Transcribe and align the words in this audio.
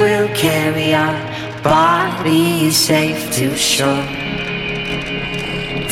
will 0.00 0.28
carry 0.28 0.94
our 0.94 1.62
body 1.62 2.70
safe 2.70 3.32
to 3.34 3.54
shore. 3.54 4.06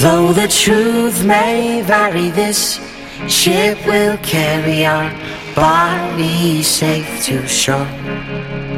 Though 0.01 0.33
the 0.33 0.49
truth 0.49 1.25
may 1.25 1.83
vary, 1.83 2.31
this 2.31 2.81
ship 3.29 3.79
will 3.87 4.17
carry 4.19 4.87
our 4.87 5.13
body 5.55 6.63
safe 6.63 7.25
to 7.25 7.47
shore. 7.47 8.78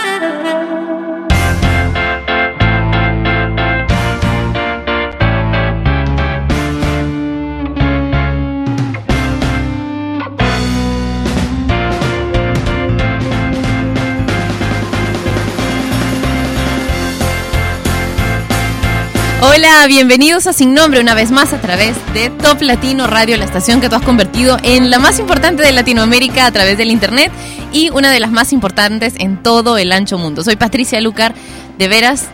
Hola, 19.43 19.87
bienvenidos 19.87 20.45
a 20.45 20.53
Sin 20.53 20.75
Nombre 20.75 21.01
una 21.01 21.15
vez 21.15 21.31
más 21.31 21.51
a 21.51 21.59
través 21.59 21.95
de 22.13 22.29
Top 22.29 22.61
Latino 22.61 23.07
Radio, 23.07 23.37
la 23.37 23.45
estación 23.45 23.81
que 23.81 23.89
tú 23.89 23.95
has 23.95 24.03
convertido 24.03 24.57
en 24.61 24.91
la 24.91 24.99
más 24.99 25.17
importante 25.17 25.63
de 25.63 25.71
Latinoamérica 25.71 26.45
a 26.45 26.51
través 26.51 26.77
del 26.77 26.91
Internet 26.91 27.31
y 27.73 27.89
una 27.89 28.11
de 28.11 28.19
las 28.19 28.29
más 28.29 28.53
importantes 28.53 29.15
en 29.17 29.41
todo 29.41 29.79
el 29.79 29.93
ancho 29.93 30.19
mundo. 30.19 30.43
Soy 30.43 30.57
Patricia 30.57 31.01
Lucar, 31.01 31.33
de 31.79 31.87
veras, 31.87 32.27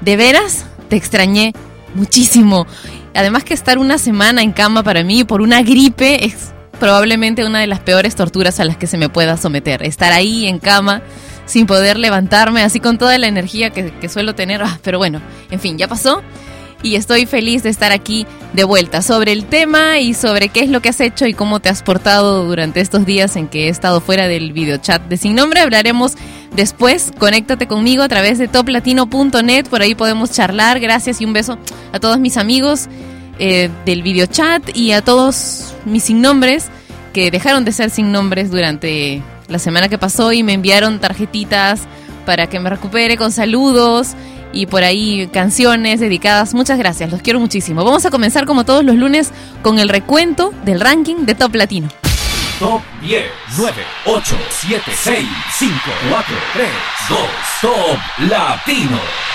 de 0.00 0.16
veras, 0.16 0.64
te 0.88 0.96
extrañé 0.96 1.52
muchísimo. 1.94 2.66
Además 3.12 3.44
que 3.44 3.52
estar 3.52 3.76
una 3.76 3.98
semana 3.98 4.40
en 4.40 4.52
cama 4.52 4.82
para 4.82 5.04
mí 5.04 5.24
por 5.24 5.42
una 5.42 5.60
gripe 5.60 6.24
es 6.24 6.54
probablemente 6.80 7.44
una 7.44 7.60
de 7.60 7.66
las 7.66 7.80
peores 7.80 8.16
torturas 8.16 8.60
a 8.60 8.64
las 8.64 8.78
que 8.78 8.86
se 8.86 8.96
me 8.96 9.10
pueda 9.10 9.36
someter. 9.36 9.82
Estar 9.82 10.10
ahí 10.10 10.46
en 10.46 10.58
cama 10.58 11.02
sin 11.46 11.66
poder 11.66 11.98
levantarme, 11.98 12.62
así 12.62 12.80
con 12.80 12.98
toda 12.98 13.16
la 13.18 13.26
energía 13.26 13.70
que, 13.70 13.90
que 13.92 14.08
suelo 14.08 14.34
tener. 14.34 14.62
Ah, 14.62 14.78
pero 14.82 14.98
bueno, 14.98 15.20
en 15.50 15.60
fin, 15.60 15.78
ya 15.78 15.88
pasó 15.88 16.22
y 16.82 16.94
estoy 16.94 17.26
feliz 17.26 17.62
de 17.62 17.70
estar 17.70 17.92
aquí 17.92 18.26
de 18.52 18.64
vuelta 18.64 19.02
sobre 19.02 19.32
el 19.32 19.46
tema 19.46 19.98
y 19.98 20.14
sobre 20.14 20.48
qué 20.48 20.60
es 20.60 20.70
lo 20.70 20.80
que 20.80 20.90
has 20.90 21.00
hecho 21.00 21.26
y 21.26 21.34
cómo 21.34 21.60
te 21.60 21.68
has 21.68 21.82
portado 21.82 22.44
durante 22.44 22.80
estos 22.80 23.06
días 23.06 23.36
en 23.36 23.48
que 23.48 23.66
he 23.66 23.68
estado 23.68 24.00
fuera 24.00 24.28
del 24.28 24.52
videochat 24.52 25.02
de 25.08 25.16
Sin 25.16 25.34
Nombre. 25.34 25.60
Hablaremos 25.60 26.14
después. 26.54 27.12
Conéctate 27.18 27.66
conmigo 27.66 28.02
a 28.02 28.08
través 28.08 28.38
de 28.38 28.48
toplatino.net, 28.48 29.66
por 29.66 29.82
ahí 29.82 29.94
podemos 29.94 30.30
charlar. 30.30 30.80
Gracias 30.80 31.20
y 31.20 31.24
un 31.24 31.32
beso 31.32 31.58
a 31.92 31.98
todos 31.98 32.18
mis 32.18 32.36
amigos 32.36 32.88
eh, 33.38 33.70
del 33.84 34.02
videochat 34.02 34.76
y 34.76 34.92
a 34.92 35.02
todos 35.02 35.74
mis 35.84 36.04
sin 36.04 36.20
nombres 36.20 36.66
que 37.12 37.30
dejaron 37.30 37.64
de 37.64 37.72
ser 37.72 37.90
sin 37.90 38.12
nombres 38.12 38.50
durante 38.50 39.22
la 39.48 39.58
semana 39.58 39.88
que 39.88 39.98
pasó 39.98 40.32
y 40.32 40.42
me 40.42 40.52
enviaron 40.52 40.98
tarjetitas 41.00 41.82
para 42.24 42.48
que 42.48 42.60
me 42.60 42.70
recupere 42.70 43.16
con 43.16 43.32
saludos 43.32 44.14
y 44.52 44.66
por 44.66 44.82
ahí 44.82 45.28
canciones 45.32 46.00
dedicadas. 46.00 46.54
Muchas 46.54 46.78
gracias, 46.78 47.10
los 47.10 47.22
quiero 47.22 47.40
muchísimo. 47.40 47.84
Vamos 47.84 48.04
a 48.06 48.10
comenzar 48.10 48.46
como 48.46 48.64
todos 48.64 48.84
los 48.84 48.96
lunes 48.96 49.30
con 49.62 49.78
el 49.78 49.88
recuento 49.88 50.52
del 50.64 50.80
ranking 50.80 51.26
de 51.26 51.34
Top 51.34 51.54
Latino. 51.54 51.88
Top 52.58 52.80
10, 53.02 53.22
9, 53.58 53.82
8, 54.06 54.36
7, 54.48 54.82
6, 54.94 55.28
5, 55.58 55.74
4, 56.10 56.34
3, 56.54 56.68
2, 57.10 57.18
Top 57.60 58.30
Latino. 58.30 59.25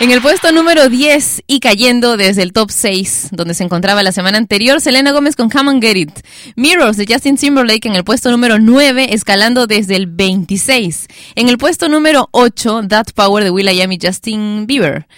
En 0.00 0.12
el 0.12 0.22
puesto 0.22 0.52
número 0.52 0.88
10 0.88 1.42
y 1.48 1.58
cayendo 1.58 2.16
desde 2.16 2.44
el 2.44 2.52
top 2.52 2.70
6, 2.70 3.30
donde 3.32 3.52
se 3.54 3.64
encontraba 3.64 4.04
la 4.04 4.12
semana 4.12 4.38
anterior, 4.38 4.80
Selena 4.80 5.10
Gómez 5.10 5.34
con 5.34 5.50
Come 5.50 5.70
on 5.70 5.82
Get 5.82 5.96
It. 5.96 6.12
Mirrors 6.54 6.96
de 6.96 7.04
Justin 7.12 7.36
Timberlake 7.36 7.88
en 7.88 7.96
el 7.96 8.04
puesto 8.04 8.30
número 8.30 8.60
9, 8.60 9.12
escalando 9.12 9.66
desde 9.66 9.96
el 9.96 10.06
26. 10.06 11.08
En 11.34 11.48
el 11.48 11.58
puesto 11.58 11.88
número 11.88 12.28
8, 12.30 12.82
That 12.88 13.08
Power 13.12 13.42
de 13.42 13.50
Will.i.am 13.50 13.90
y 13.90 13.98
Justin 14.00 14.68
Bieber. 14.68 15.08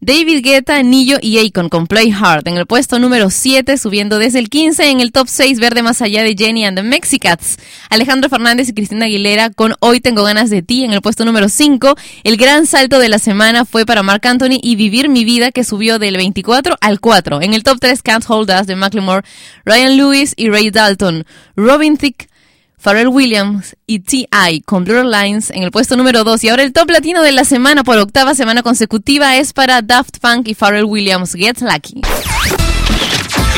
David 0.00 0.44
Guetta, 0.44 0.80
Nillo 0.84 1.18
y 1.20 1.44
Akon 1.44 1.68
con 1.68 1.88
Play 1.88 2.12
Hard 2.12 2.46
en 2.46 2.56
el 2.56 2.66
puesto 2.66 3.00
número 3.00 3.30
7, 3.30 3.76
subiendo 3.76 4.20
desde 4.20 4.38
el 4.38 4.48
15 4.48 4.90
en 4.90 5.00
el 5.00 5.10
top 5.10 5.26
6 5.26 5.58
verde 5.58 5.82
más 5.82 6.00
allá 6.02 6.22
de 6.22 6.36
Jenny 6.38 6.64
and 6.64 6.78
the 6.78 6.84
Mexicats. 6.84 7.56
Alejandro 7.90 8.30
Fernández 8.30 8.68
y 8.68 8.74
Cristina 8.74 9.06
Aguilera 9.06 9.50
con 9.50 9.74
Hoy 9.80 10.00
tengo 10.00 10.22
ganas 10.22 10.50
de 10.50 10.62
ti 10.62 10.84
en 10.84 10.92
el 10.92 11.02
puesto 11.02 11.24
número 11.24 11.48
5. 11.48 11.96
El 12.22 12.36
gran 12.36 12.66
salto 12.66 13.00
de 13.00 13.08
la 13.08 13.18
semana 13.18 13.64
fue 13.64 13.84
para 13.86 14.04
Mark 14.04 14.24
Anthony 14.24 14.60
y 14.62 14.76
Vivir 14.76 15.08
mi 15.08 15.24
vida 15.24 15.50
que 15.50 15.64
subió 15.64 15.98
del 15.98 16.16
24 16.16 16.76
al 16.80 17.00
4. 17.00 17.42
En 17.42 17.54
el 17.54 17.64
top 17.64 17.78
3 17.80 18.00
Can't 18.00 18.24
Hold 18.28 18.52
Us 18.52 18.68
de 18.68 18.76
Macklemore, 18.76 19.26
Ryan 19.64 19.96
Lewis 19.96 20.32
y 20.36 20.48
Ray 20.48 20.70
Dalton. 20.70 21.26
Robin 21.56 21.96
Thicke 21.96 22.28
Pharrell 22.78 23.08
Williams 23.08 23.76
y 23.86 24.00
T.I. 24.00 24.62
con 24.62 24.84
Blur 24.84 25.04
Lines 25.04 25.50
en 25.50 25.62
el 25.62 25.70
puesto 25.70 25.96
número 25.96 26.24
2. 26.24 26.44
Y 26.44 26.48
ahora 26.48 26.62
el 26.62 26.72
top 26.72 26.90
latino 26.90 27.22
de 27.22 27.32
la 27.32 27.44
semana 27.44 27.84
por 27.84 27.98
octava 27.98 28.34
semana 28.34 28.62
consecutiva 28.62 29.36
es 29.36 29.52
para 29.52 29.82
Daft 29.82 30.18
Punk 30.20 30.48
y 30.48 30.54
Pharrell 30.54 30.84
Williams, 30.84 31.34
Get 31.34 31.60
Lucky. 31.60 32.02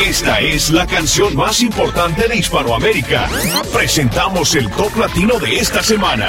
Esta 0.06 0.40
es 0.40 0.70
la 0.70 0.86
canción 0.86 1.36
más 1.36 1.60
importante 1.60 2.26
de 2.26 2.36
Hispanoamérica. 2.36 3.28
Presentamos 3.72 4.54
el 4.54 4.70
top 4.70 4.96
latino 4.96 5.38
de 5.38 5.56
esta 5.56 5.82
semana. 5.82 6.28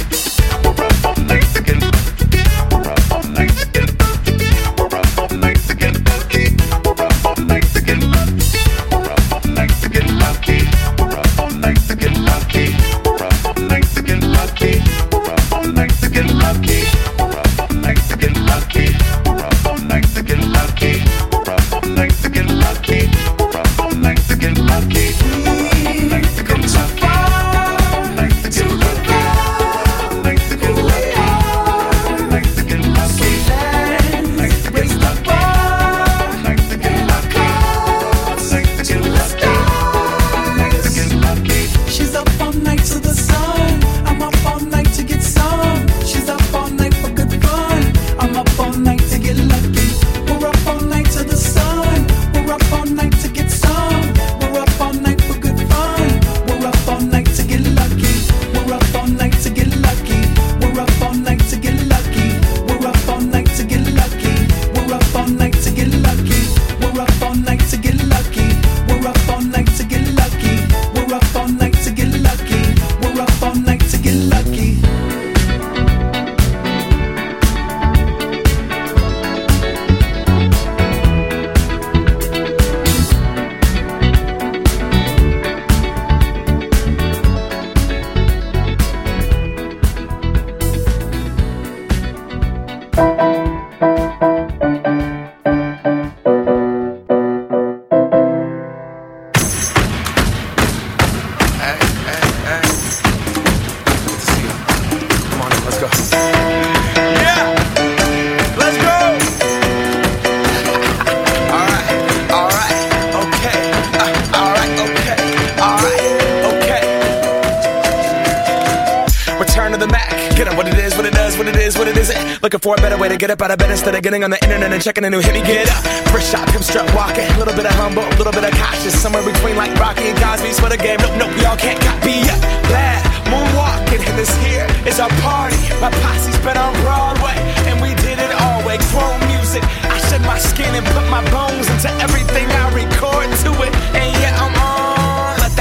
Get 123.31 123.39
up 123.39 123.45
out 123.45 123.51
of 123.51 123.59
bed 123.59 123.71
instead 123.71 123.95
of 123.95 124.01
getting 124.03 124.23
on 124.23 124.29
the 124.29 124.39
internet 124.43 124.71
and 124.73 124.81
checking 124.83 125.05
a 125.05 125.09
new 125.09 125.19
hit. 125.19 125.33
Me 125.33 125.41
get 125.41 125.69
up. 125.71 125.83
First 126.11 126.31
shot, 126.31 126.47
pimp 126.49 126.63
strut 126.63 126.83
walking. 126.93 127.23
A 127.23 127.37
little 127.39 127.55
bit 127.55 127.65
of 127.65 127.71
humble, 127.79 128.03
a 128.03 128.15
little 128.19 128.33
bit 128.33 128.43
of 128.43 128.51
cautious. 128.59 128.91
Somewhere 128.91 129.23
between 129.23 129.55
like 129.55 129.71
Rocky 129.79 130.11
and 130.11 130.17
Cosby's 130.19 130.59
for 130.59 130.67
the 130.67 130.75
game. 130.75 130.99
Nope, 130.99 131.15
nope, 131.15 131.33
y'all 131.39 131.55
can't 131.55 131.79
copy 131.79 132.27
up. 132.27 132.41
Bad 132.67 132.99
moonwalking, 133.31 134.03
and 134.03 134.17
this 134.19 134.31
here 134.43 134.67
is 134.85 134.99
our 134.99 135.11
party. 135.23 135.55
My 135.79 135.91
posse's 136.03 136.35
been 136.43 136.57
on 136.57 136.73
Broadway, 136.83 137.37
and 137.71 137.79
we 137.79 137.95
did 138.03 138.19
it 138.19 138.31
all 138.43 138.59
way. 138.67 138.77
Chrome 138.91 139.23
music. 139.31 139.63
I 139.87 139.97
shed 140.11 140.21
my 140.27 140.37
skin 140.37 140.75
and 140.75 140.85
put 140.91 141.07
my 141.07 141.23
bones 141.31 141.69
into 141.71 141.89
everything 142.03 142.47
I 142.51 142.67
record 142.75 143.31
to 143.47 143.51
it. 143.63 143.71
And 143.95 144.11
yeah, 144.19 144.43
I'm 144.43 144.55
on. 144.59 144.70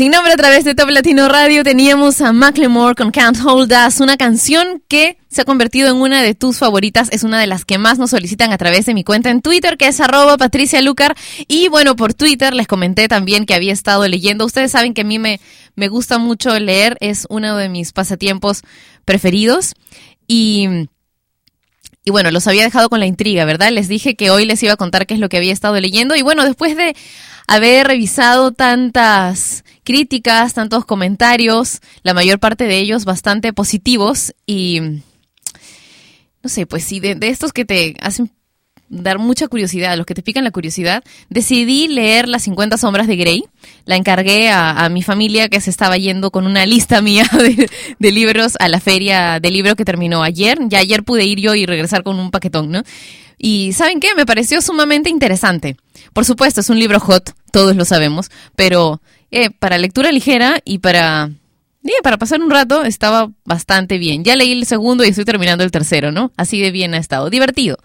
Sin 0.00 0.12
nombre 0.12 0.32
a 0.32 0.36
través 0.38 0.64
de 0.64 0.74
Top 0.74 0.88
Latino 0.88 1.28
Radio 1.28 1.62
teníamos 1.62 2.22
a 2.22 2.32
Macklemore 2.32 2.94
con 2.94 3.10
Can't 3.10 3.36
Hold 3.44 3.70
Us, 3.86 4.00
una 4.00 4.16
canción 4.16 4.82
que 4.88 5.18
se 5.28 5.42
ha 5.42 5.44
convertido 5.44 5.90
en 5.90 5.96
una 5.96 6.22
de 6.22 6.34
tus 6.34 6.56
favoritas, 6.56 7.10
es 7.12 7.22
una 7.22 7.38
de 7.38 7.46
las 7.46 7.66
que 7.66 7.76
más 7.76 7.98
nos 7.98 8.08
solicitan 8.08 8.50
a 8.50 8.56
través 8.56 8.86
de 8.86 8.94
mi 8.94 9.04
cuenta 9.04 9.28
en 9.28 9.42
Twitter, 9.42 9.76
que 9.76 9.88
es 9.88 10.00
arroba 10.00 10.38
Patricia 10.38 10.80
Lucar. 10.80 11.14
Y 11.48 11.68
bueno, 11.68 11.96
por 11.96 12.14
Twitter 12.14 12.54
les 12.54 12.66
comenté 12.66 13.08
también 13.08 13.44
que 13.44 13.52
había 13.52 13.74
estado 13.74 14.08
leyendo. 14.08 14.46
Ustedes 14.46 14.72
saben 14.72 14.94
que 14.94 15.02
a 15.02 15.04
mí 15.04 15.18
me, 15.18 15.38
me 15.74 15.88
gusta 15.88 16.16
mucho 16.16 16.58
leer, 16.58 16.96
es 17.00 17.26
uno 17.28 17.58
de 17.58 17.68
mis 17.68 17.92
pasatiempos 17.92 18.62
preferidos. 19.04 19.74
Y... 20.26 20.88
Y 22.04 22.10
bueno, 22.10 22.30
los 22.30 22.46
había 22.46 22.64
dejado 22.64 22.88
con 22.88 23.00
la 23.00 23.06
intriga, 23.06 23.44
¿verdad? 23.44 23.70
Les 23.70 23.88
dije 23.88 24.16
que 24.16 24.30
hoy 24.30 24.46
les 24.46 24.62
iba 24.62 24.72
a 24.72 24.76
contar 24.76 25.06
qué 25.06 25.14
es 25.14 25.20
lo 25.20 25.28
que 25.28 25.36
había 25.36 25.52
estado 25.52 25.78
leyendo. 25.78 26.16
Y 26.16 26.22
bueno, 26.22 26.44
después 26.44 26.76
de 26.76 26.96
haber 27.46 27.86
revisado 27.86 28.52
tantas 28.52 29.64
críticas, 29.84 30.54
tantos 30.54 30.84
comentarios, 30.86 31.80
la 32.02 32.14
mayor 32.14 32.38
parte 32.38 32.64
de 32.64 32.78
ellos 32.78 33.04
bastante 33.04 33.52
positivos 33.52 34.34
y 34.46 35.02
no 36.42 36.48
sé, 36.48 36.66
pues 36.66 36.84
sí, 36.84 37.00
de, 37.00 37.18
estos 37.20 37.52
que 37.52 37.64
te 37.64 37.96
hacen 38.00 38.30
dar 38.90 39.18
mucha 39.18 39.48
curiosidad, 39.48 39.96
los 39.96 40.04
que 40.04 40.14
te 40.14 40.22
pican 40.22 40.44
la 40.44 40.50
curiosidad, 40.50 41.02
decidí 41.30 41.88
leer 41.88 42.28
Las 42.28 42.42
50 42.42 42.76
sombras 42.76 43.06
de 43.06 43.16
Grey. 43.16 43.44
La 43.86 43.96
encargué 43.96 44.50
a, 44.50 44.84
a 44.84 44.88
mi 44.90 45.02
familia 45.02 45.48
que 45.48 45.60
se 45.60 45.70
estaba 45.70 45.96
yendo 45.96 46.30
con 46.30 46.44
una 46.44 46.66
lista 46.66 47.00
mía 47.02 47.24
de, 47.32 47.70
de 47.98 48.12
libros 48.12 48.56
a 48.60 48.68
la 48.68 48.80
feria 48.80 49.40
de 49.40 49.50
libro 49.50 49.76
que 49.76 49.84
terminó 49.86 50.22
ayer. 50.22 50.58
Ya 50.68 50.80
ayer 50.80 51.04
pude 51.04 51.24
ir 51.24 51.40
yo 51.40 51.54
y 51.54 51.64
regresar 51.64 52.02
con 52.02 52.18
un 52.18 52.30
paquetón, 52.30 52.70
¿no? 52.70 52.82
Y 53.38 53.72
¿saben 53.72 54.00
qué? 54.00 54.14
Me 54.14 54.26
pareció 54.26 54.60
sumamente 54.60 55.08
interesante. 55.08 55.76
Por 56.12 56.26
supuesto, 56.26 56.60
es 56.60 56.68
un 56.68 56.78
libro 56.78 57.00
hot, 57.00 57.32
todos 57.52 57.74
lo 57.74 57.86
sabemos, 57.86 58.30
pero 58.54 59.00
eh, 59.30 59.48
para 59.50 59.78
lectura 59.78 60.12
ligera 60.12 60.60
y 60.64 60.78
para 60.78 61.30
Para 62.02 62.18
pasar 62.18 62.40
un 62.40 62.50
rato 62.50 62.82
estaba 62.82 63.30
bastante 63.44 63.98
bien. 63.98 64.24
Ya 64.24 64.34
leí 64.34 64.52
el 64.52 64.64
segundo 64.64 65.04
y 65.04 65.08
estoy 65.08 65.24
terminando 65.24 65.64
el 65.64 65.70
tercero, 65.70 66.12
¿no? 66.12 66.32
Así 66.36 66.60
de 66.60 66.70
bien 66.70 66.94
ha 66.94 66.98
estado. 66.98 67.28
Divertido. 67.28 67.76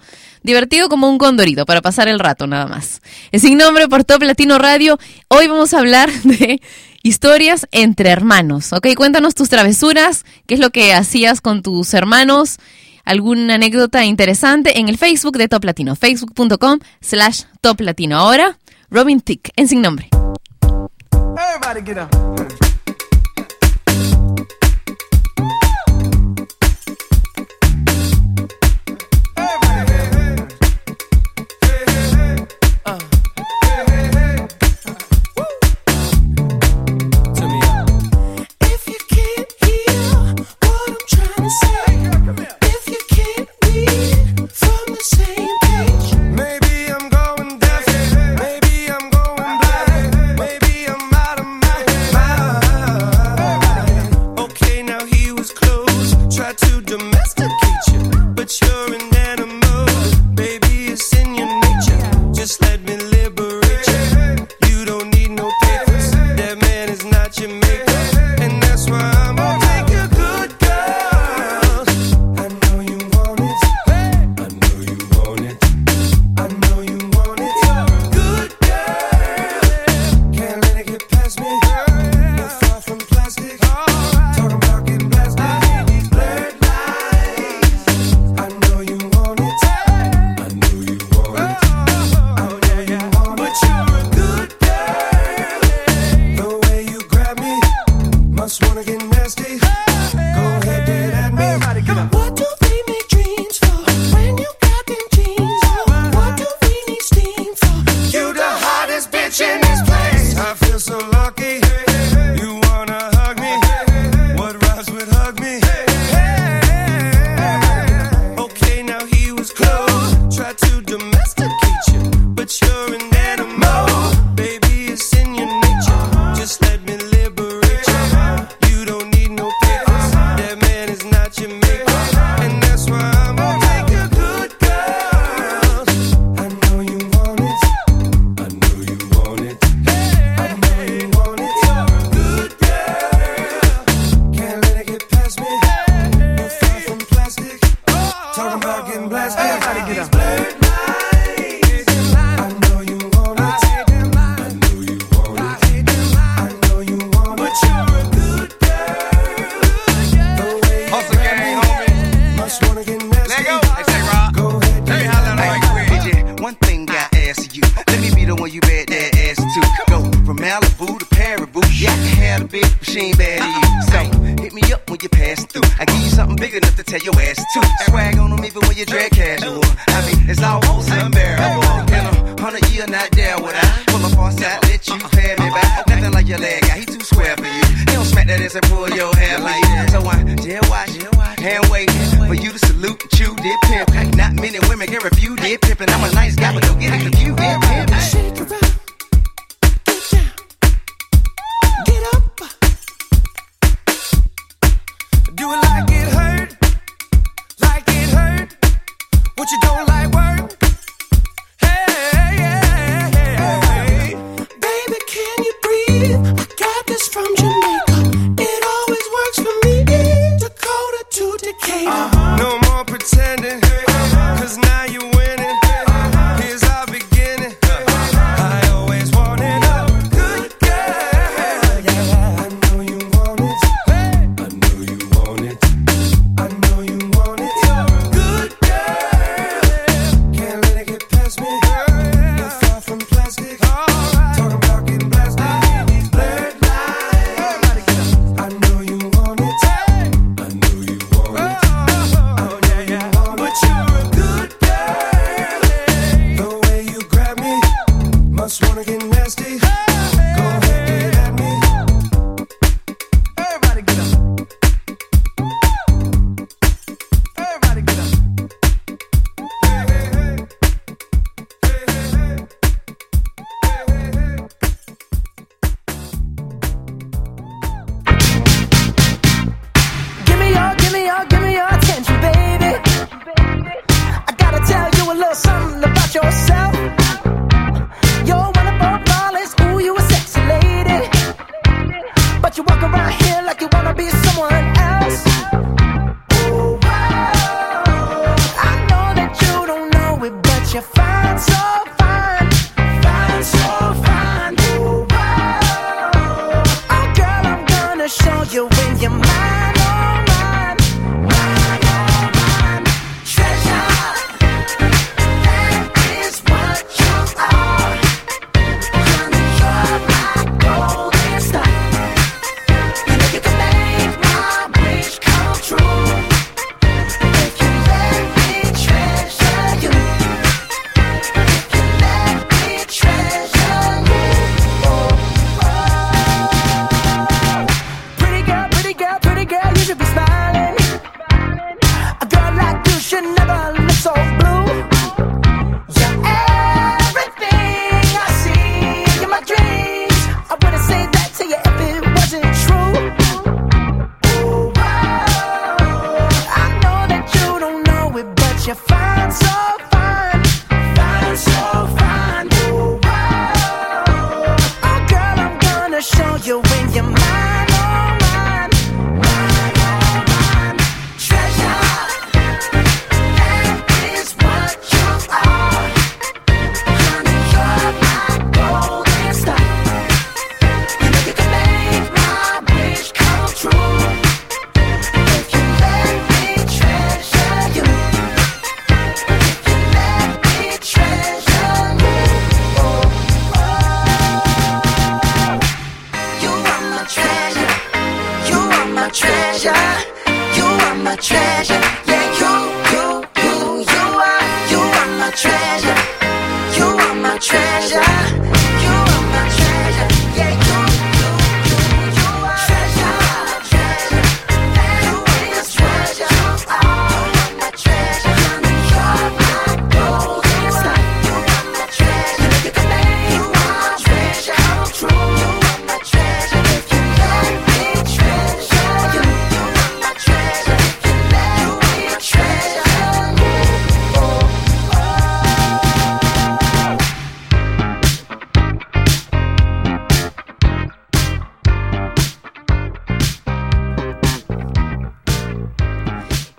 Divertido 0.41 0.89
como 0.89 1.09
un 1.09 1.17
condorito, 1.17 1.65
para 1.65 1.81
pasar 1.81 2.07
el 2.07 2.19
rato 2.19 2.47
nada 2.47 2.65
más. 2.65 3.01
Es 3.31 3.41
sin 3.41 3.57
nombre 3.57 3.87
por 3.87 4.03
Top 4.03 4.23
Latino 4.23 4.57
Radio. 4.57 4.97
Hoy 5.27 5.47
vamos 5.47 5.73
a 5.73 5.79
hablar 5.79 6.09
de 6.23 6.61
historias 7.03 7.67
entre 7.71 8.09
hermanos, 8.09 8.71
¿ok? 8.73 8.87
Cuéntanos 8.95 9.35
tus 9.35 9.49
travesuras, 9.49 10.25
qué 10.47 10.53
es 10.53 10.59
lo 10.59 10.69
que 10.69 10.93
hacías 10.93 11.41
con 11.41 11.61
tus 11.61 11.93
hermanos, 11.93 12.57
alguna 13.03 13.55
anécdota 13.55 14.05
interesante 14.05 14.79
en 14.79 14.87
el 14.87 14.97
Facebook 14.97 15.37
de 15.37 15.47
Top 15.49 15.63
Latino, 15.65 15.95
facebook.com 15.95 16.79
slash 17.01 17.43
Top 17.61 17.81
Latino. 17.81 18.17
Ahora, 18.17 18.57
Robin 18.89 19.19
Thicke, 19.19 19.51
en 19.55 19.67
sin 19.67 19.81
nombre. 19.81 20.09
Everybody 21.37 21.81
get 21.81 21.97
up. 21.97 22.64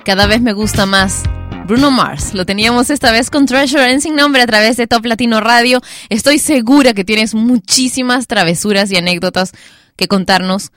Cada 0.06 0.28
vez 0.28 0.40
me 0.40 0.52
gusta 0.52 0.86
más. 0.86 1.24
Bruno 1.66 1.90
Mars. 1.90 2.32
Lo 2.32 2.46
teníamos 2.46 2.90
esta 2.90 3.10
vez 3.10 3.28
con 3.28 3.44
Treasure 3.44 3.90
en 3.90 4.00
Sin 4.00 4.14
Nombre 4.14 4.40
a 4.40 4.46
través 4.46 4.76
de 4.76 4.86
Top 4.86 5.04
Latino 5.04 5.40
Radio. 5.40 5.80
Estoy 6.10 6.38
segura 6.38 6.94
que 6.94 7.04
tienes 7.04 7.34
muchísimas 7.34 8.28
travesuras 8.28 8.92
y 8.92 8.96
anécdotas 8.96 9.50
que 9.96 10.06
contarnos 10.06 10.70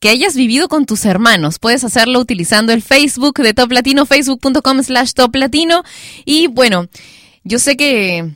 que 0.00 0.08
hayas 0.08 0.34
vivido 0.34 0.66
con 0.66 0.84
tus 0.84 1.04
hermanos. 1.04 1.60
Puedes 1.60 1.84
hacerlo 1.84 2.18
utilizando 2.18 2.72
el 2.72 2.82
Facebook 2.82 3.34
de 3.38 3.54
Top 3.54 3.70
Latino, 3.70 4.04
facebook.com 4.04 4.82
slash 4.82 5.12
Top 5.12 5.36
Latino. 5.36 5.84
Y 6.24 6.48
bueno, 6.48 6.88
yo 7.44 7.60
sé 7.60 7.76
que, 7.76 8.32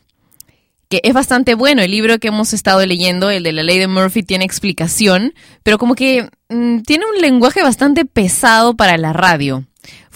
que 0.88 1.00
es 1.02 1.12
bastante 1.12 1.56
bueno 1.56 1.82
el 1.82 1.90
libro 1.90 2.20
que 2.20 2.28
hemos 2.28 2.52
estado 2.52 2.86
leyendo, 2.86 3.30
el 3.30 3.42
de 3.42 3.52
la 3.52 3.64
ley 3.64 3.80
de 3.80 3.88
Murphy 3.88 4.22
tiene 4.22 4.44
explicación, 4.44 5.34
pero 5.64 5.76
como 5.76 5.96
que 5.96 6.30
mm, 6.50 6.82
tiene 6.82 7.04
un 7.04 7.20
lenguaje 7.20 7.64
bastante 7.64 8.04
pesado 8.04 8.76
para 8.76 8.96
la 8.96 9.12
radio. 9.12 9.64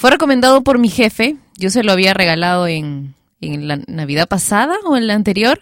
Fue 0.00 0.10
recomendado 0.10 0.62
por 0.62 0.78
mi 0.78 0.88
jefe, 0.88 1.36
yo 1.58 1.68
se 1.68 1.82
lo 1.82 1.92
había 1.92 2.14
regalado 2.14 2.66
en, 2.66 3.12
en 3.42 3.68
la 3.68 3.80
Navidad 3.86 4.26
pasada 4.26 4.74
o 4.86 4.96
en 4.96 5.06
la 5.06 5.12
anterior. 5.12 5.60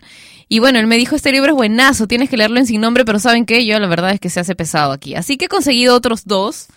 Y 0.49 0.61
bueno, 0.61 0.79
él 0.79 0.87
me 0.87 0.97
dijo, 0.97 1.17
este 1.17 1.33
libro 1.33 1.51
es 1.51 1.57
buenazo, 1.57 2.07
tienes 2.07 2.31
que 2.31 2.37
leerlo 2.37 2.61
en 2.61 2.67
sin 2.67 2.81
nombre, 2.81 3.05
pero 3.05 3.19
¿saben 3.19 3.47
qué? 3.47 3.67
Yo 3.67 3.77
la 3.81 3.89
verdad 3.89 4.13
es 4.13 4.21
que 4.21 4.31
se 4.31 4.39
hace 4.39 4.55
pesado 4.55 4.93
aquí. 4.93 5.17
Así 5.17 5.39
que 5.39 5.47
he 5.47 5.49
conseguido 5.49 5.97
otros 5.97 6.25
dos, 6.25 6.69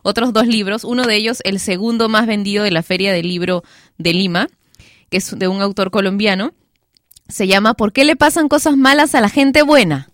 otros 0.00 0.32
dos 0.32 0.46
libros. 0.46 0.82
Uno 0.82 1.06
de 1.06 1.14
ellos, 1.16 1.42
el 1.44 1.60
segundo 1.60 2.08
más 2.08 2.26
vendido 2.26 2.64
de 2.64 2.70
la 2.70 2.82
Feria 2.82 3.12
del 3.12 3.28
Libro 3.28 3.64
de 3.98 4.14
Lima, 4.14 4.48
que 5.10 5.18
es 5.18 5.38
de 5.38 5.46
un 5.46 5.60
autor 5.60 5.90
colombiano. 5.90 6.54
Se 7.28 7.46
llama 7.46 7.74
¿Por 7.74 7.92
qué 7.92 8.06
le 8.06 8.16
pasan 8.16 8.48
cosas 8.48 8.78
malas 8.78 9.14
a 9.14 9.20
la 9.20 9.28
gente 9.28 9.60
buena? 9.60 10.08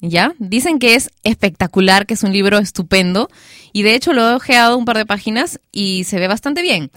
¿Ya? 0.00 0.34
Dicen 0.38 0.78
que 0.78 0.94
es 0.94 1.10
espectacular, 1.24 2.06
que 2.06 2.14
es 2.14 2.22
un 2.22 2.32
libro 2.32 2.58
estupendo. 2.58 3.28
Y 3.72 3.82
de 3.82 3.94
hecho 3.94 4.12
lo 4.12 4.28
he 4.28 4.34
ojeado 4.34 4.76
un 4.76 4.84
par 4.84 4.98
de 4.98 5.06
páginas 5.06 5.60
y 5.72 6.04
se 6.04 6.18
ve 6.18 6.28
bastante 6.28 6.62
bien. 6.62 6.90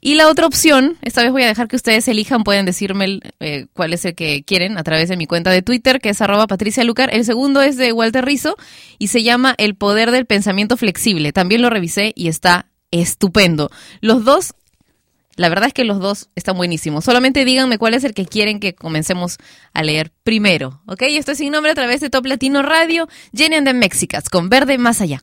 Y 0.00 0.14
la 0.14 0.28
otra 0.28 0.46
opción, 0.46 0.96
esta 1.02 1.22
vez 1.22 1.32
voy 1.32 1.42
a 1.42 1.48
dejar 1.48 1.66
que 1.66 1.74
ustedes 1.74 2.06
elijan, 2.06 2.44
pueden 2.44 2.64
decirme 2.64 3.18
eh, 3.40 3.66
cuál 3.72 3.92
es 3.92 4.04
el 4.04 4.14
que 4.14 4.44
quieren 4.44 4.78
a 4.78 4.84
través 4.84 5.08
de 5.08 5.16
mi 5.16 5.26
cuenta 5.26 5.50
de 5.50 5.60
Twitter, 5.60 6.00
que 6.00 6.10
es 6.10 6.20
arroba 6.20 6.46
Patricia 6.46 6.84
Lucar. 6.84 7.10
El 7.12 7.24
segundo 7.24 7.62
es 7.62 7.76
de 7.76 7.92
Walter 7.92 8.24
Rizzo 8.24 8.56
y 8.98 9.08
se 9.08 9.24
llama 9.24 9.56
El 9.58 9.74
poder 9.74 10.12
del 10.12 10.24
pensamiento 10.24 10.76
flexible. 10.76 11.32
También 11.32 11.62
lo 11.62 11.70
revisé 11.70 12.12
y 12.14 12.28
está 12.28 12.66
estupendo. 12.92 13.70
Los 14.00 14.24
dos, 14.24 14.54
la 15.38 15.48
verdad 15.48 15.68
es 15.68 15.72
que 15.72 15.84
los 15.84 16.00
dos 16.00 16.28
están 16.34 16.56
buenísimos. 16.56 17.04
Solamente 17.04 17.44
díganme 17.44 17.78
cuál 17.78 17.94
es 17.94 18.02
el 18.02 18.12
que 18.12 18.26
quieren 18.26 18.58
que 18.58 18.74
comencemos 18.74 19.38
a 19.72 19.82
leer 19.84 20.12
primero. 20.24 20.82
¿Ok? 20.86 21.02
Esto 21.02 21.32
es 21.32 21.38
sin 21.38 21.52
nombre 21.52 21.70
a 21.70 21.74
través 21.76 22.00
de 22.00 22.10
Top 22.10 22.26
Latino 22.26 22.60
Radio, 22.62 23.08
Jenny 23.32 23.54
and 23.56 23.66
the 23.66 23.72
Mexicans, 23.72 24.28
con 24.28 24.48
Verde 24.48 24.78
Más 24.78 25.00
Allá. 25.00 25.22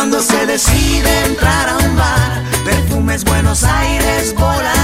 Cuando 0.00 0.22
se 0.22 0.46
decide 0.46 1.24
entrar 1.26 1.68
a 1.68 1.76
un 1.76 1.94
bar, 1.94 2.42
perfumes 2.64 3.22
Buenos 3.22 3.62
Aires 3.64 4.34
volarán. 4.34 4.79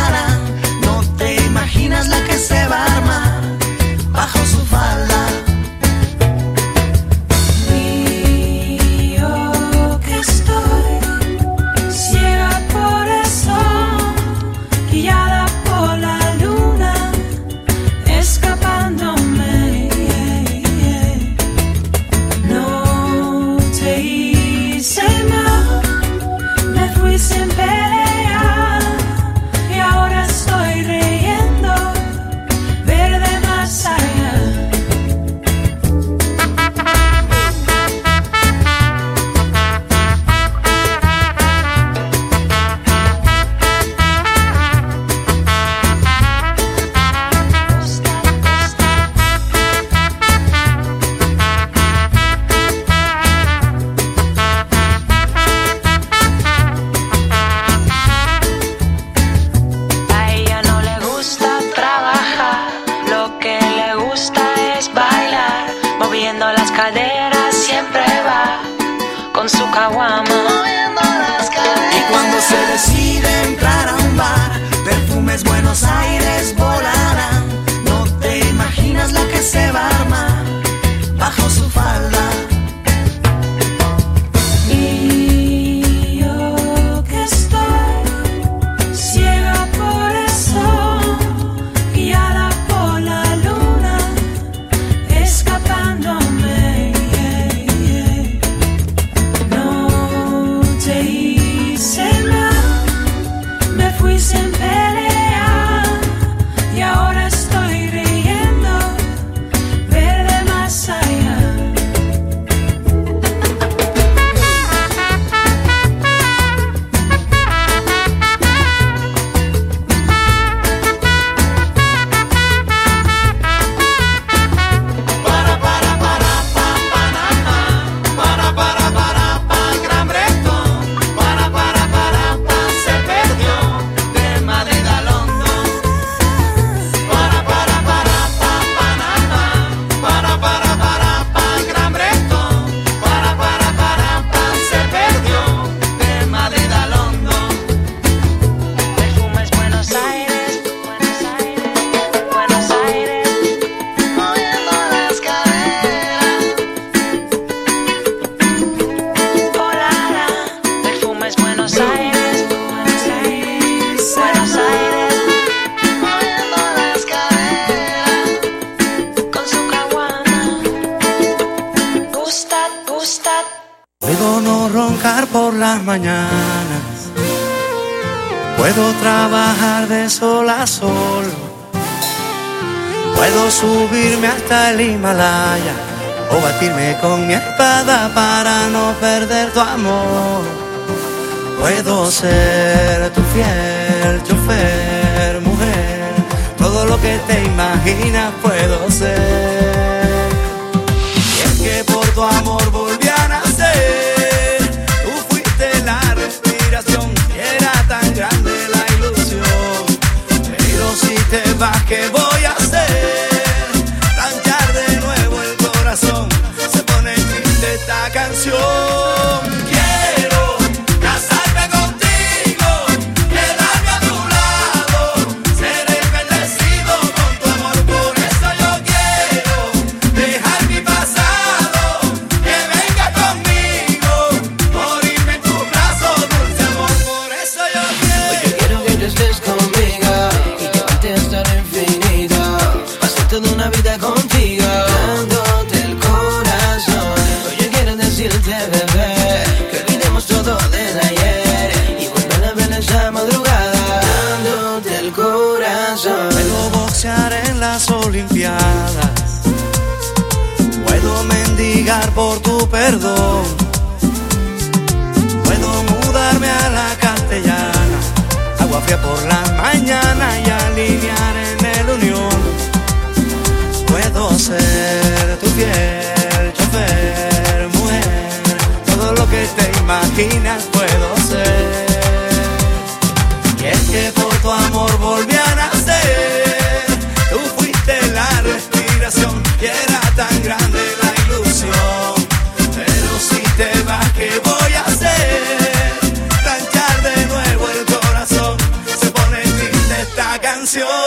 Canción. 300.77 301.06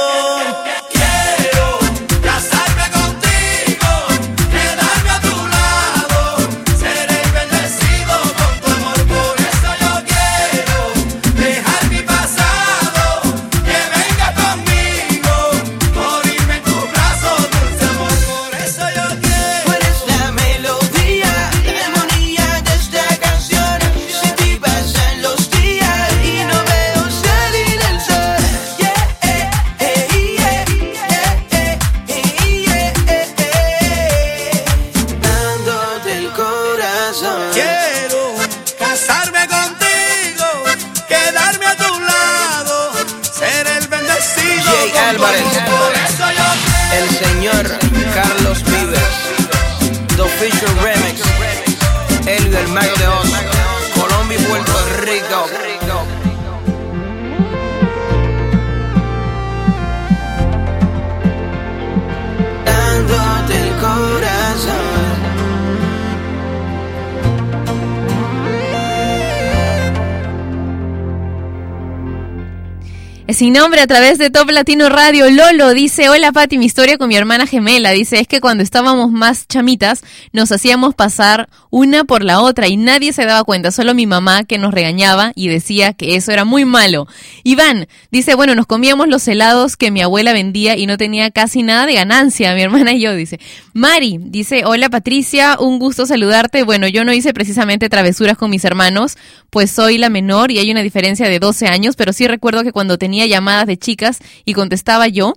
Sin 73.49 73.55
nombre 73.55 73.81
a 73.81 73.87
través 73.87 74.19
de 74.19 74.29
Top 74.29 74.51
Latino 74.51 74.89
Radio. 74.89 75.27
Lolo 75.31 75.73
dice, 75.73 76.07
hola 76.07 76.31
Pati, 76.31 76.59
mi 76.59 76.67
historia 76.67 76.99
con 76.99 77.07
mi 77.07 77.15
hermana 77.15 77.47
gemela. 77.47 77.89
Dice, 77.89 78.19
es 78.19 78.27
que 78.27 78.41
cuando 78.41 78.61
estábamos 78.61 79.11
más 79.11 79.47
chamitas 79.47 80.03
nos 80.31 80.51
hacíamos 80.51 80.95
pasar 80.95 81.49
una 81.69 82.03
por 82.03 82.23
la 82.23 82.41
otra 82.41 82.67
y 82.67 82.77
nadie 82.77 83.13
se 83.13 83.25
daba 83.25 83.43
cuenta, 83.43 83.71
solo 83.71 83.93
mi 83.93 84.05
mamá 84.05 84.43
que 84.43 84.57
nos 84.57 84.73
regañaba 84.73 85.31
y 85.35 85.47
decía 85.47 85.93
que 85.93 86.15
eso 86.15 86.31
era 86.31 86.45
muy 86.45 86.65
malo. 86.65 87.07
Iván 87.43 87.87
dice, 88.11 88.35
bueno, 88.35 88.55
nos 88.55 88.65
comíamos 88.65 89.07
los 89.07 89.27
helados 89.27 89.77
que 89.77 89.91
mi 89.91 90.01
abuela 90.01 90.33
vendía 90.33 90.77
y 90.77 90.85
no 90.85 90.97
tenía 90.97 91.31
casi 91.31 91.63
nada 91.63 91.85
de 91.85 91.93
ganancia, 91.93 92.53
mi 92.55 92.61
hermana 92.61 92.93
y 92.93 93.01
yo, 93.01 93.15
dice. 93.15 93.39
Mari 93.73 94.19
dice, 94.21 94.65
hola 94.65 94.89
Patricia, 94.89 95.57
un 95.59 95.79
gusto 95.79 96.05
saludarte. 96.05 96.63
Bueno, 96.63 96.87
yo 96.87 97.03
no 97.03 97.13
hice 97.13 97.33
precisamente 97.33 97.89
travesuras 97.89 98.37
con 98.37 98.49
mis 98.49 98.65
hermanos, 98.65 99.17
pues 99.49 99.71
soy 99.71 99.97
la 99.97 100.09
menor 100.09 100.51
y 100.51 100.59
hay 100.59 100.71
una 100.71 100.81
diferencia 100.81 101.27
de 101.27 101.39
12 101.39 101.67
años, 101.67 101.95
pero 101.95 102.13
sí 102.13 102.27
recuerdo 102.27 102.63
que 102.63 102.71
cuando 102.71 102.97
tenía 102.97 103.25
llamadas 103.25 103.67
de 103.67 103.77
chicas 103.77 104.19
y 104.45 104.53
contestaba 104.53 105.07
yo, 105.07 105.33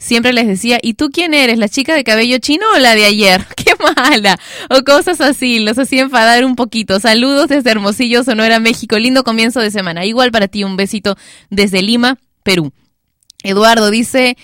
siempre 0.00 0.32
les 0.32 0.48
decía, 0.48 0.80
¿y 0.82 0.94
tú 0.94 1.10
quién 1.10 1.34
eres? 1.34 1.58
¿La 1.58 1.68
chica 1.68 1.94
de 1.94 2.02
cabello 2.02 2.38
chino 2.38 2.66
o 2.74 2.78
la 2.78 2.96
de 2.96 3.04
ayer? 3.04 3.46
¡Qué 3.56 3.72
mala! 3.78 4.40
O 4.70 4.82
cosas 4.82 5.20
así, 5.20 5.60
los 5.60 5.78
hacía 5.78 6.02
enfadar 6.02 6.44
un 6.44 6.56
poquito. 6.56 6.98
Saludos 6.98 7.48
desde 7.48 7.70
Hermosillo, 7.70 8.24
Sonora, 8.24 8.58
México. 8.58 8.98
Lindo 8.98 9.22
comienzo 9.22 9.60
de 9.60 9.70
semana. 9.70 10.04
Igual 10.04 10.32
para 10.32 10.48
ti, 10.48 10.64
un 10.64 10.76
besito 10.76 11.16
desde 11.50 11.82
Lima, 11.82 12.18
Perú. 12.42 12.72
Eduardo 13.44 13.90
dice... 13.90 14.36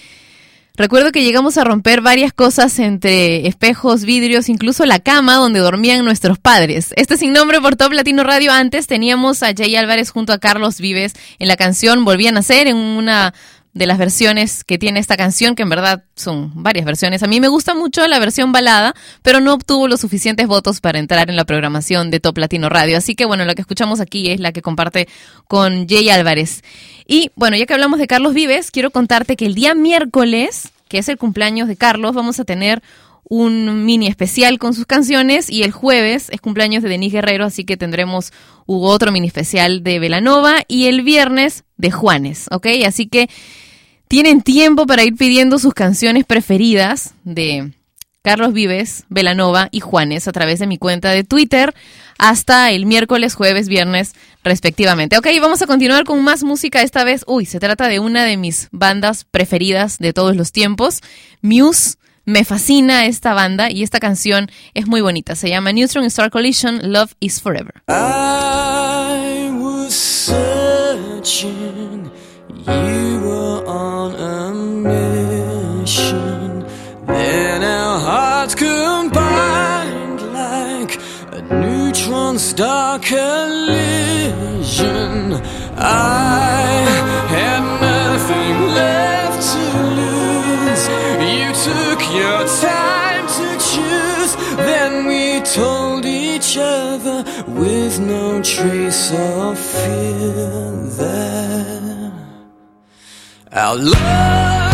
Recuerdo 0.78 1.10
que 1.10 1.24
llegamos 1.24 1.56
a 1.56 1.64
romper 1.64 2.02
varias 2.02 2.34
cosas 2.34 2.78
entre 2.78 3.48
espejos, 3.48 4.04
vidrios, 4.04 4.50
incluso 4.50 4.84
la 4.84 4.98
cama 4.98 5.36
donde 5.36 5.58
dormían 5.58 6.04
nuestros 6.04 6.38
padres. 6.38 6.92
Este 6.96 7.16
sin 7.16 7.32
nombre 7.32 7.62
por 7.62 7.76
Top 7.76 7.92
Latino 7.94 8.24
Radio. 8.24 8.52
Antes 8.52 8.86
teníamos 8.86 9.42
a 9.42 9.54
Jay 9.56 9.74
Álvarez 9.74 10.10
junto 10.10 10.34
a 10.34 10.38
Carlos 10.38 10.78
Vives 10.78 11.14
en 11.38 11.48
la 11.48 11.56
canción 11.56 12.04
Volvían 12.04 12.36
a 12.36 12.42
ser 12.42 12.68
en 12.68 12.76
una 12.76 13.32
de 13.76 13.86
las 13.86 13.98
versiones 13.98 14.64
que 14.64 14.78
tiene 14.78 15.00
esta 15.00 15.18
canción, 15.18 15.54
que 15.54 15.62
en 15.62 15.68
verdad 15.68 16.02
son 16.14 16.50
varias 16.54 16.86
versiones. 16.86 17.22
A 17.22 17.26
mí 17.26 17.40
me 17.40 17.48
gusta 17.48 17.74
mucho 17.74 18.08
la 18.08 18.18
versión 18.18 18.50
balada, 18.50 18.94
pero 19.20 19.38
no 19.38 19.52
obtuvo 19.52 19.86
los 19.86 20.00
suficientes 20.00 20.46
votos 20.46 20.80
para 20.80 20.98
entrar 20.98 21.28
en 21.28 21.36
la 21.36 21.44
programación 21.44 22.10
de 22.10 22.18
Top 22.18 22.38
Latino 22.38 22.70
Radio. 22.70 22.96
Así 22.96 23.14
que 23.14 23.26
bueno, 23.26 23.44
lo 23.44 23.54
que 23.54 23.60
escuchamos 23.60 24.00
aquí 24.00 24.30
es 24.30 24.40
la 24.40 24.52
que 24.52 24.62
comparte 24.62 25.08
con 25.46 25.86
Jay 25.86 26.08
Álvarez. 26.08 26.62
Y 27.06 27.30
bueno, 27.36 27.58
ya 27.58 27.66
que 27.66 27.74
hablamos 27.74 27.98
de 27.98 28.06
Carlos 28.06 28.32
Vives, 28.32 28.70
quiero 28.70 28.90
contarte 28.90 29.36
que 29.36 29.44
el 29.44 29.54
día 29.54 29.74
miércoles, 29.74 30.70
que 30.88 30.96
es 30.96 31.10
el 31.10 31.18
cumpleaños 31.18 31.68
de 31.68 31.76
Carlos, 31.76 32.14
vamos 32.14 32.40
a 32.40 32.44
tener 32.44 32.82
un 33.28 33.84
mini 33.84 34.06
especial 34.06 34.58
con 34.58 34.72
sus 34.72 34.86
canciones 34.86 35.50
y 35.50 35.64
el 35.64 35.72
jueves 35.72 36.28
es 36.30 36.40
cumpleaños 36.40 36.82
de 36.82 36.88
Denise 36.88 37.16
Guerrero, 37.16 37.44
así 37.44 37.64
que 37.64 37.76
tendremos 37.76 38.32
otro 38.64 39.12
mini 39.12 39.26
especial 39.26 39.82
de 39.82 39.98
Velanova 39.98 40.62
y 40.66 40.86
el 40.86 41.02
viernes 41.02 41.64
de 41.76 41.90
Juanes, 41.90 42.46
¿ok? 42.50 42.68
Así 42.86 43.06
que 43.06 43.28
tienen 44.08 44.42
tiempo 44.42 44.86
para 44.86 45.04
ir 45.04 45.16
pidiendo 45.16 45.58
sus 45.58 45.74
canciones 45.74 46.24
preferidas 46.24 47.14
de 47.24 47.72
Carlos 48.22 48.52
Vives, 48.52 49.04
Velanova 49.08 49.68
y 49.70 49.80
Juanes 49.80 50.26
a 50.26 50.32
través 50.32 50.58
de 50.58 50.66
mi 50.66 50.78
cuenta 50.78 51.10
de 51.10 51.24
Twitter 51.24 51.74
hasta 52.18 52.70
el 52.72 52.86
miércoles, 52.86 53.34
jueves, 53.34 53.68
viernes 53.68 54.14
respectivamente. 54.42 55.16
Ok, 55.18 55.28
vamos 55.40 55.62
a 55.62 55.66
continuar 55.66 56.04
con 56.04 56.24
más 56.24 56.42
música 56.42 56.82
esta 56.82 57.04
vez. 57.04 57.24
Uy, 57.26 57.46
se 57.46 57.60
trata 57.60 57.88
de 57.88 58.00
una 58.00 58.24
de 58.24 58.36
mis 58.36 58.68
bandas 58.72 59.24
preferidas 59.24 59.98
de 59.98 60.12
todos 60.12 60.34
los 60.36 60.50
tiempos, 60.52 61.02
Muse. 61.40 61.98
Me 62.28 62.44
fascina 62.44 63.06
esta 63.06 63.34
banda 63.34 63.70
y 63.70 63.84
esta 63.84 64.00
canción 64.00 64.50
es 64.74 64.88
muy 64.88 65.00
bonita. 65.00 65.36
Se 65.36 65.48
llama 65.48 65.72
Neutron 65.72 66.04
Star 66.06 66.28
Collision, 66.28 66.92
Love 66.92 67.12
is 67.20 67.40
Forever. 67.40 67.84
I 67.86 69.48
was 69.52 69.94
searching, 69.94 71.56
you 72.68 73.20
were 73.20 73.64
on 73.66 74.14
a 74.14 74.52
mission. 75.82 76.66
Then 77.06 77.62
our 77.62 78.00
hearts 78.00 78.54
combined 78.54 80.22
like 80.32 80.98
a 81.32 81.40
neutron 81.42 82.38
star 82.38 82.98
collision. 82.98 83.36
I 85.78 86.84
had 87.28 87.62
nothing 87.80 88.56
left 88.74 89.40
to 89.52 89.62
lose. 90.00 90.84
You 91.38 91.48
took 91.68 92.00
your 92.20 92.40
time 92.60 93.26
to 93.38 93.48
choose. 93.70 94.32
Then 94.56 94.92
we 95.06 95.40
told 95.40 96.04
each 96.04 96.56
other 96.58 97.24
with 97.46 98.00
no 98.00 98.42
trace 98.42 99.12
of 99.12 99.58
fear 99.58 100.70
that 100.98 101.85
our 103.56 103.74
love 103.74 104.65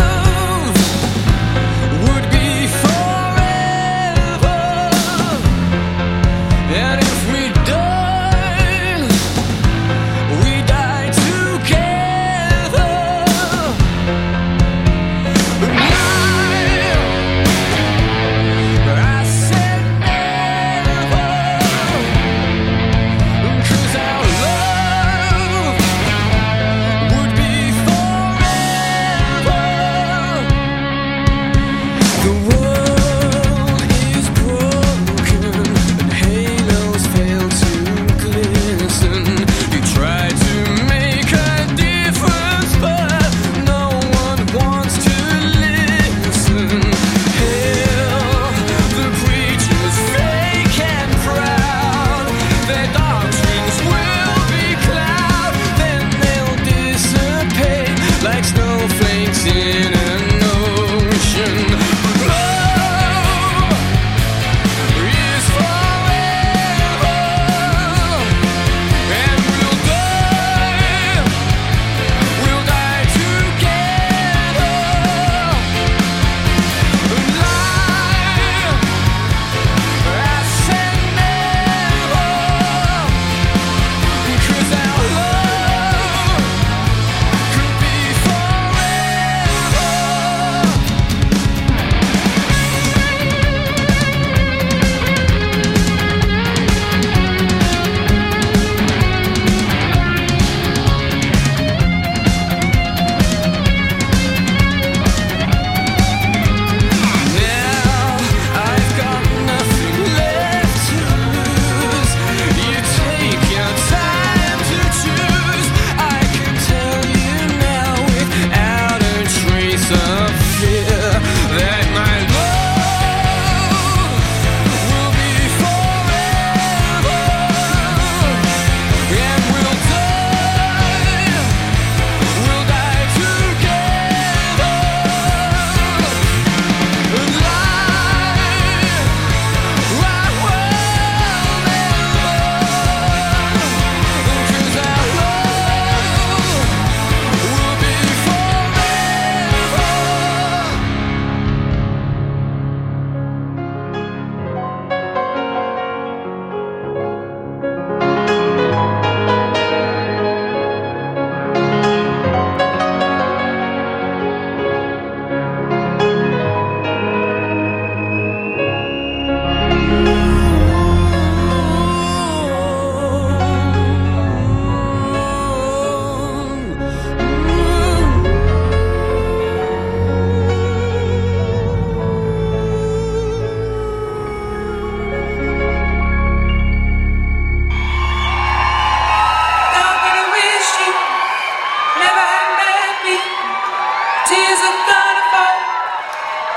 Tears 194.27 194.61
are 194.69 194.79
gonna 194.87 195.25
fall, 195.33 195.57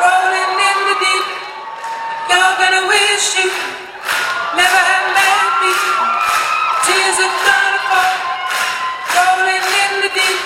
rolling 0.00 0.54
in 0.70 0.78
the 0.88 0.96
deep. 1.02 1.26
You're 2.30 2.56
gonna 2.62 2.86
wish 2.86 3.26
you 3.38 3.50
never 4.54 4.80
had 4.90 5.06
met 5.18 5.50
me. 5.62 5.72
Tears 6.86 7.18
are 7.26 7.36
gonna 7.42 7.82
fall, 7.90 8.14
rolling 9.16 9.66
in 9.82 9.92
the 10.02 10.10
deep. 10.14 10.45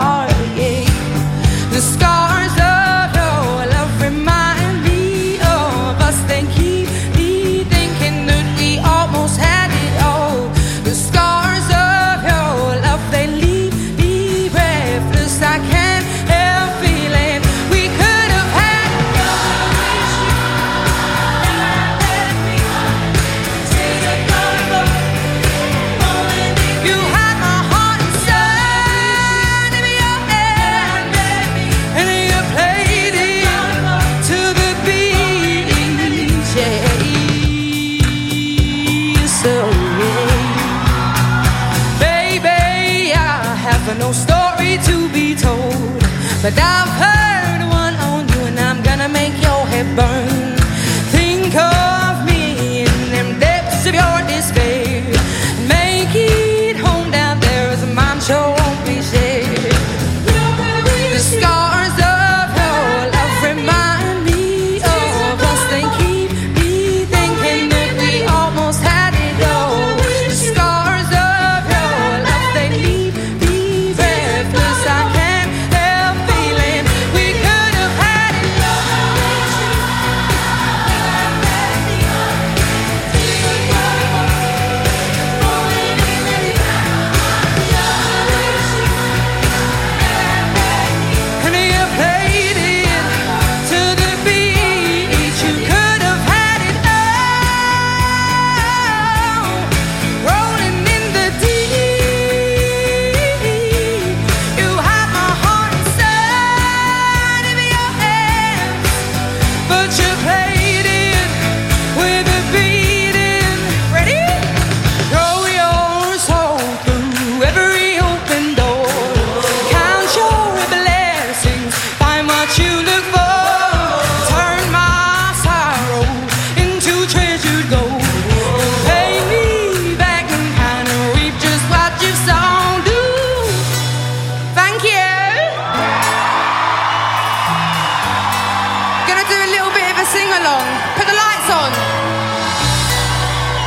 sing 140.11 140.27
along. 140.27 140.67
Put 140.99 141.07
the 141.07 141.15
lights 141.15 141.49
on. 141.49 141.71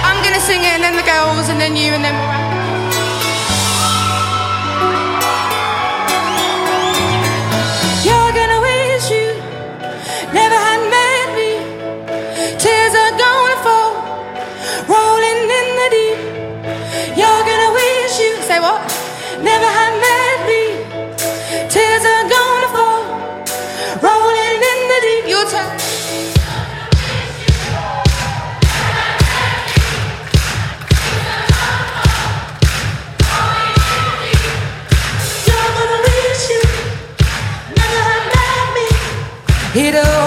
I'm 0.04 0.20
going 0.20 0.36
to 0.36 0.44
sing 0.44 0.60
it, 0.60 0.76
and 0.76 0.84
then 0.84 0.96
the 0.96 1.08
girls, 1.08 1.48
and 1.48 1.58
then 1.58 1.74
you, 1.74 1.96
and 1.96 2.04
then 2.04 2.12
we'll 2.20 2.43
Hit 39.74 39.96
up. 39.96 40.23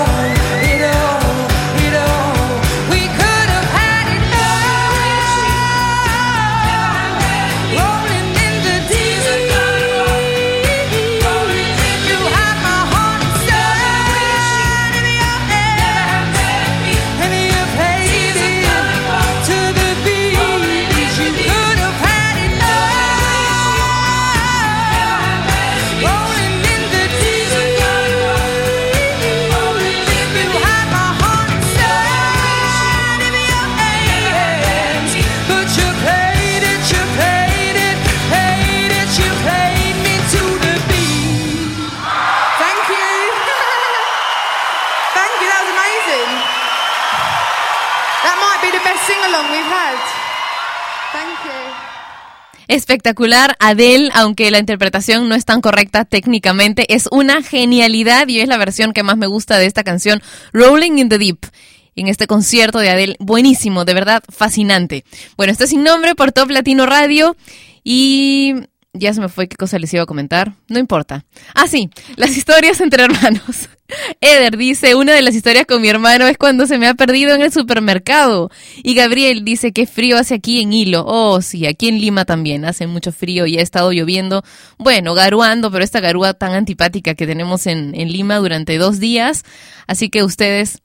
Espectacular, 52.78 53.56
Adele, 53.60 54.12
aunque 54.14 54.52
la 54.52 54.60
interpretación 54.60 55.28
no 55.28 55.34
es 55.34 55.46
tan 55.46 55.62
correcta 55.62 56.06
técnicamente, 56.06 56.94
es 56.94 57.08
una 57.10 57.42
genialidad 57.42 58.28
y 58.28 58.40
es 58.40 58.48
la 58.48 58.58
versión 58.58 58.94
que 58.94 59.02
más 59.02 59.18
me 59.18 59.26
gusta 59.26 59.58
de 59.58 59.66
esta 59.66 59.84
canción, 59.84 60.22
Rolling 60.54 61.00
in 61.00 61.10
the 61.10 61.18
Deep. 61.18 61.40
En 61.96 62.08
este 62.08 62.28
concierto 62.28 62.78
de 62.78 62.92
Adele, 62.92 63.16
buenísimo, 63.18 63.84
de 63.84 63.96
verdad 63.96 64.24
fascinante. 64.30 65.06
Bueno, 65.38 65.52
esto 65.52 65.64
es 65.64 65.72
sin 65.72 65.84
nombre 65.84 66.14
por 66.14 66.32
Top 66.32 66.52
Latino 66.52 66.86
Radio 66.86 67.36
y 67.84 68.54
ya 68.98 69.14
se 69.14 69.22
me 69.22 69.30
fue 69.30 69.48
qué 69.48 69.56
cosa 69.56 69.80
les 69.80 69.94
iba 69.94 70.04
a 70.04 70.08
comentar. 70.08 70.54
No 70.68 70.80
importa. 70.80 71.26
Ah, 71.54 71.68
sí, 71.68 71.90
las 72.16 72.36
historias 72.36 72.82
entre 72.82 73.04
hermanos. 73.04 73.70
Eder 74.22 74.58
dice, 74.58 74.96
una 74.96 75.14
de 75.14 75.22
las 75.22 75.36
historias 75.36 75.66
con 75.66 75.82
mi 75.82 75.88
hermano 75.88 76.28
es 76.28 76.38
cuando 76.38 76.68
se 76.68 76.78
me 76.78 76.88
ha 76.88 76.94
perdido 76.94 77.34
en 77.34 77.42
el 77.42 77.52
supermercado. 77.52 78.50
Y 78.84 78.94
Gabriel 78.96 79.46
dice, 79.46 79.72
qué 79.72 79.88
frío 79.88 80.18
hace 80.18 80.36
aquí 80.36 80.62
en 80.62 80.74
Hilo. 80.74 81.06
Oh, 81.08 81.42
sí, 81.42 81.66
aquí 81.66 81.88
en 81.88 82.00
Lima 82.00 82.26
también 82.26 82.66
hace 82.66 82.88
mucho 82.88 83.12
frío 83.12 83.46
y 83.46 83.58
ha 83.58 83.62
estado 83.62 83.92
lloviendo. 83.92 84.44
Bueno, 84.78 85.14
garuando, 85.14 85.72
pero 85.72 85.84
esta 85.84 86.00
garúa 86.00 86.34
tan 86.34 86.54
antipática 86.54 87.16
que 87.16 87.28
tenemos 87.28 87.68
en, 87.68 87.96
en 87.96 88.12
Lima 88.12 88.38
durante 88.38 88.78
dos 88.78 89.00
días. 89.00 89.44
Así 89.88 90.10
que 90.10 90.24
ustedes, 90.24 90.82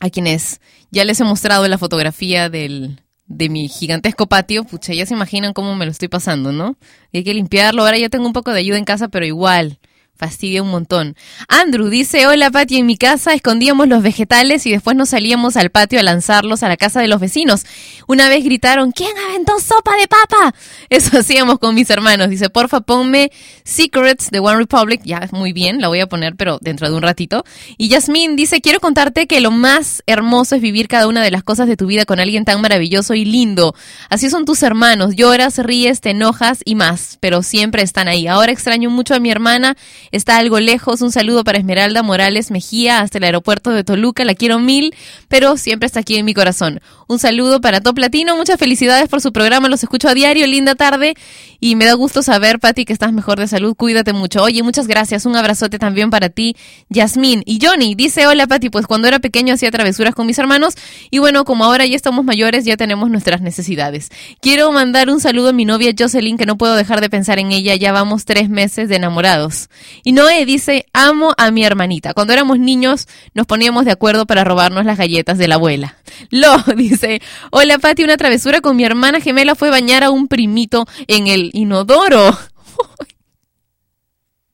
a 0.00 0.10
quienes 0.10 0.60
ya 0.90 1.04
les 1.04 1.20
he 1.20 1.24
mostrado 1.24 1.68
la 1.68 1.78
fotografía 1.78 2.48
del, 2.48 3.00
de 3.28 3.48
mi 3.48 3.68
gigantesco 3.68 4.26
patio, 4.26 4.64
pucha, 4.64 4.94
ya 4.94 5.06
se 5.06 5.14
imaginan 5.14 5.52
cómo 5.52 5.76
me 5.76 5.84
lo 5.84 5.90
estoy 5.90 6.08
pasando, 6.08 6.52
¿no? 6.52 6.76
Y 7.12 7.18
hay 7.18 7.24
que 7.24 7.34
limpiarlo. 7.34 7.82
Ahora 7.82 7.98
ya 7.98 8.08
tengo 8.08 8.26
un 8.26 8.32
poco 8.32 8.52
de 8.52 8.60
ayuda 8.60 8.78
en 8.78 8.84
casa, 8.84 9.08
pero 9.08 9.26
igual. 9.26 9.78
Fastidia 10.18 10.64
un 10.64 10.70
montón. 10.70 11.14
Andrew 11.46 11.88
dice, 11.88 12.26
hola 12.26 12.50
Pati, 12.50 12.78
en 12.78 12.86
mi 12.86 12.96
casa 12.96 13.34
escondíamos 13.34 13.86
los 13.86 14.02
vegetales 14.02 14.66
y 14.66 14.72
después 14.72 14.96
nos 14.96 15.10
salíamos 15.10 15.56
al 15.56 15.70
patio 15.70 16.00
a 16.00 16.02
lanzarlos 16.02 16.64
a 16.64 16.68
la 16.68 16.76
casa 16.76 17.00
de 17.00 17.06
los 17.06 17.20
vecinos. 17.20 17.64
Una 18.08 18.28
vez 18.28 18.42
gritaron, 18.42 18.90
¿quién 18.90 19.12
aventó 19.28 19.60
sopa 19.60 19.96
de 19.96 20.08
papa? 20.08 20.56
Eso 20.90 21.18
hacíamos 21.20 21.60
con 21.60 21.76
mis 21.76 21.88
hermanos. 21.90 22.30
Dice, 22.30 22.50
porfa, 22.50 22.80
ponme 22.80 23.30
Secrets 23.62 24.32
de 24.32 24.40
One 24.40 24.56
Republic. 24.56 25.02
Ya, 25.04 25.28
muy 25.30 25.52
bien, 25.52 25.80
la 25.80 25.86
voy 25.86 26.00
a 26.00 26.08
poner, 26.08 26.34
pero 26.34 26.58
dentro 26.60 26.90
de 26.90 26.96
un 26.96 27.02
ratito. 27.02 27.44
Y 27.76 27.88
Yasmín 27.88 28.34
dice, 28.34 28.60
quiero 28.60 28.80
contarte 28.80 29.28
que 29.28 29.40
lo 29.40 29.52
más 29.52 30.02
hermoso 30.06 30.56
es 30.56 30.60
vivir 30.60 30.88
cada 30.88 31.06
una 31.06 31.22
de 31.22 31.30
las 31.30 31.44
cosas 31.44 31.68
de 31.68 31.76
tu 31.76 31.86
vida 31.86 32.06
con 32.06 32.18
alguien 32.18 32.44
tan 32.44 32.60
maravilloso 32.60 33.14
y 33.14 33.24
lindo. 33.24 33.76
Así 34.08 34.30
son 34.30 34.44
tus 34.44 34.64
hermanos. 34.64 35.14
Lloras, 35.14 35.58
ríes, 35.58 36.00
te 36.00 36.10
enojas 36.10 36.60
y 36.64 36.74
más, 36.74 37.18
pero 37.20 37.44
siempre 37.44 37.82
están 37.82 38.08
ahí. 38.08 38.26
Ahora 38.26 38.50
extraño 38.50 38.90
mucho 38.90 39.14
a 39.14 39.20
mi 39.20 39.30
hermana 39.30 39.76
está 40.10 40.38
algo 40.38 40.60
lejos. 40.60 41.02
Un 41.02 41.12
saludo 41.12 41.44
para 41.44 41.58
Esmeralda 41.58 42.02
Morales 42.02 42.50
Mejía 42.50 43.00
hasta 43.00 43.18
el 43.18 43.24
aeropuerto 43.24 43.70
de 43.70 43.84
Toluca. 43.84 44.24
La 44.24 44.34
quiero 44.34 44.58
mil, 44.58 44.94
pero 45.28 45.56
siempre 45.56 45.86
está 45.86 46.00
aquí 46.00 46.16
en 46.16 46.24
mi 46.24 46.34
corazón. 46.34 46.80
Un 47.06 47.18
saludo 47.18 47.60
para 47.60 47.80
Top 47.80 47.98
Latino. 47.98 48.36
Muchas 48.36 48.58
felicidades 48.58 49.08
por 49.08 49.20
su 49.20 49.32
programa. 49.32 49.68
Los 49.68 49.82
escucho 49.82 50.08
a 50.08 50.14
diario. 50.14 50.46
Linda 50.46 50.74
tarde. 50.74 51.14
Y 51.60 51.76
me 51.76 51.84
da 51.84 51.94
gusto 51.94 52.22
saber, 52.22 52.60
Pati, 52.60 52.84
que 52.84 52.92
estás 52.92 53.12
mejor 53.12 53.38
de 53.38 53.48
salud. 53.48 53.74
Cuídate 53.74 54.12
mucho. 54.12 54.42
Oye, 54.42 54.62
muchas 54.62 54.86
gracias. 54.86 55.26
Un 55.26 55.36
abrazote 55.36 55.78
también 55.78 56.10
para 56.10 56.28
ti, 56.28 56.56
Yasmín. 56.88 57.42
Y 57.46 57.58
Johnny 57.60 57.94
dice, 57.94 58.26
hola, 58.26 58.46
Pati. 58.46 58.70
Pues 58.70 58.86
cuando 58.86 59.08
era 59.08 59.18
pequeño 59.18 59.54
hacía 59.54 59.70
travesuras 59.70 60.14
con 60.14 60.26
mis 60.26 60.38
hermanos. 60.38 60.74
Y 61.10 61.18
bueno, 61.18 61.44
como 61.44 61.64
ahora 61.64 61.84
ya 61.86 61.96
estamos 61.96 62.24
mayores, 62.24 62.64
ya 62.64 62.76
tenemos 62.76 63.10
nuestras 63.10 63.40
necesidades. 63.40 64.10
Quiero 64.40 64.70
mandar 64.72 65.10
un 65.10 65.20
saludo 65.20 65.50
a 65.50 65.52
mi 65.52 65.64
novia 65.64 65.92
Jocelyn, 65.98 66.38
que 66.38 66.46
no 66.46 66.56
puedo 66.56 66.76
dejar 66.76 67.00
de 67.00 67.10
pensar 67.10 67.38
en 67.38 67.52
ella. 67.52 67.74
Ya 67.74 67.92
vamos 67.92 68.24
tres 68.24 68.48
meses 68.48 68.88
de 68.88 68.96
enamorados. 68.96 69.68
Y 70.04 70.12
Noé 70.12 70.46
dice, 70.46 70.86
amo 70.92 71.34
a 71.36 71.50
mi 71.50 71.64
hermanita. 71.64 72.14
Cuando 72.14 72.32
éramos 72.32 72.58
niños 72.58 73.08
nos 73.34 73.46
poníamos 73.46 73.84
de 73.84 73.92
acuerdo 73.92 74.26
para 74.26 74.44
robarnos 74.44 74.84
las 74.84 74.98
galletas 74.98 75.38
de 75.38 75.48
la 75.48 75.56
abuela. 75.56 75.97
Lo 76.30 76.56
dice, 76.76 77.20
hola 77.50 77.78
Pati, 77.78 78.04
una 78.04 78.16
travesura 78.16 78.60
con 78.60 78.76
mi 78.76 78.84
hermana 78.84 79.20
gemela 79.20 79.54
fue 79.54 79.70
bañar 79.70 80.04
a 80.04 80.10
un 80.10 80.28
primito 80.28 80.86
en 81.06 81.26
el 81.26 81.50
inodoro. 81.52 82.36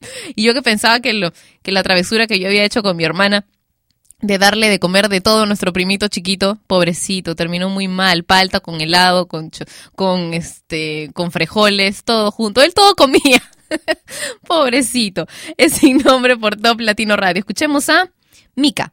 y 0.36 0.42
yo 0.42 0.54
que 0.54 0.62
pensaba 0.62 1.00
que, 1.00 1.12
lo, 1.12 1.32
que 1.62 1.72
la 1.72 1.82
travesura 1.82 2.26
que 2.26 2.38
yo 2.38 2.48
había 2.48 2.64
hecho 2.64 2.82
con 2.82 2.96
mi 2.96 3.04
hermana 3.04 3.46
de 4.20 4.38
darle 4.38 4.68
de 4.68 4.78
comer 4.78 5.08
de 5.08 5.20
todo 5.20 5.42
a 5.42 5.46
nuestro 5.46 5.72
primito 5.72 6.08
chiquito, 6.08 6.58
pobrecito, 6.66 7.34
terminó 7.34 7.68
muy 7.68 7.88
mal, 7.88 8.24
palta 8.24 8.60
con 8.60 8.80
helado, 8.80 9.26
con, 9.26 9.50
con 9.94 10.32
este, 10.32 11.10
con 11.12 11.30
frijoles, 11.30 12.04
todo 12.04 12.30
junto. 12.30 12.62
Él 12.62 12.72
todo 12.72 12.94
comía. 12.94 13.42
pobrecito. 14.46 15.26
Es 15.56 15.74
sin 15.74 15.98
nombre 15.98 16.36
por 16.36 16.56
Top 16.56 16.80
Latino 16.80 17.16
Radio. 17.16 17.40
Escuchemos 17.40 17.88
a 17.88 18.10
Mika 18.54 18.92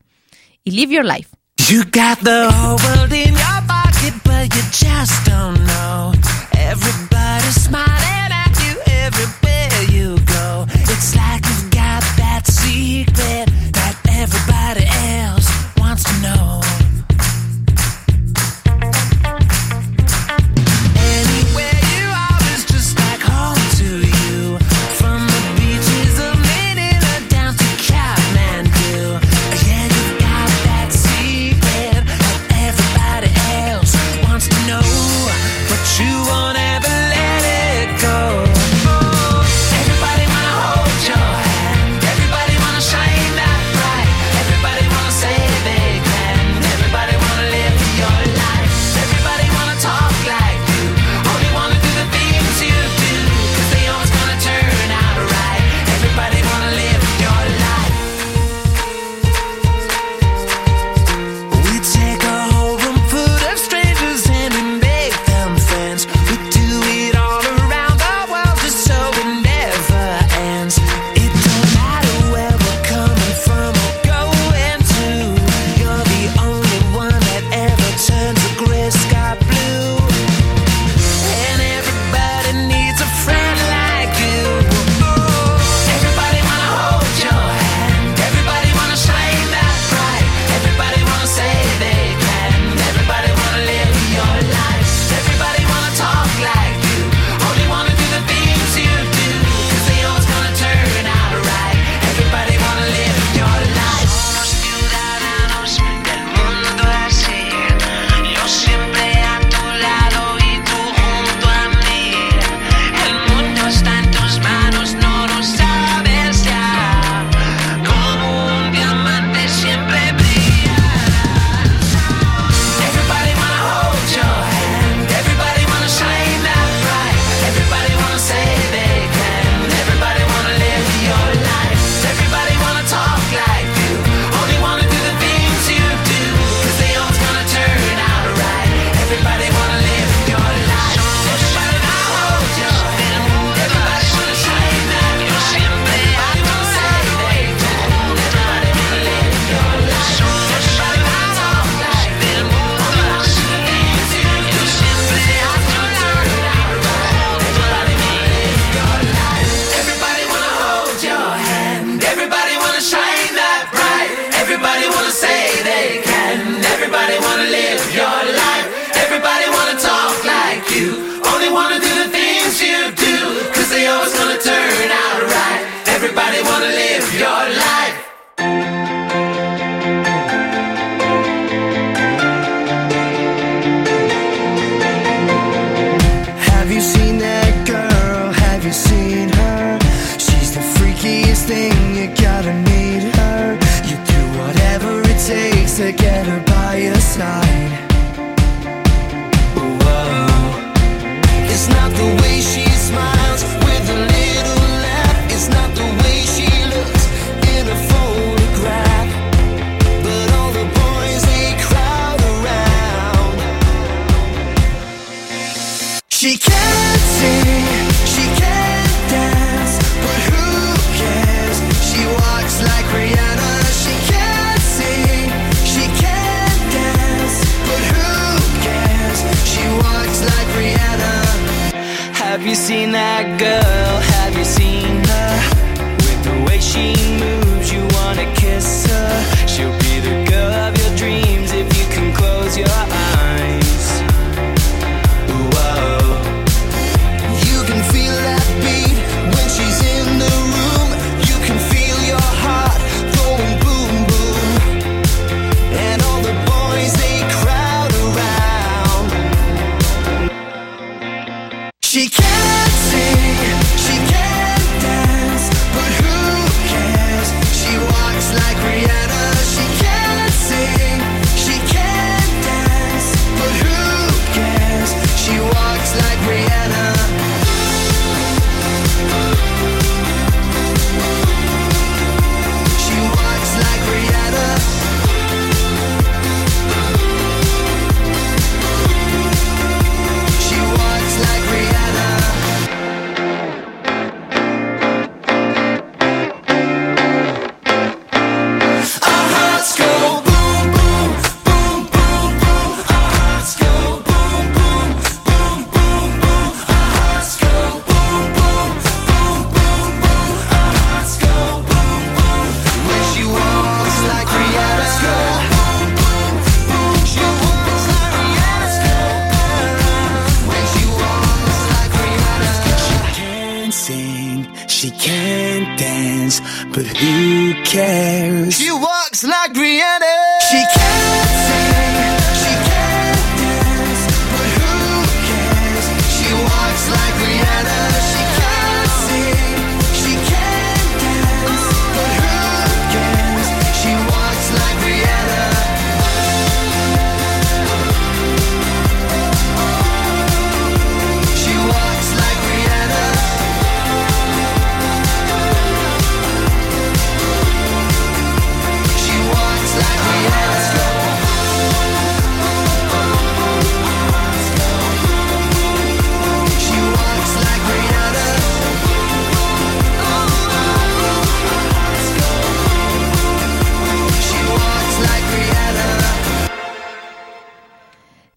y 0.64 0.72
Live 0.72 0.96
Your 0.96 1.06
Life. 1.06 1.30
You 1.72 1.86
got 1.86 2.20
the 2.20 2.52
whole 2.52 2.76
world 2.84 3.14
in 3.14 3.32
your 3.32 3.62
pocket, 3.66 4.14
but 4.26 4.54
you 4.54 4.62
just 4.72 5.26
don't 5.26 5.56
know. 5.64 6.12
Everybody's 6.58 7.64
smiling 7.64 8.32
at 8.44 8.52
you 8.60 8.76
everywhere 8.92 9.72
you 9.88 10.20
go. 10.26 10.66
It's 10.68 11.16
like 11.16 11.46
you've 11.46 11.72
got 11.72 12.04
that 12.20 12.46
secret 12.46 13.48
that 13.72 13.96
everybody 14.10 14.84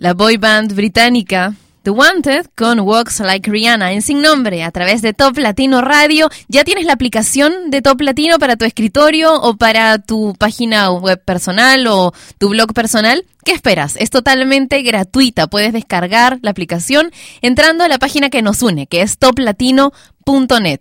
La 0.05 0.13
boy 0.13 0.37
band 0.37 0.75
británica 0.75 1.55
The 1.83 1.89
Wanted 1.89 2.49
con 2.55 2.79
Walks 2.81 3.21
Like 3.21 3.51
Rihanna 3.51 3.93
en 3.93 4.03
sin 4.03 4.21
nombre 4.21 4.63
a 4.63 4.71
través 4.71 5.01
de 5.01 5.15
Top 5.15 5.39
Latino 5.39 5.81
Radio. 5.81 6.29
¿Ya 6.47 6.63
tienes 6.63 6.85
la 6.85 6.93
aplicación 6.93 7.71
de 7.71 7.81
Top 7.81 8.03
Latino 8.03 8.39
para 8.39 8.57
tu 8.57 8.67
escritorio 8.67 9.33
o 9.35 9.57
para 9.57 9.99
tu 9.99 10.35
página 10.39 10.91
web 10.91 11.25
personal 11.25 11.87
o 11.87 12.13
tu 12.37 12.51
blog 12.51 12.75
personal? 12.75 13.25
¿Qué 13.47 13.53
esperas? 13.53 13.97
Es 13.97 14.11
totalmente 14.11 14.83
gratuita. 14.83 15.47
Puedes 15.47 15.73
descargar 15.73 16.39
la 16.43 16.51
aplicación 16.51 17.11
entrando 17.41 17.83
a 17.83 17.89
la 17.89 17.99
página 17.99 18.29
que 18.29 18.43
nos 18.43 18.61
une, 18.61 18.87
que 18.87 19.01
es 19.01 19.17
toplatino.net. 19.17 20.81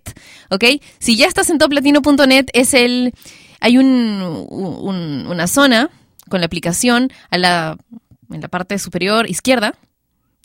¿Ok? 0.50 0.64
Si 1.00 1.16
ya 1.16 1.28
estás 1.28 1.50
en 1.50 1.60
toplatino.net, 1.60 2.48
es 2.52 2.74
el. 2.74 3.14
Hay 3.62 3.78
un, 3.78 4.46
un- 4.50 5.28
una 5.28 5.48
zona 5.48 5.90
con 6.30 6.40
la 6.40 6.46
aplicación 6.46 7.12
a 7.30 7.38
la, 7.38 7.78
en 8.34 8.42
la 8.42 8.48
parte 8.48 8.78
superior 8.80 9.30
izquierda, 9.30 9.76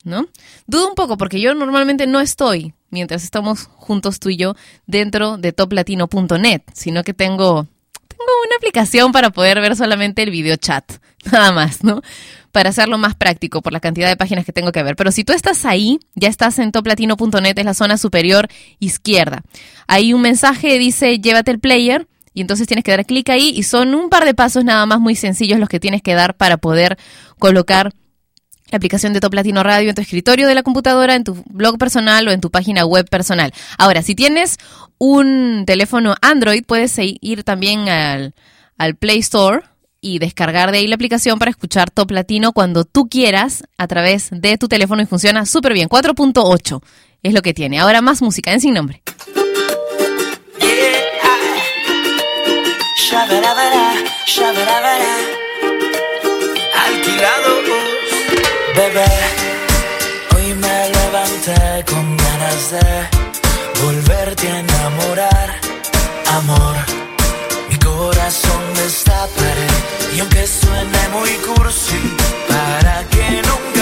¿no? 0.04 0.26
Dudo 0.66 0.88
un 0.88 0.94
poco 0.94 1.16
porque 1.16 1.40
yo 1.40 1.54
normalmente 1.54 2.06
no 2.06 2.20
estoy, 2.20 2.74
mientras 2.90 3.24
estamos 3.24 3.68
juntos 3.76 4.20
tú 4.20 4.28
y 4.30 4.36
yo, 4.36 4.54
dentro 4.86 5.38
de 5.38 5.52
toplatino.net, 5.52 6.62
sino 6.72 7.02
que 7.02 7.14
tengo, 7.14 7.66
tengo 8.06 8.32
una 8.46 8.56
aplicación 8.56 9.12
para 9.12 9.30
poder 9.30 9.60
ver 9.60 9.76
solamente 9.76 10.22
el 10.22 10.30
video 10.30 10.56
chat, 10.56 10.84
nada 11.32 11.52
más, 11.52 11.82
¿no? 11.82 12.02
Para 12.52 12.70
hacerlo 12.70 12.96
más 12.96 13.14
práctico 13.14 13.60
por 13.60 13.72
la 13.72 13.80
cantidad 13.80 14.08
de 14.08 14.16
páginas 14.16 14.44
que 14.44 14.52
tengo 14.52 14.72
que 14.72 14.82
ver. 14.82 14.96
Pero 14.96 15.12
si 15.12 15.22
tú 15.22 15.32
estás 15.32 15.66
ahí, 15.66 16.00
ya 16.14 16.28
estás 16.28 16.58
en 16.58 16.72
toplatino.net, 16.72 17.58
es 17.58 17.64
la 17.64 17.74
zona 17.74 17.98
superior 17.98 18.48
izquierda. 18.78 19.42
Hay 19.86 20.14
un 20.14 20.22
mensaje 20.22 20.78
dice 20.78 21.18
llévate 21.18 21.50
el 21.50 21.60
player 21.60 22.08
y 22.38 22.40
entonces 22.40 22.68
tienes 22.68 22.84
que 22.84 22.92
dar 22.92 23.04
clic 23.04 23.28
ahí 23.30 23.52
y 23.56 23.64
son 23.64 23.96
un 23.96 24.10
par 24.10 24.24
de 24.24 24.32
pasos 24.32 24.64
nada 24.64 24.86
más 24.86 25.00
muy 25.00 25.16
sencillos 25.16 25.58
los 25.58 25.68
que 25.68 25.80
tienes 25.80 26.02
que 26.02 26.14
dar 26.14 26.36
para 26.36 26.56
poder 26.56 26.96
colocar 27.40 27.92
la 28.70 28.76
aplicación 28.76 29.12
de 29.12 29.18
Top 29.18 29.34
Latino 29.34 29.64
Radio 29.64 29.88
en 29.88 29.96
tu 29.96 30.02
escritorio 30.02 30.46
de 30.46 30.54
la 30.54 30.62
computadora, 30.62 31.16
en 31.16 31.24
tu 31.24 31.42
blog 31.46 31.78
personal 31.78 32.28
o 32.28 32.30
en 32.30 32.40
tu 32.40 32.52
página 32.52 32.84
web 32.84 33.10
personal. 33.10 33.52
Ahora, 33.76 34.02
si 34.02 34.14
tienes 34.14 34.56
un 34.98 35.64
teléfono 35.66 36.14
Android, 36.22 36.62
puedes 36.64 36.94
ir 36.98 37.42
también 37.42 37.88
al, 37.88 38.34
al 38.76 38.94
Play 38.94 39.18
Store 39.18 39.62
y 40.00 40.20
descargar 40.20 40.70
de 40.70 40.78
ahí 40.78 40.86
la 40.86 40.94
aplicación 40.94 41.40
para 41.40 41.50
escuchar 41.50 41.90
Top 41.90 42.12
Latino 42.12 42.52
cuando 42.52 42.84
tú 42.84 43.08
quieras 43.08 43.64
a 43.78 43.88
través 43.88 44.28
de 44.30 44.58
tu 44.58 44.68
teléfono 44.68 45.02
y 45.02 45.06
funciona 45.06 45.44
súper 45.44 45.72
bien. 45.72 45.88
4.8 45.88 46.82
es 47.24 47.34
lo 47.34 47.42
que 47.42 47.52
tiene. 47.52 47.80
Ahora 47.80 48.00
más 48.00 48.22
música 48.22 48.52
en 48.52 48.60
sin 48.60 48.74
nombre. 48.74 49.02
Shabarabara, 53.08 53.86
shabarabara. 54.26 55.14
Alquilados, 56.84 57.64
bebé. 58.76 59.08
Hoy 60.36 60.52
me 60.52 60.78
levanté 60.96 61.84
con 61.90 62.04
ganas 62.18 62.70
de 62.72 62.86
volverte 63.82 64.46
a 64.48 64.58
enamorar, 64.58 65.48
amor. 66.36 66.76
Mi 67.70 67.78
corazón 67.78 68.62
destaparé 68.74 69.68
y 70.14 70.20
aunque 70.20 70.46
suene 70.46 71.02
muy 71.10 71.32
cursi, 71.48 72.00
para 72.46 73.04
que 73.08 73.40
nunca 73.48 73.77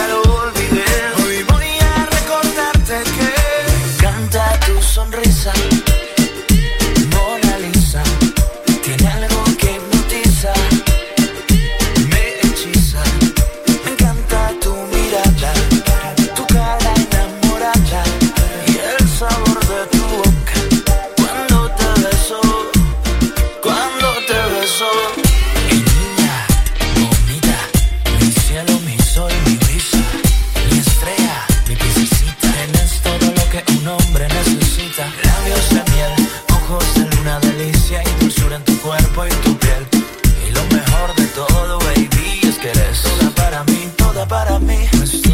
para 44.28 44.58
mí. 44.58 44.78
Pues 44.96 45.22
tú, 45.22 45.30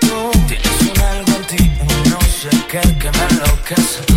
tú 0.00 0.30
tienes 0.46 0.80
un 0.82 1.02
algo 1.02 1.32
en 1.36 1.56
ti, 1.56 1.72
no 2.10 2.20
sé 2.20 2.50
qué 2.68 2.80
que 2.98 3.10
me 3.10 3.24
enloquece. 3.30 4.09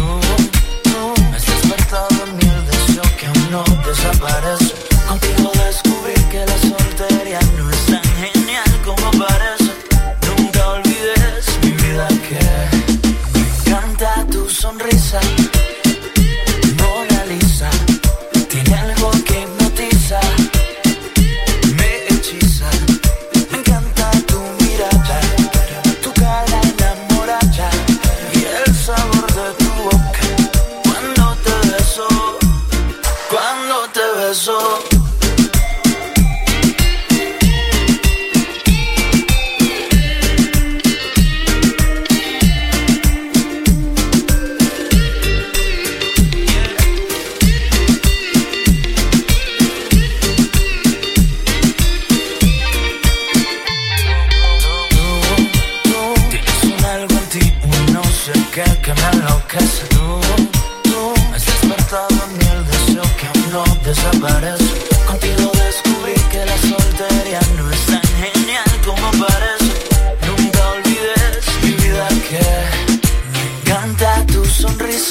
Te 34.46 34.83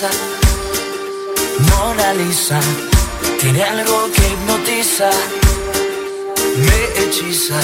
sonrisa. 0.02 0.10
Mona 1.70 2.12
tiene 3.40 3.62
algo 3.62 4.10
que 4.14 4.28
hipnotiza, 4.28 5.10
me 6.56 7.02
hechiza. 7.02 7.60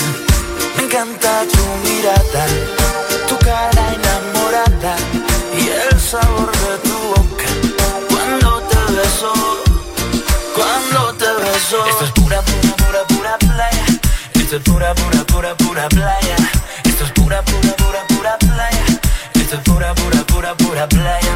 Me 0.77 0.85
encanta 0.85 1.45
tu 1.53 1.65
mirada, 1.89 2.47
tu 3.29 3.37
cara 3.39 3.95
enamorada 3.95 4.97
y 5.57 5.69
el 5.69 6.01
sabor 6.01 6.51
de 6.53 6.79
tu 6.89 6.97
boca. 7.15 7.47
Cuando 8.09 8.61
te 8.69 8.93
beso, 8.93 9.33
cuando 10.55 11.15
te 11.15 11.27
beso. 11.43 11.87
Esto 11.87 12.05
es 12.05 12.11
pura, 12.13 12.43
pura, 12.43 12.77
pura, 12.77 13.05
pura 13.09 13.39
playa. 13.39 13.87
Esto 14.35 14.57
es 14.57 14.63
pura, 14.63 14.95
pura, 14.95 15.25
pura, 15.25 15.55
pura 15.57 15.89
playa. 15.89 16.37
Esto 16.85 17.05
es 17.05 17.11
pura, 17.13 17.43
pura, 17.43 17.77
pura, 17.77 18.07
pura 18.09 18.39
playa. 18.39 18.85
Esto 19.35 19.57
es 19.57 19.63
pura, 19.63 19.95
pura, 19.95 20.25
pura, 20.25 20.55
pura 20.55 20.89
playa, 20.89 21.28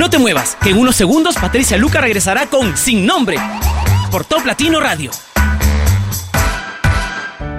No 0.00 0.08
te 0.08 0.18
muevas, 0.18 0.56
que 0.62 0.70
en 0.70 0.78
unos 0.78 0.96
segundos 0.96 1.36
Patricia 1.36 1.76
Luca 1.76 2.00
regresará 2.00 2.46
con 2.46 2.74
Sin 2.74 3.04
Nombre 3.04 3.36
por 4.10 4.24
Top 4.24 4.46
Latino 4.46 4.80
Radio. 4.80 5.10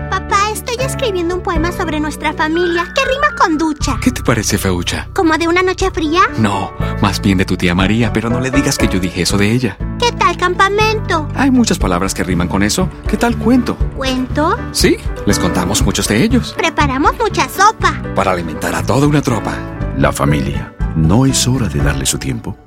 Papá, 0.09 0.49
estoy 0.51 0.83
escribiendo 0.83 1.35
un 1.35 1.43
poema 1.43 1.71
sobre 1.71 1.99
nuestra 1.99 2.33
familia 2.33 2.91
que 2.95 3.05
rima 3.05 3.35
con 3.37 3.59
ducha. 3.59 3.99
¿Qué 4.01 4.09
te 4.09 4.23
parece, 4.23 4.57
Feucha? 4.57 5.07
¿Como 5.13 5.37
de 5.37 5.47
una 5.47 5.61
noche 5.61 5.91
fría? 5.91 6.21
No, 6.39 6.73
más 6.99 7.21
bien 7.21 7.37
de 7.37 7.45
tu 7.45 7.57
tía 7.57 7.75
María, 7.75 8.11
pero 8.11 8.27
no 8.31 8.39
le 8.39 8.49
digas 8.49 8.79
que 8.79 8.87
yo 8.87 8.99
dije 8.99 9.21
eso 9.21 9.37
de 9.37 9.51
ella. 9.51 9.77
¿Qué 9.99 10.11
tal 10.11 10.35
campamento? 10.35 11.27
Hay 11.35 11.51
muchas 11.51 11.77
palabras 11.77 12.15
que 12.15 12.23
riman 12.23 12.47
con 12.47 12.63
eso. 12.63 12.89
¿Qué 13.07 13.17
tal 13.17 13.37
cuento? 13.37 13.77
¿Cuento? 13.95 14.57
Sí, 14.71 14.97
les 15.27 15.37
contamos 15.37 15.83
muchos 15.83 16.07
de 16.07 16.23
ellos. 16.23 16.55
Preparamos 16.57 17.13
mucha 17.19 17.47
sopa. 17.47 18.01
Para 18.15 18.31
alimentar 18.31 18.73
a 18.73 18.81
toda 18.81 19.05
una 19.05 19.21
tropa. 19.21 19.53
La 19.95 20.11
familia. 20.11 20.73
¿No 20.95 21.25
es 21.25 21.47
hora 21.47 21.67
de 21.67 21.79
darle 21.81 22.05
su 22.05 22.17
tiempo? 22.17 22.57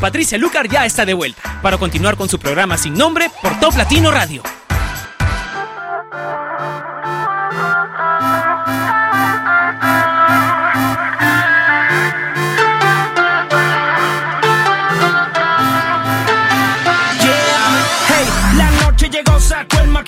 Patricia 0.00 0.38
Lucar 0.38 0.66
ya 0.66 0.86
está 0.86 1.04
de 1.04 1.12
vuelta 1.12 1.60
para 1.62 1.76
continuar 1.76 2.16
con 2.16 2.28
su 2.28 2.38
programa 2.38 2.78
Sin 2.78 2.94
Nombre 2.94 3.30
por 3.42 3.60
Top 3.60 3.76
Latino 3.76 4.10
Radio. 4.10 4.42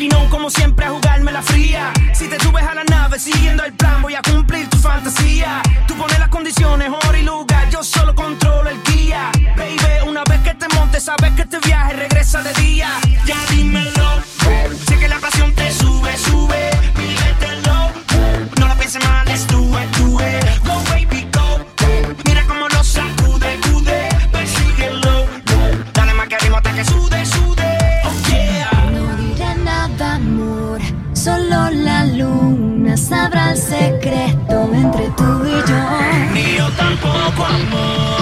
Maquinón 0.03 0.29
como 0.29 0.51
siempre 0.51 0.87
a 0.87 0.91
jugarme 0.91 1.33
la 1.33 1.43
fría. 1.43 1.93
Si 2.13 2.27
te 2.27 2.39
subes 2.41 2.65
a 2.65 2.75
la 2.75 2.85
nave 2.85 3.19
siguiendo 3.19 3.65
el 3.65 3.73
plan, 3.75 4.03
voy 4.03 4.15
a 4.15 4.23
cumplir 4.23 4.69
tu 4.69 4.77
fantasía. 4.79 5.63
Tú 5.87 5.97
pones 5.97 6.19
las 6.19 6.29
condiciones, 6.29 6.91
hora 6.91 7.19
y 7.19 7.23
lugar, 7.23 7.69
yo 7.71 7.83
solo 7.83 8.15
controlo 8.15 8.69
el 8.71 8.83
guía. 8.83 9.31
Baby, 9.57 10.09
una 10.09 10.25
vez 10.25 10.41
que 10.41 10.55
te 10.55 10.67
montes, 10.75 11.05
sabes 11.05 11.33
que 11.35 11.43
este 11.43 11.59
viaje 11.61 11.93
regresa 11.95 12.43
de 12.43 12.53
día. 12.55 12.89
Ya 13.27 13.37
dímelo, 13.51 14.23
sé 14.87 14.99
que 14.99 15.09
la 15.09 15.19
pasión 15.19 15.53
te 15.55 15.71
sube, 15.73 16.17
sube, 16.17 16.71
vívetelo. 16.97 17.91
No 18.59 18.69
la 18.69 18.75
pienses 18.75 19.03
mal, 19.05 19.29
estuve, 19.29 19.85
estuve. 19.85 20.41
Go 20.65 20.83
baby, 20.91 21.29
go. 21.32 21.32
Mira 21.32 21.32
sabrá 33.33 33.51
el 33.53 33.57
secreto 33.57 34.71
entre 34.75 35.09
tú 35.17 35.45
y 35.47 35.69
yo. 35.69 36.33
Ni 36.33 36.57
yo 36.57 36.69
tampoco, 36.77 37.45
amor. 37.45 38.22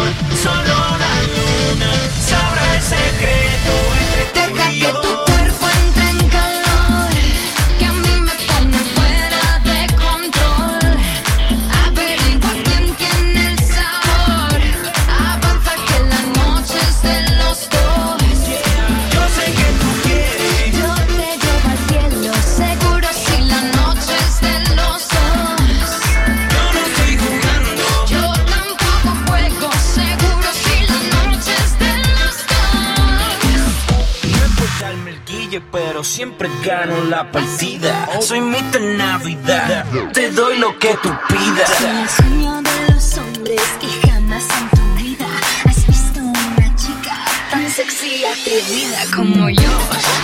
pero 35.72 36.02
siempre 36.04 36.48
gano 36.64 37.04
la 37.04 37.30
partida. 37.30 38.08
Soy 38.20 38.40
Mr. 38.40 38.80
Navidad, 38.96 39.84
te 40.12 40.30
doy 40.30 40.58
lo 40.58 40.78
que 40.78 40.96
tú 41.02 41.10
pidas. 41.28 41.70
Soy 41.78 41.90
el 41.90 42.08
sueño 42.08 42.62
de 42.62 42.92
los 42.92 43.18
hombres 43.18 43.62
y 43.82 44.06
jamás 44.06 44.44
en 44.58 44.70
tu 44.70 45.02
vida 45.02 45.26
has 45.68 45.86
visto 45.86 46.20
una 46.20 46.76
chica 46.76 47.16
tan 47.50 47.70
sexy 47.70 48.16
y 48.16 48.24
atrevida 48.24 48.98
como 49.14 49.48
yo. 49.50 49.70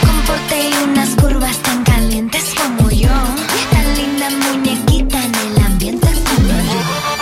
Con 0.01 0.21
porte 0.23 0.71
y 0.71 0.85
unas 0.85 1.11
curvas 1.11 1.57
tan 1.59 1.85
calientes 1.85 2.55
como 2.55 2.91
yo. 2.91 3.09
Tan 3.71 3.95
linda 3.97 4.31
muñequita 4.31 5.25
en 5.25 5.35
el 5.35 5.65
ambiente 5.65 6.07
como. 6.07 6.55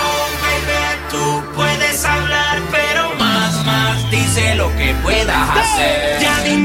Oh, 0.06 0.28
baby, 0.42 0.82
tú 1.10 1.54
puedes 1.54 2.04
hablar, 2.04 2.60
pero 2.70 3.14
más, 3.18 3.64
más, 3.66 4.10
dice 4.10 4.54
lo 4.54 4.74
que 4.76 4.94
puedas 5.02 5.50
hacer. 5.50 6.20
Ya 6.20 6.40
dime 6.42 6.63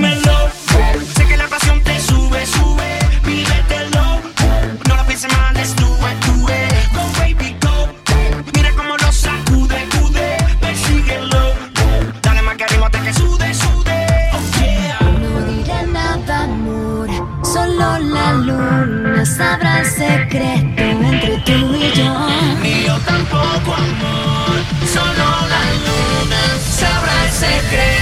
secreto 20.29 20.83
entre 20.83 21.37
tú 21.39 21.75
y 21.75 21.91
yo. 21.97 22.27
Ni 22.61 22.83
yo 22.83 22.95
tampoco, 22.99 23.73
amor. 23.73 24.59
Solo 24.85 25.25
la 25.53 25.63
luna 25.85 26.41
sabrá 26.59 27.25
el 27.25 27.31
secreto 27.31 27.98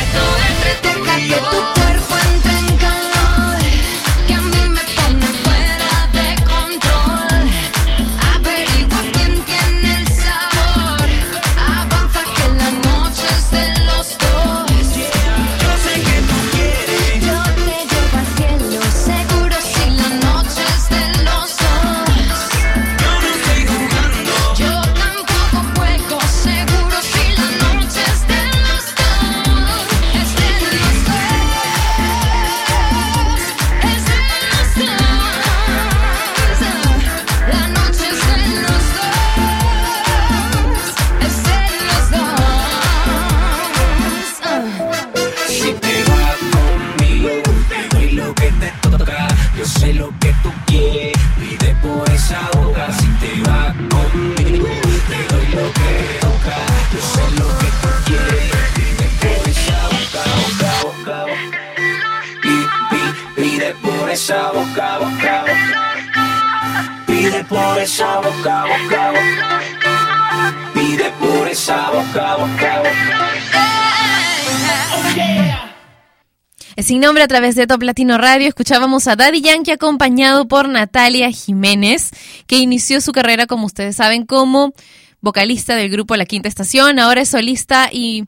Sin 76.88 77.02
nombre 77.02 77.22
a 77.22 77.28
través 77.28 77.56
de 77.56 77.68
Top 77.68 77.84
Latino 77.84 78.18
Radio 78.18 78.48
escuchábamos 78.48 79.10
a 79.10 79.18
Daddy 79.18 79.42
Yankee 79.42 79.72
acompañado 79.72 80.48
por 80.48 80.70
Natalia 80.70 81.30
Jiménez, 81.32 82.12
que 82.46 82.60
inició 82.60 83.02
su 83.02 83.12
carrera, 83.12 83.46
como 83.46 83.66
ustedes 83.66 83.98
saben, 83.98 84.26
como 84.26 84.74
vocalista 85.20 85.76
del 85.76 85.90
grupo 85.90 86.16
La 86.16 86.26
Quinta 86.26 86.48
Estación, 86.48 86.98
ahora 86.98 87.20
es 87.20 87.28
solista 87.28 87.90
y 87.92 88.24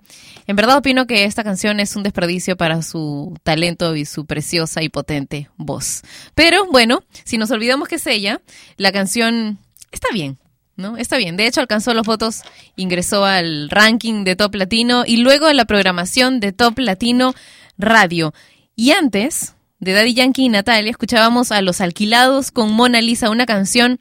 en 0.45 0.57
verdad 0.57 0.75
opino 0.75 1.07
que 1.07 1.23
esta 1.23 1.45
canción 1.45 1.79
es 1.79 1.95
un 1.95 2.03
desperdicio 2.03 2.57
para 2.57 2.81
su 2.81 3.33
talento 3.43 3.95
y 3.95 4.03
su 4.03 4.25
preciosa 4.25 4.83
y 4.83 4.89
potente 4.89 5.49
voz. 5.55 6.01
Pero 6.35 6.65
bueno, 6.69 7.01
si 7.23 7.37
nos 7.37 7.51
olvidamos 7.51 7.87
que 7.87 7.95
es 7.95 8.07
ella, 8.07 8.41
la 8.75 8.91
canción 8.91 9.57
está 9.89 10.09
bien. 10.11 10.37
¿No? 10.75 10.95
Está 10.95 11.17
bien. 11.17 11.35
De 11.35 11.45
hecho, 11.45 11.59
alcanzó 11.59 11.93
los 11.93 12.07
votos, 12.07 12.41
ingresó 12.77 13.25
al 13.25 13.69
ranking 13.69 14.23
de 14.23 14.37
Top 14.37 14.55
Latino 14.55 15.03
y 15.05 15.17
luego 15.17 15.47
a 15.47 15.53
la 15.53 15.65
programación 15.65 16.39
de 16.39 16.53
Top 16.53 16.79
Latino 16.79 17.33
Radio. 17.79 18.33
Y 18.75 18.91
antes 18.91 19.55
de 19.79 19.93
Daddy 19.93 20.13
Yankee 20.13 20.45
y 20.45 20.49
Natalia, 20.49 20.91
escuchábamos 20.91 21.51
a 21.51 21.61
Los 21.61 21.81
Alquilados 21.81 22.51
con 22.51 22.71
Mona 22.73 23.01
Lisa, 23.01 23.29
una 23.29 23.45
canción 23.45 23.99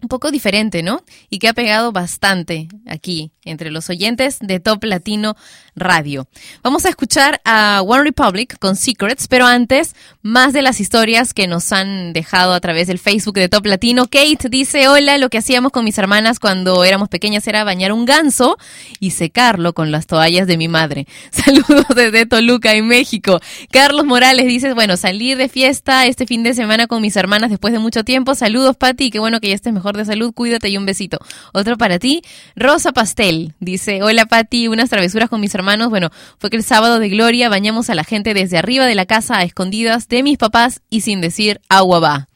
un 0.00 0.08
poco 0.08 0.30
diferente, 0.30 0.82
¿no? 0.82 1.02
Y 1.28 1.38
que 1.38 1.48
ha 1.48 1.52
pegado 1.52 1.92
bastante 1.92 2.68
aquí 2.86 3.32
entre 3.44 3.70
los 3.70 3.90
oyentes 3.90 4.38
de 4.40 4.60
Top 4.60 4.84
Latino 4.84 5.36
Radio. 5.74 6.26
Vamos 6.62 6.84
a 6.84 6.90
escuchar 6.90 7.40
a 7.44 7.82
One 7.82 8.04
Republic 8.04 8.58
con 8.58 8.76
Secrets, 8.76 9.26
pero 9.26 9.46
antes, 9.46 9.94
más 10.22 10.52
de 10.52 10.62
las 10.62 10.80
historias 10.80 11.32
que 11.32 11.46
nos 11.46 11.72
han 11.72 12.12
dejado 12.12 12.52
a 12.52 12.60
través 12.60 12.86
del 12.86 12.98
Facebook 12.98 13.34
de 13.34 13.48
Top 13.48 13.64
Latino. 13.66 14.04
Kate 14.04 14.48
dice, 14.50 14.88
hola, 14.88 15.18
lo 15.18 15.30
que 15.30 15.38
hacíamos 15.38 15.72
con 15.72 15.84
mis 15.84 15.96
hermanas 15.98 16.38
cuando 16.38 16.84
éramos 16.84 17.08
pequeñas 17.08 17.46
era 17.46 17.64
bañar 17.64 17.92
un 17.92 18.04
ganso 18.04 18.58
y 19.00 19.12
secarlo 19.12 19.72
con 19.72 19.90
las 19.90 20.06
toallas 20.06 20.46
de 20.46 20.56
mi 20.56 20.68
madre. 20.68 21.06
Saludos 21.30 21.86
desde 21.96 22.26
Toluca, 22.26 22.72
en 22.72 22.86
México. 22.86 23.40
Carlos 23.70 24.04
Morales 24.04 24.46
dice, 24.46 24.74
bueno, 24.74 24.96
salir 24.96 25.36
de 25.38 25.48
fiesta 25.48 26.06
este 26.06 26.26
fin 26.26 26.42
de 26.42 26.54
semana 26.54 26.86
con 26.86 27.00
mis 27.00 27.16
hermanas 27.16 27.50
después 27.50 27.72
de 27.72 27.78
mucho 27.78 28.04
tiempo. 28.04 28.34
Saludos, 28.34 28.76
Pati, 28.76 29.10
qué 29.10 29.18
bueno 29.18 29.40
que 29.40 29.48
ya 29.48 29.54
estés 29.54 29.72
mejor 29.72 29.96
de 29.96 30.04
salud, 30.04 30.32
cuídate 30.32 30.68
y 30.68 30.76
un 30.76 30.86
besito. 30.86 31.18
Otro 31.52 31.78
para 31.78 31.98
ti, 31.98 32.22
Rosa 32.56 32.92
Pastel, 32.92 33.31
dice, 33.60 34.02
hola 34.02 34.26
Pati, 34.26 34.68
unas 34.68 34.90
travesuras 34.90 35.28
con 35.28 35.40
mis 35.40 35.54
hermanos. 35.54 35.90
Bueno, 35.90 36.10
fue 36.38 36.50
que 36.50 36.56
el 36.56 36.64
sábado 36.64 36.98
de 36.98 37.08
Gloria 37.08 37.48
bañamos 37.48 37.90
a 37.90 37.94
la 37.94 38.04
gente 38.04 38.34
desde 38.34 38.58
arriba 38.58 38.86
de 38.86 38.94
la 38.94 39.06
casa 39.06 39.38
a 39.38 39.42
escondidas 39.42 40.08
de 40.08 40.22
mis 40.22 40.38
papás 40.38 40.82
y 40.90 41.02
sin 41.02 41.20
decir 41.20 41.60
agua 41.68 42.00
va. 42.00 42.28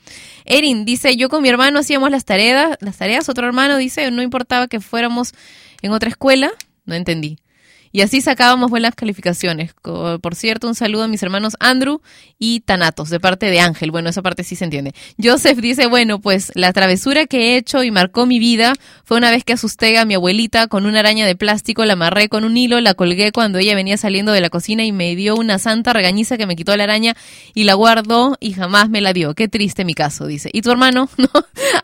Erin 0.44 0.84
dice, 0.84 1.16
yo 1.16 1.28
con 1.28 1.42
mi 1.42 1.48
hermano 1.48 1.80
hacíamos 1.80 2.10
las 2.10 2.24
tareas, 2.24 2.76
las 2.80 2.96
tareas, 2.96 3.28
otro 3.28 3.46
hermano 3.46 3.76
dice, 3.76 4.10
no 4.10 4.22
importaba 4.22 4.68
que 4.68 4.80
fuéramos 4.80 5.32
en 5.82 5.92
otra 5.92 6.08
escuela, 6.08 6.50
no 6.84 6.94
entendí. 6.94 7.38
Y 7.92 8.02
así 8.02 8.20
sacábamos 8.20 8.70
buenas 8.70 8.94
calificaciones. 8.94 9.74
Por 9.82 10.34
cierto, 10.34 10.68
un 10.68 10.74
saludo 10.74 11.04
a 11.04 11.08
mis 11.08 11.22
hermanos 11.22 11.56
Andrew 11.60 12.00
y 12.38 12.60
Tanatos, 12.60 13.10
de 13.10 13.20
parte 13.20 13.46
de 13.46 13.60
Ángel. 13.60 13.90
Bueno, 13.90 14.10
esa 14.10 14.22
parte 14.22 14.44
sí 14.44 14.56
se 14.56 14.64
entiende. 14.64 14.94
Joseph 15.22 15.58
dice, 15.58 15.86
bueno, 15.86 16.20
pues 16.20 16.52
la 16.54 16.72
travesura 16.72 17.26
que 17.26 17.54
he 17.54 17.56
hecho 17.56 17.82
y 17.82 17.90
marcó 17.90 18.26
mi 18.26 18.38
vida 18.38 18.74
fue 19.04 19.16
una 19.16 19.30
vez 19.30 19.44
que 19.44 19.52
asusté 19.52 19.98
a 19.98 20.04
mi 20.04 20.14
abuelita 20.14 20.66
con 20.68 20.86
una 20.86 21.00
araña 21.00 21.26
de 21.26 21.36
plástico, 21.36 21.84
la 21.84 21.94
amarré 21.94 22.28
con 22.28 22.44
un 22.44 22.56
hilo, 22.56 22.80
la 22.80 22.94
colgué 22.94 23.32
cuando 23.32 23.58
ella 23.58 23.74
venía 23.74 23.96
saliendo 23.96 24.32
de 24.32 24.40
la 24.40 24.50
cocina 24.50 24.84
y 24.84 24.92
me 24.92 25.14
dio 25.16 25.36
una 25.36 25.58
santa 25.58 25.92
regañiza 25.92 26.36
que 26.36 26.46
me 26.46 26.56
quitó 26.56 26.76
la 26.76 26.84
araña 26.84 27.14
y 27.54 27.64
la 27.64 27.74
guardó 27.74 28.36
y 28.40 28.52
jamás 28.52 28.90
me 28.90 29.00
la 29.00 29.12
dio. 29.12 29.34
Qué 29.34 29.48
triste 29.48 29.84
mi 29.84 29.94
caso, 29.94 30.26
dice. 30.26 30.50
¿Y 30.52 30.62
tu 30.62 30.70
hermano? 30.70 31.08
No, 31.26 31.30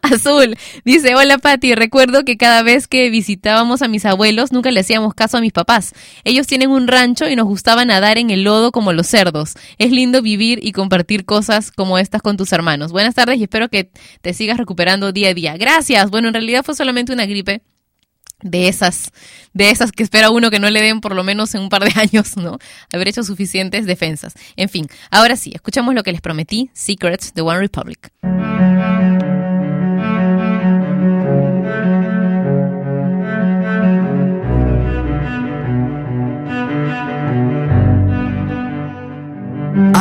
Azul. 0.02 0.56
Dice, 0.84 1.14
hola 1.16 1.38
Pati, 1.38 1.74
recuerdo 1.74 2.24
que 2.24 2.36
cada 2.36 2.62
vez 2.62 2.86
que 2.86 3.10
visitábamos 3.10 3.82
a 3.82 3.88
mis 3.88 4.04
abuelos 4.04 4.52
nunca 4.52 4.70
le 4.70 4.80
hacíamos 4.80 5.14
caso 5.14 5.38
a 5.38 5.40
mis 5.40 5.52
papás. 5.52 5.94
Ellos 6.24 6.46
tienen 6.46 6.70
un 6.70 6.88
rancho 6.88 7.28
y 7.28 7.36
nos 7.36 7.46
gustaba 7.46 7.84
nadar 7.84 8.18
en 8.18 8.30
el 8.30 8.44
lodo 8.44 8.72
como 8.72 8.92
los 8.92 9.06
cerdos. 9.06 9.54
Es 9.78 9.90
lindo 9.90 10.22
vivir 10.22 10.60
y 10.62 10.72
compartir 10.72 11.24
cosas 11.24 11.70
como 11.70 11.98
estas 11.98 12.22
con 12.22 12.36
tus 12.36 12.52
hermanos. 12.52 12.92
Buenas 12.92 13.14
tardes 13.14 13.38
y 13.38 13.44
espero 13.44 13.68
que 13.68 13.90
te 14.20 14.34
sigas 14.34 14.58
recuperando 14.58 15.12
día 15.12 15.30
a 15.30 15.34
día. 15.34 15.56
Gracias. 15.56 16.10
Bueno, 16.10 16.28
en 16.28 16.34
realidad 16.34 16.64
fue 16.64 16.74
solamente 16.74 17.12
una 17.12 17.26
gripe 17.26 17.62
de 18.42 18.68
esas, 18.68 19.12
de 19.52 19.70
esas 19.70 19.92
que 19.92 20.02
espera 20.02 20.30
uno 20.30 20.50
que 20.50 20.58
no 20.58 20.68
le 20.68 20.82
den 20.82 21.00
por 21.00 21.14
lo 21.14 21.24
menos 21.24 21.54
en 21.54 21.62
un 21.62 21.68
par 21.68 21.84
de 21.84 21.92
años, 22.00 22.36
¿no? 22.36 22.58
Haber 22.92 23.08
hecho 23.08 23.22
suficientes 23.22 23.86
defensas. 23.86 24.34
En 24.56 24.68
fin, 24.68 24.88
ahora 25.10 25.36
sí, 25.36 25.52
escuchamos 25.54 25.94
lo 25.94 26.02
que 26.02 26.12
les 26.12 26.20
prometí, 26.20 26.70
Secrets 26.74 27.34
de 27.34 27.42
One 27.42 27.60
Republic. 27.60 28.12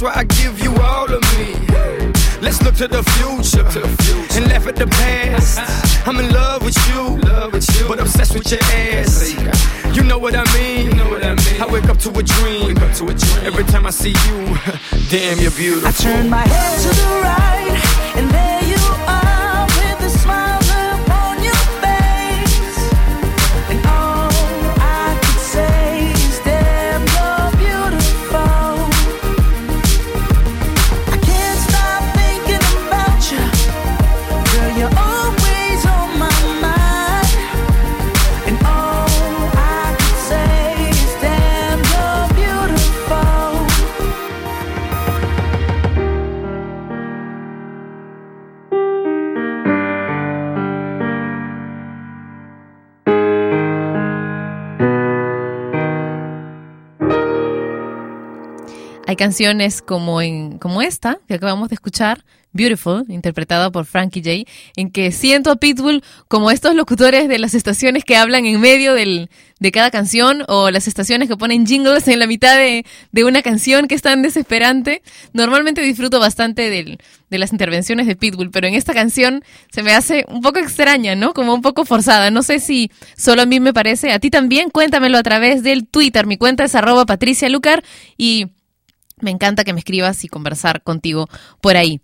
That's 0.00 0.16
why 0.16 0.20
I 0.20 0.24
give 0.24 0.62
you 0.62 0.74
all 0.76 1.12
of 1.12 1.22
me. 1.36 1.52
Let's 2.40 2.62
look 2.62 2.74
to 2.76 2.88
the 2.88 3.02
future, 3.18 3.66
and 4.36 4.48
laugh 4.48 4.66
at 4.66 4.76
the 4.76 4.86
past. 4.86 5.58
I'm 6.06 6.18
in 6.18 6.32
love 6.32 6.64
with 6.64 6.76
you, 6.88 7.18
but 7.86 8.00
obsessed 8.00 8.34
with 8.34 8.50
your 8.50 8.62
ass. 8.62 9.34
You 9.94 10.02
know 10.04 10.18
what 10.18 10.34
I 10.34 10.44
mean? 10.54 10.98
I 11.60 11.66
wake 11.70 11.88
up 11.88 11.98
to 11.98 12.10
a 12.10 12.22
dream. 12.22 12.78
Every 12.78 13.64
time 13.64 13.86
I 13.86 13.90
see 13.90 14.10
you, 14.10 14.56
damn, 15.10 15.38
you're 15.38 15.50
beautiful. 15.50 15.88
I 15.88 15.92
turn 15.92 16.30
my 16.30 16.46
head 16.46 16.80
to 16.80 16.88
the 16.88 17.20
right, 17.22 18.16
and 18.16 18.30
there 18.30 18.59
canciones 59.20 59.82
como 59.82 60.22
en 60.22 60.58
como 60.58 60.80
esta 60.80 61.18
que 61.28 61.34
acabamos 61.34 61.68
de 61.68 61.74
escuchar, 61.74 62.24
Beautiful, 62.52 63.04
interpretada 63.08 63.70
por 63.70 63.84
Frankie 63.84 64.22
J, 64.22 64.50
en 64.74 64.90
que 64.90 65.12
siento 65.12 65.52
a 65.52 65.56
Pitbull 65.56 66.02
como 66.26 66.50
estos 66.50 66.74
locutores 66.74 67.28
de 67.28 67.38
las 67.38 67.54
estaciones 67.54 68.02
que 68.02 68.16
hablan 68.16 68.44
en 68.44 68.60
medio 68.60 68.92
del, 68.94 69.30
de 69.60 69.70
cada 69.70 69.92
canción 69.92 70.42
o 70.48 70.68
las 70.72 70.88
estaciones 70.88 71.28
que 71.28 71.36
ponen 71.36 71.64
jingles 71.64 72.08
en 72.08 72.18
la 72.18 72.26
mitad 72.26 72.56
de, 72.56 72.84
de 73.12 73.24
una 73.24 73.42
canción 73.42 73.86
que 73.86 73.94
es 73.94 74.02
tan 74.02 74.22
desesperante. 74.22 75.02
Normalmente 75.32 75.80
disfruto 75.82 76.18
bastante 76.18 76.70
del- 76.70 76.98
de 77.28 77.38
las 77.38 77.52
intervenciones 77.52 78.08
de 78.08 78.16
Pitbull, 78.16 78.50
pero 78.50 78.66
en 78.66 78.74
esta 78.74 78.94
canción 78.94 79.44
se 79.70 79.84
me 79.84 79.92
hace 79.92 80.24
un 80.26 80.40
poco 80.40 80.58
extraña, 80.58 81.14
¿no? 81.14 81.34
Como 81.34 81.54
un 81.54 81.62
poco 81.62 81.84
forzada. 81.84 82.32
No 82.32 82.42
sé 82.42 82.58
si 82.58 82.90
solo 83.16 83.42
a 83.42 83.46
mí 83.46 83.60
me 83.60 83.72
parece. 83.72 84.10
A 84.10 84.18
ti 84.18 84.28
también, 84.30 84.70
cuéntamelo 84.70 85.18
a 85.18 85.22
través 85.22 85.62
del 85.62 85.86
Twitter. 85.86 86.26
Mi 86.26 86.36
cuenta 86.36 86.64
es 86.64 86.74
arroba 86.74 87.06
Patricia 87.06 87.48
Lucar 87.48 87.84
y 88.18 88.48
me 89.22 89.30
encanta 89.30 89.64
que 89.64 89.72
me 89.72 89.80
escribas 89.80 90.24
y 90.24 90.28
conversar 90.28 90.82
contigo 90.82 91.28
por 91.60 91.76
ahí. 91.76 92.00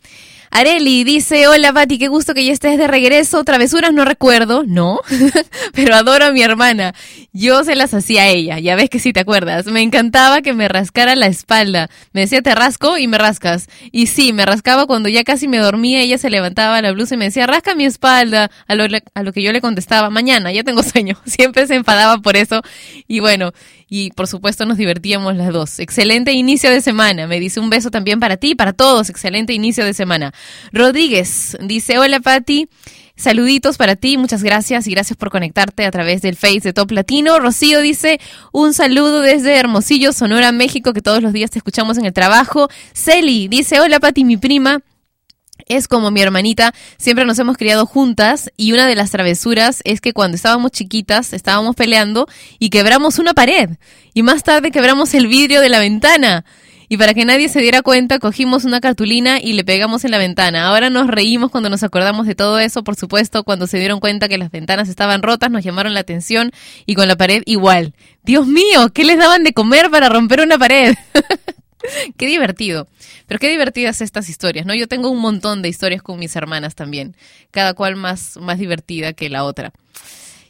Areli 0.50 1.04
dice, 1.04 1.48
hola 1.48 1.72
Pati, 1.72 1.98
qué 1.98 2.08
gusto 2.08 2.34
que 2.34 2.44
ya 2.44 2.52
estés 2.52 2.78
de 2.78 2.86
regreso. 2.86 3.44
Travesuras 3.44 3.92
no 3.92 4.04
recuerdo, 4.04 4.64
no, 4.66 5.00
pero 5.74 5.94
adoro 5.94 6.26
a 6.26 6.32
mi 6.32 6.42
hermana. 6.42 6.94
Yo 7.32 7.64
se 7.64 7.74
las 7.74 7.92
hacía 7.92 8.22
a 8.22 8.28
ella, 8.28 8.58
ya 8.58 8.76
ves 8.76 8.88
que 8.88 8.98
sí 8.98 9.12
te 9.12 9.20
acuerdas. 9.20 9.66
Me 9.66 9.82
encantaba 9.82 10.40
que 10.40 10.52
me 10.54 10.68
rascara 10.68 11.14
la 11.16 11.26
espalda. 11.26 11.90
Me 12.12 12.22
decía, 12.22 12.40
te 12.42 12.54
rasco 12.54 12.96
y 12.96 13.06
me 13.06 13.18
rascas. 13.18 13.68
Y 13.92 14.06
sí, 14.06 14.32
me 14.32 14.46
rascaba 14.46 14.86
cuando 14.86 15.08
ya 15.08 15.24
casi 15.24 15.48
me 15.48 15.58
dormía, 15.58 16.00
ella 16.00 16.18
se 16.18 16.30
levantaba 16.30 16.80
la 16.80 16.92
blusa 16.92 17.14
y 17.14 17.18
me 17.18 17.26
decía, 17.26 17.46
rasca 17.46 17.74
mi 17.74 17.84
espalda. 17.84 18.50
A 18.66 18.74
lo, 18.74 18.84
a 19.14 19.22
lo 19.22 19.32
que 19.32 19.42
yo 19.42 19.52
le 19.52 19.60
contestaba, 19.60 20.10
mañana, 20.10 20.52
ya 20.52 20.64
tengo 20.64 20.82
sueño. 20.82 21.18
Siempre 21.26 21.66
se 21.66 21.74
enfadaba 21.74 22.18
por 22.18 22.36
eso. 22.36 22.62
Y 23.06 23.20
bueno, 23.20 23.52
y 23.88 24.10
por 24.10 24.26
supuesto 24.26 24.66
nos 24.66 24.78
divertíamos 24.78 25.36
las 25.36 25.52
dos. 25.52 25.78
Excelente 25.78 26.32
inicio 26.32 26.70
de 26.70 26.80
semana. 26.80 27.26
Me 27.26 27.38
dice 27.38 27.60
un 27.60 27.70
beso 27.70 27.90
también 27.90 28.18
para 28.18 28.36
ti 28.36 28.54
para 28.54 28.72
todos. 28.72 29.10
Excelente 29.10 29.52
inicio 29.52 29.84
de 29.84 29.94
semana. 29.94 30.32
Rodríguez 30.72 31.56
dice, 31.60 31.98
hola 31.98 32.20
Patti. 32.20 32.68
Saluditos 33.18 33.78
para 33.78 33.96
ti, 33.96 34.18
muchas 34.18 34.42
gracias 34.42 34.86
y 34.86 34.90
gracias 34.90 35.16
por 35.16 35.30
conectarte 35.30 35.86
a 35.86 35.90
través 35.90 36.20
del 36.20 36.36
Face 36.36 36.60
de 36.60 36.74
Top 36.74 36.90
Latino. 36.90 37.38
Rocío 37.38 37.80
dice 37.80 38.20
un 38.52 38.74
saludo 38.74 39.22
desde 39.22 39.56
Hermosillo, 39.56 40.12
Sonora, 40.12 40.52
México, 40.52 40.92
que 40.92 41.00
todos 41.00 41.22
los 41.22 41.32
días 41.32 41.50
te 41.50 41.58
escuchamos 41.58 41.96
en 41.96 42.04
el 42.04 42.12
trabajo. 42.12 42.68
Celi 42.92 43.48
dice, 43.48 43.80
hola 43.80 44.00
Pati, 44.00 44.22
mi 44.24 44.36
prima. 44.36 44.82
es 45.66 45.88
como 45.88 46.10
mi 46.10 46.20
hermanita, 46.20 46.74
siempre 46.98 47.24
nos 47.24 47.38
hemos 47.38 47.56
criado 47.56 47.86
juntas 47.86 48.50
y 48.58 48.72
una 48.72 48.86
de 48.86 48.94
las 48.94 49.10
travesuras 49.10 49.80
es 49.84 50.02
que 50.02 50.12
cuando 50.12 50.36
estábamos 50.36 50.70
chiquitas 50.70 51.32
estábamos 51.32 51.74
peleando 51.74 52.28
y 52.58 52.68
quebramos 52.68 53.18
una 53.18 53.32
pared 53.32 53.70
y 54.12 54.22
más 54.22 54.44
tarde 54.44 54.70
quebramos 54.70 55.14
el 55.14 55.26
vidrio 55.26 55.62
de 55.62 55.70
la 55.70 55.78
ventana. 55.78 56.44
Y 56.88 56.96
para 56.96 57.14
que 57.14 57.24
nadie 57.24 57.48
se 57.48 57.60
diera 57.60 57.82
cuenta, 57.82 58.18
cogimos 58.18 58.64
una 58.64 58.80
cartulina 58.80 59.40
y 59.40 59.54
le 59.54 59.64
pegamos 59.64 60.04
en 60.04 60.10
la 60.12 60.18
ventana. 60.18 60.68
Ahora 60.68 60.90
nos 60.90 61.08
reímos 61.08 61.50
cuando 61.50 61.68
nos 61.68 61.82
acordamos 61.82 62.26
de 62.26 62.34
todo 62.34 62.58
eso. 62.58 62.84
Por 62.84 62.96
supuesto, 62.96 63.44
cuando 63.44 63.66
se 63.66 63.78
dieron 63.78 64.00
cuenta 64.00 64.28
que 64.28 64.38
las 64.38 64.50
ventanas 64.50 64.88
estaban 64.88 65.22
rotas, 65.22 65.50
nos 65.50 65.64
llamaron 65.64 65.94
la 65.94 66.00
atención 66.00 66.52
y 66.86 66.94
con 66.94 67.08
la 67.08 67.16
pared 67.16 67.42
igual. 67.46 67.94
Dios 68.22 68.46
mío, 68.46 68.90
¿qué 68.92 69.04
les 69.04 69.18
daban 69.18 69.44
de 69.44 69.52
comer 69.52 69.90
para 69.90 70.08
romper 70.08 70.40
una 70.40 70.58
pared? 70.58 70.94
qué 72.16 72.26
divertido. 72.26 72.88
Pero 73.26 73.40
qué 73.40 73.50
divertidas 73.50 74.00
estas 74.00 74.28
historias, 74.28 74.66
¿no? 74.66 74.74
Yo 74.74 74.86
tengo 74.86 75.10
un 75.10 75.20
montón 75.20 75.62
de 75.62 75.68
historias 75.68 76.02
con 76.02 76.18
mis 76.18 76.36
hermanas 76.36 76.74
también, 76.74 77.16
cada 77.50 77.74
cual 77.74 77.96
más, 77.96 78.36
más 78.36 78.58
divertida 78.58 79.12
que 79.12 79.28
la 79.28 79.44
otra. 79.44 79.72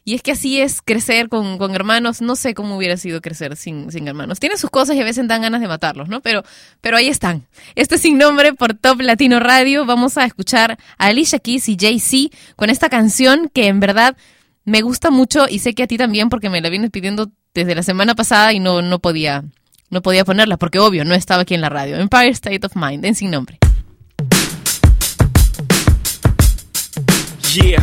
Y 0.08 0.14
es 0.14 0.22
que 0.22 0.30
así 0.30 0.60
es 0.60 0.82
crecer 0.82 1.28
con, 1.28 1.58
con 1.58 1.74
hermanos. 1.74 2.22
No 2.22 2.36
sé 2.36 2.54
cómo 2.54 2.76
hubiera 2.76 2.96
sido 2.96 3.20
crecer 3.20 3.56
sin, 3.56 3.90
sin 3.90 4.06
hermanos. 4.06 4.38
Tienen 4.38 4.56
sus 4.56 4.70
cosas 4.70 4.94
y 4.94 5.00
a 5.00 5.04
veces 5.04 5.26
dan 5.26 5.42
ganas 5.42 5.60
de 5.60 5.66
matarlos, 5.66 6.08
¿no? 6.08 6.20
Pero, 6.20 6.44
pero 6.80 6.96
ahí 6.96 7.08
están. 7.08 7.48
Este 7.74 7.96
es 7.96 8.02
sin 8.02 8.16
nombre 8.16 8.52
por 8.54 8.74
Top 8.74 9.00
Latino 9.00 9.40
Radio. 9.40 9.84
Vamos 9.84 10.16
a 10.16 10.24
escuchar 10.24 10.78
a 10.96 11.06
Alicia 11.06 11.40
Keys 11.40 11.68
y 11.68 11.76
Jay-Z 11.76 12.36
con 12.54 12.70
esta 12.70 12.88
canción 12.88 13.50
que 13.52 13.66
en 13.66 13.80
verdad 13.80 14.16
me 14.64 14.80
gusta 14.80 15.10
mucho 15.10 15.48
y 15.50 15.58
sé 15.58 15.74
que 15.74 15.82
a 15.82 15.88
ti 15.88 15.98
también 15.98 16.28
porque 16.28 16.50
me 16.50 16.60
la 16.60 16.68
vienes 16.68 16.92
pidiendo 16.92 17.32
desde 17.52 17.74
la 17.74 17.82
semana 17.82 18.14
pasada 18.14 18.52
y 18.52 18.60
no, 18.60 18.82
no 18.82 19.00
podía, 19.00 19.42
no 19.90 20.02
podía 20.02 20.24
ponerla 20.24 20.56
porque 20.56 20.78
obvio 20.78 21.04
no 21.04 21.14
estaba 21.14 21.42
aquí 21.42 21.54
en 21.54 21.62
la 21.62 21.68
radio. 21.68 21.96
Empire 21.96 22.28
State 22.28 22.64
of 22.64 22.76
Mind, 22.76 23.04
en 23.04 23.16
sin 23.16 23.32
nombre. 23.32 23.58
Yeah, 27.54 27.82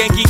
Yankee 0.00 0.29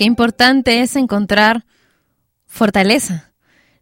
Qué 0.00 0.06
importante 0.06 0.80
es 0.80 0.96
encontrar 0.96 1.66
fortaleza. 2.46 3.34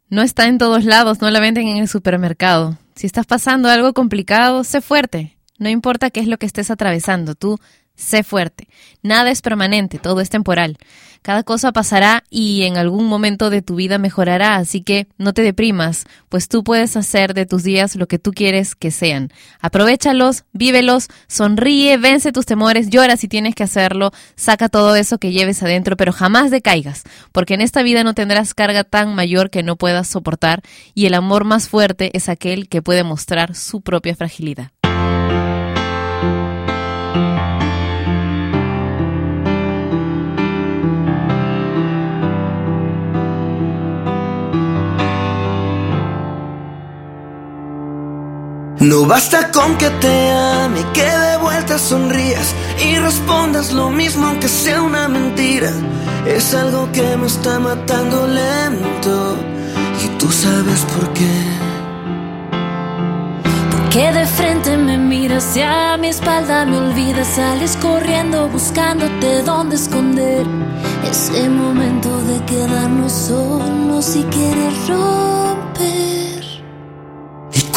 No 0.08 0.22
está 0.22 0.48
en 0.48 0.58
todos 0.58 0.84
lados, 0.84 1.20
no 1.20 1.30
la 1.30 1.38
venden 1.38 1.68
en 1.68 1.76
el 1.76 1.86
supermercado. 1.86 2.76
Si 2.96 3.06
estás 3.06 3.24
pasando 3.24 3.68
algo 3.68 3.92
complicado, 3.92 4.64
sé 4.64 4.80
fuerte. 4.80 5.38
No 5.58 5.68
importa 5.68 6.10
qué 6.10 6.18
es 6.18 6.26
lo 6.26 6.36
que 6.36 6.46
estés 6.46 6.72
atravesando, 6.72 7.36
tú 7.36 7.60
sé 7.94 8.24
fuerte. 8.24 8.66
Nada 9.00 9.30
es 9.30 9.42
permanente, 9.42 10.00
todo 10.00 10.20
es 10.20 10.28
temporal. 10.28 10.78
Cada 11.22 11.42
cosa 11.42 11.72
pasará 11.72 12.24
y 12.30 12.64
en 12.64 12.76
algún 12.76 13.06
momento 13.06 13.50
de 13.50 13.62
tu 13.62 13.76
vida 13.76 13.98
mejorará, 13.98 14.56
así 14.56 14.82
que 14.82 15.08
no 15.18 15.32
te 15.32 15.42
deprimas, 15.42 16.04
pues 16.28 16.48
tú 16.48 16.64
puedes 16.64 16.96
hacer 16.96 17.34
de 17.34 17.46
tus 17.46 17.62
días 17.62 17.96
lo 17.96 18.06
que 18.08 18.18
tú 18.18 18.32
quieres 18.32 18.74
que 18.74 18.90
sean. 18.90 19.30
Aprovechalos, 19.60 20.44
vívelos, 20.52 21.08
sonríe, 21.26 21.96
vence 21.96 22.32
tus 22.32 22.46
temores, 22.46 22.88
llora 22.90 23.16
si 23.16 23.28
tienes 23.28 23.54
que 23.54 23.64
hacerlo, 23.64 24.12
saca 24.36 24.68
todo 24.68 24.96
eso 24.96 25.18
que 25.18 25.32
lleves 25.32 25.62
adentro, 25.62 25.96
pero 25.96 26.12
jamás 26.12 26.50
decaigas, 26.50 27.04
porque 27.32 27.54
en 27.54 27.60
esta 27.60 27.82
vida 27.82 28.04
no 28.04 28.14
tendrás 28.14 28.54
carga 28.54 28.84
tan 28.84 29.14
mayor 29.14 29.50
que 29.50 29.62
no 29.62 29.76
puedas 29.76 30.08
soportar 30.08 30.62
y 30.94 31.06
el 31.06 31.14
amor 31.14 31.44
más 31.44 31.68
fuerte 31.68 32.10
es 32.14 32.28
aquel 32.28 32.68
que 32.68 32.82
puede 32.82 33.04
mostrar 33.04 33.54
su 33.54 33.80
propia 33.80 34.16
fragilidad. 34.16 34.70
No 48.88 49.04
basta 49.04 49.50
con 49.50 49.76
que 49.76 49.90
te 50.00 50.30
ame, 50.30 50.80
que 50.94 51.02
de 51.04 51.36
vuelta 51.36 51.76
sonrías 51.78 52.54
y 52.82 52.96
respondas 52.96 53.70
lo 53.70 53.90
mismo 53.90 54.28
aunque 54.28 54.48
sea 54.48 54.80
una 54.80 55.06
mentira. 55.08 55.70
Es 56.26 56.54
algo 56.54 56.90
que 56.90 57.14
me 57.18 57.26
está 57.26 57.58
matando 57.58 58.26
lento 58.26 59.36
y 60.02 60.08
tú 60.18 60.32
sabes 60.32 60.86
por 60.94 61.06
qué. 61.12 61.34
Que 63.90 64.10
de 64.10 64.24
frente 64.24 64.74
me 64.78 64.96
miras 64.96 65.54
y 65.54 65.60
a 65.60 65.98
mi 65.98 66.08
espalda 66.08 66.64
me 66.64 66.78
olvidas, 66.78 67.28
sales 67.28 67.76
corriendo 67.82 68.48
buscándote 68.48 69.42
dónde 69.42 69.76
esconder. 69.76 70.46
Ese 71.04 71.46
momento 71.50 72.08
de 72.22 72.42
quedarnos 72.46 73.12
solos 73.12 74.16
y 74.16 74.22
querer 74.22 74.72
romper. 74.88 76.17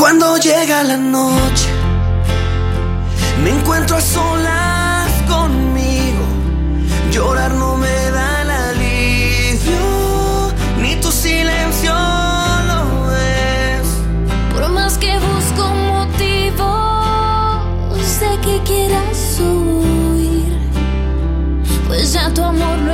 Cuando 0.01 0.35
llega 0.37 0.81
la 0.81 0.97
noche, 0.97 1.69
me 3.43 3.51
encuentro 3.51 3.97
a 3.97 4.01
solas 4.01 5.11
conmigo. 5.29 6.25
Llorar 7.11 7.53
no 7.53 7.77
me 7.77 8.09
da 8.09 8.41
el 8.41 8.49
alivio, 8.49 9.83
ni 10.81 10.95
tu 10.95 11.11
silencio 11.11 11.93
lo 11.93 13.15
es. 13.15 13.87
Por 14.55 14.69
más 14.69 14.97
que 14.97 15.19
busco 15.19 15.69
motivos 15.93 17.59
de 18.21 18.39
que 18.41 18.59
quieras 18.63 19.39
huir, 19.39 20.57
pues 21.87 22.11
ya 22.13 22.33
tu 22.33 22.43
amor 22.43 22.79
no 22.79 22.90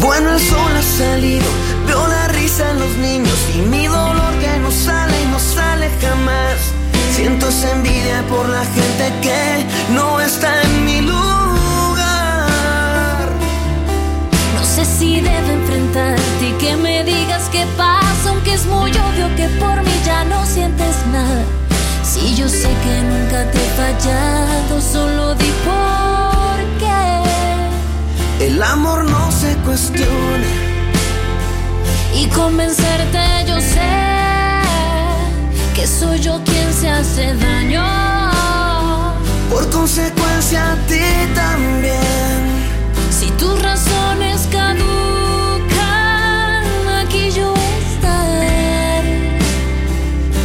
bueno, 0.00 0.32
el 0.32 0.40
sol 0.40 0.72
ha 0.76 0.82
salido, 0.82 1.46
veo 1.86 2.06
la 2.08 2.28
risa 2.28 2.70
en 2.70 2.78
los 2.80 2.96
niños 2.96 3.38
y 3.54 3.58
mi 3.58 3.86
dolor 3.86 4.32
que 4.40 4.58
no 4.58 4.70
sale 4.70 5.22
y 5.22 5.26
no 5.26 5.38
sale 5.38 5.90
jamás. 6.00 6.58
Siento 7.14 7.48
esa 7.48 7.70
envidia 7.72 8.22
por 8.28 8.48
la 8.48 8.64
gente 8.64 9.12
que 9.20 9.66
no 9.94 10.20
está 10.20 10.62
en 10.62 10.84
mi 10.86 11.00
lugar. 11.02 11.20
No 14.54 14.64
sé 14.64 14.84
si 14.84 15.20
debo 15.20 15.50
enfrentarte 15.50 16.48
y 16.48 16.52
que 16.52 16.76
me 16.76 17.04
digas 17.04 17.48
qué 17.52 17.66
pasa, 17.76 18.30
aunque 18.30 18.54
es 18.54 18.64
muy 18.66 18.90
obvio 18.90 19.28
que 19.36 19.48
por 19.58 19.82
mí 19.82 19.92
ya 20.06 20.24
no 20.24 20.46
sientes 20.46 20.96
nada. 21.12 21.44
Si 22.02 22.34
yo 22.34 22.48
sé 22.48 22.68
que 22.84 23.02
nunca 23.02 23.50
te 23.50 23.58
he 23.58 23.70
fallado, 23.76 24.80
solo 24.80 25.34
di 25.34 25.50
por 25.64 26.58
qué. 26.78 27.29
El 28.40 28.62
amor 28.62 29.04
no 29.04 29.30
se 29.30 29.54
cuestiona. 29.66 30.46
Y 32.14 32.26
convencerte 32.28 33.18
yo 33.46 33.60
sé 33.60 33.90
que 35.74 35.86
soy 35.86 36.18
yo 36.20 36.40
quien 36.44 36.72
se 36.72 36.88
hace 36.88 37.34
daño. 37.34 37.84
Por 39.50 39.68
consecuencia 39.68 40.72
a 40.72 40.76
ti 40.86 41.02
también. 41.34 42.40
Si 43.10 43.30
tus 43.32 43.60
razones 43.60 44.48
caducan, 44.50 44.88
aquí 47.02 47.30
yo 47.32 47.52
estaré. 47.92 49.02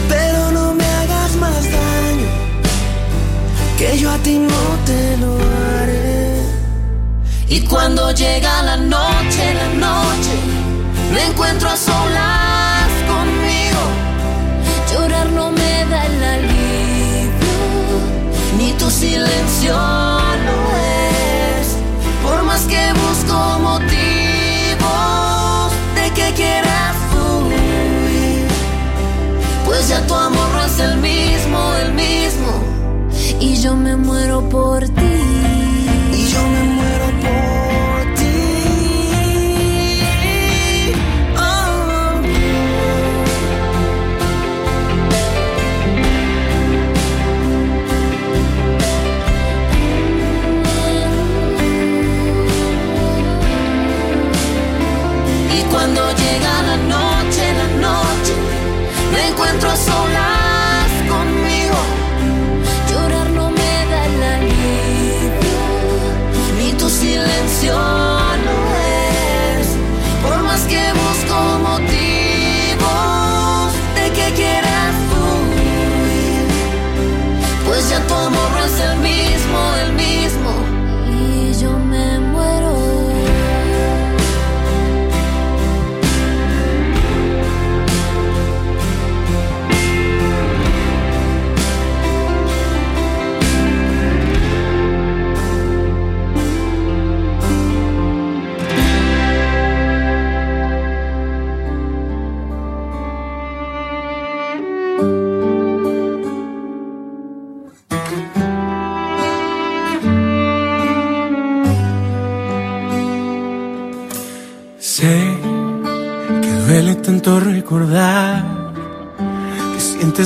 Pero 0.09 0.51
no 0.51 0.73
me 0.73 0.83
hagas 0.83 1.35
más 1.37 1.63
daño, 1.63 2.27
que 3.77 3.97
yo 3.97 4.11
a 4.11 4.17
ti 4.17 4.37
no 4.37 4.63
te 4.85 5.17
lo. 5.17 5.34
Y 7.47 7.61
cuando 7.61 8.11
llega 8.11 8.63
la 8.63 8.77
noche, 8.77 9.53
la 9.53 9.67
noche, 9.87 10.35
me 11.13 11.25
encuentro 11.27 11.69
a 11.69 11.77
solas 11.77 12.89
conmigo. 13.07 13.81
Llorar 14.91 15.31
no 15.31 15.51
me 15.51 15.85
da 15.85 16.05
el 16.07 16.23
alivio, 16.23 17.29
ni 18.57 18.71
tu 18.73 18.89
silencio 18.89 19.73
lo 19.73 20.75
es. 21.59 21.75
Por 22.23 22.43
más 22.43 22.61
que 22.61 22.93
busco 22.93 23.59
motivos 23.59 23.85
de 25.95 26.09
que 26.15 26.33
quieras 26.33 26.95
huir, 27.13 28.47
pues 29.65 29.87
ya 29.87 30.01
tu 30.07 30.15
amor 30.15 30.49
no 30.49 30.63
es 30.65 30.79
el 30.79 30.97
mismo, 30.97 31.73
el 31.83 31.93
mismo. 31.93 32.63
Y 33.39 33.55
yo 33.61 33.75
me 33.75 33.95
muero 33.95 34.41
por 34.49 34.83
ti. 34.89 35.14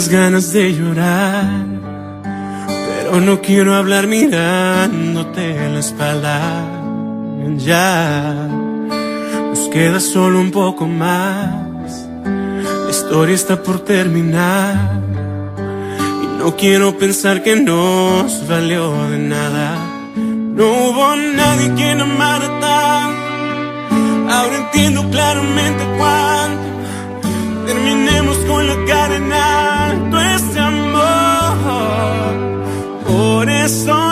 Ganas 0.09 0.51
de 0.51 0.73
llorar, 0.73 1.65
pero 2.63 3.21
no 3.21 3.41
quiero 3.41 3.75
hablar 3.75 4.07
mirándote 4.07 5.69
la 5.69 5.79
espalda. 5.79 6.65
Ya 7.57 8.47
nos 9.49 9.67
queda 9.69 9.99
solo 9.99 10.39
un 10.39 10.51
poco 10.51 10.87
más. 10.87 12.07
La 12.85 12.89
historia 12.89 13.35
está 13.35 13.61
por 13.61 13.79
terminar. 13.81 15.01
Y 16.23 16.39
no 16.39 16.55
quiero 16.55 16.97
pensar 16.97 17.43
que 17.43 17.55
nos 17.55 18.47
valió 18.47 19.09
de 19.09 19.19
nada. 19.19 19.77
No 20.15 20.65
hubo 20.65 21.15
nadie 21.15 21.73
quien 21.75 22.01
amara 22.01 22.47
tanto. 22.59 24.33
Ahora 24.33 24.57
entiendo 24.57 25.09
claramente 25.11 25.83
cuánto. 25.97 26.67
Terminemos 27.67 28.37
con 28.47 28.67
la 28.67 28.85
cara 28.85 29.19
por 33.69 34.08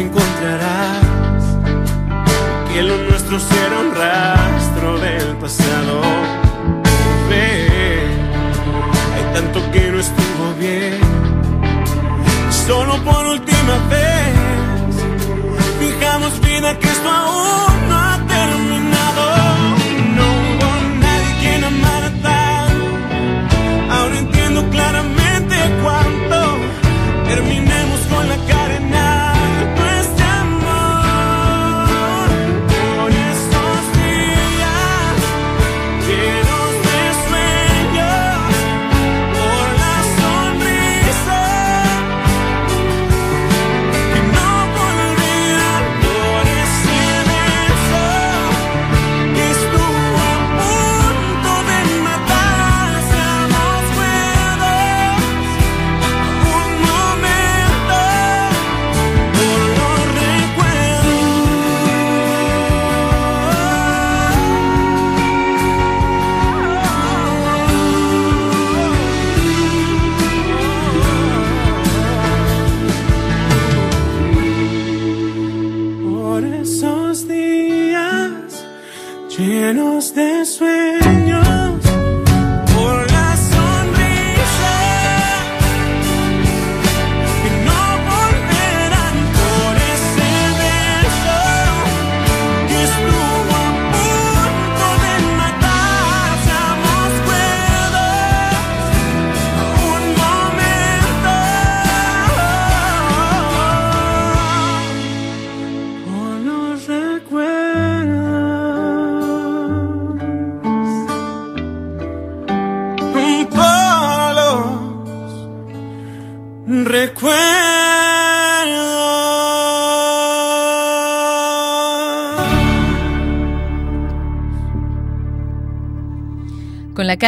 encontrarás, 0.00 1.44
que 2.72 2.82
lo 2.82 2.96
nuestro 3.08 3.38
será 3.38 3.78
un 3.80 3.94
rastro 3.94 4.98
del 4.98 5.36
pasado. 5.36 6.00
Ve, 7.28 7.68
hay 9.14 9.34
tanto 9.34 9.70
que 9.72 9.90
no 9.92 10.00
estuvo 10.00 10.54
bien, 10.58 11.00
solo 12.66 12.96
por 13.04 13.26
última 13.26 13.76
vez, 13.88 14.94
fijamos 15.80 16.40
vida 16.40 16.78
que 16.78 16.88
esto 16.88 17.08
aún 17.10 17.88
no 17.88 17.96
ha 17.96 18.19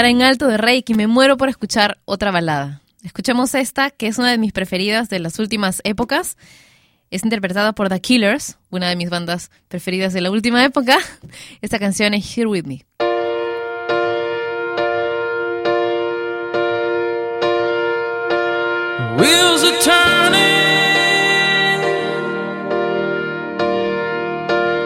en 0.06 0.22
alto 0.22 0.48
de 0.48 0.56
Reiki 0.56 0.94
me 0.94 1.06
muero 1.06 1.36
por 1.36 1.48
escuchar 1.48 1.98
otra 2.04 2.30
balada. 2.30 2.80
Escuchemos 3.02 3.54
esta, 3.54 3.90
que 3.90 4.06
es 4.06 4.18
una 4.18 4.30
de 4.30 4.38
mis 4.38 4.52
preferidas 4.52 5.08
de 5.08 5.18
las 5.18 5.38
últimas 5.38 5.80
épocas. 5.84 6.36
Es 7.10 7.24
interpretada 7.24 7.72
por 7.72 7.88
The 7.88 8.00
Killers, 8.00 8.58
una 8.70 8.88
de 8.88 8.96
mis 8.96 9.10
bandas 9.10 9.50
preferidas 9.68 10.12
de 10.12 10.20
la 10.20 10.30
última 10.30 10.64
época. 10.64 10.98
Esta 11.60 11.78
canción 11.78 12.14
es 12.14 12.36
Here 12.36 12.46
With 12.48 12.64
Me. 12.64 12.84
Wheels 19.18 19.62
are 19.62 19.78
turning. 19.82 20.62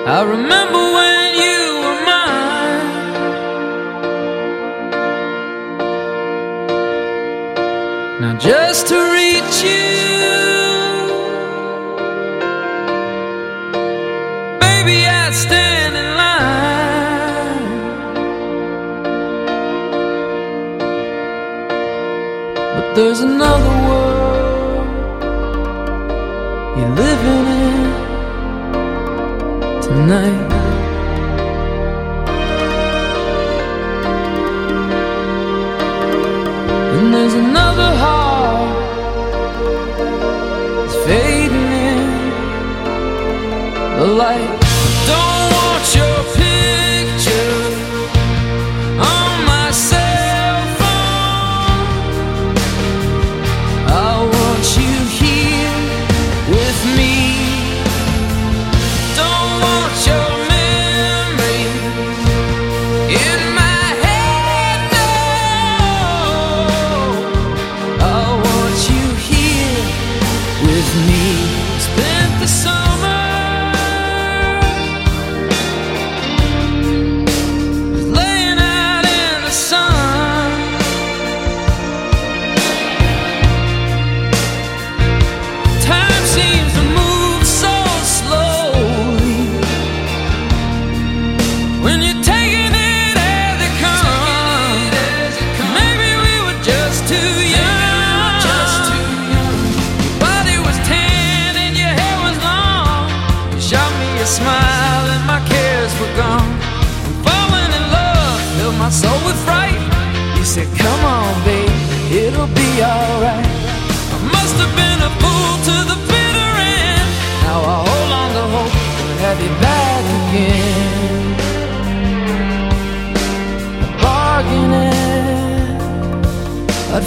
I 0.09 0.23
remember 0.23 0.79
when 0.95 1.16
just 8.47 8.87
to 8.87 8.95
reach 8.95 9.57
you, 9.65 9.91
baby, 14.61 14.99
I'd 15.05 15.35
stand 15.35 15.97
in 16.03 16.09
line. 16.23 17.67
But 22.75 22.87
there's 22.95 23.21
another 23.21 23.75
world 23.89 24.87
you're 26.79 26.95
living 27.05 27.47
in 27.65 27.81
tonight. 29.87 30.53
And 36.97 37.07
there's 37.13 37.35
another 37.35 37.91
heart 38.03 38.16
light. 44.07 44.56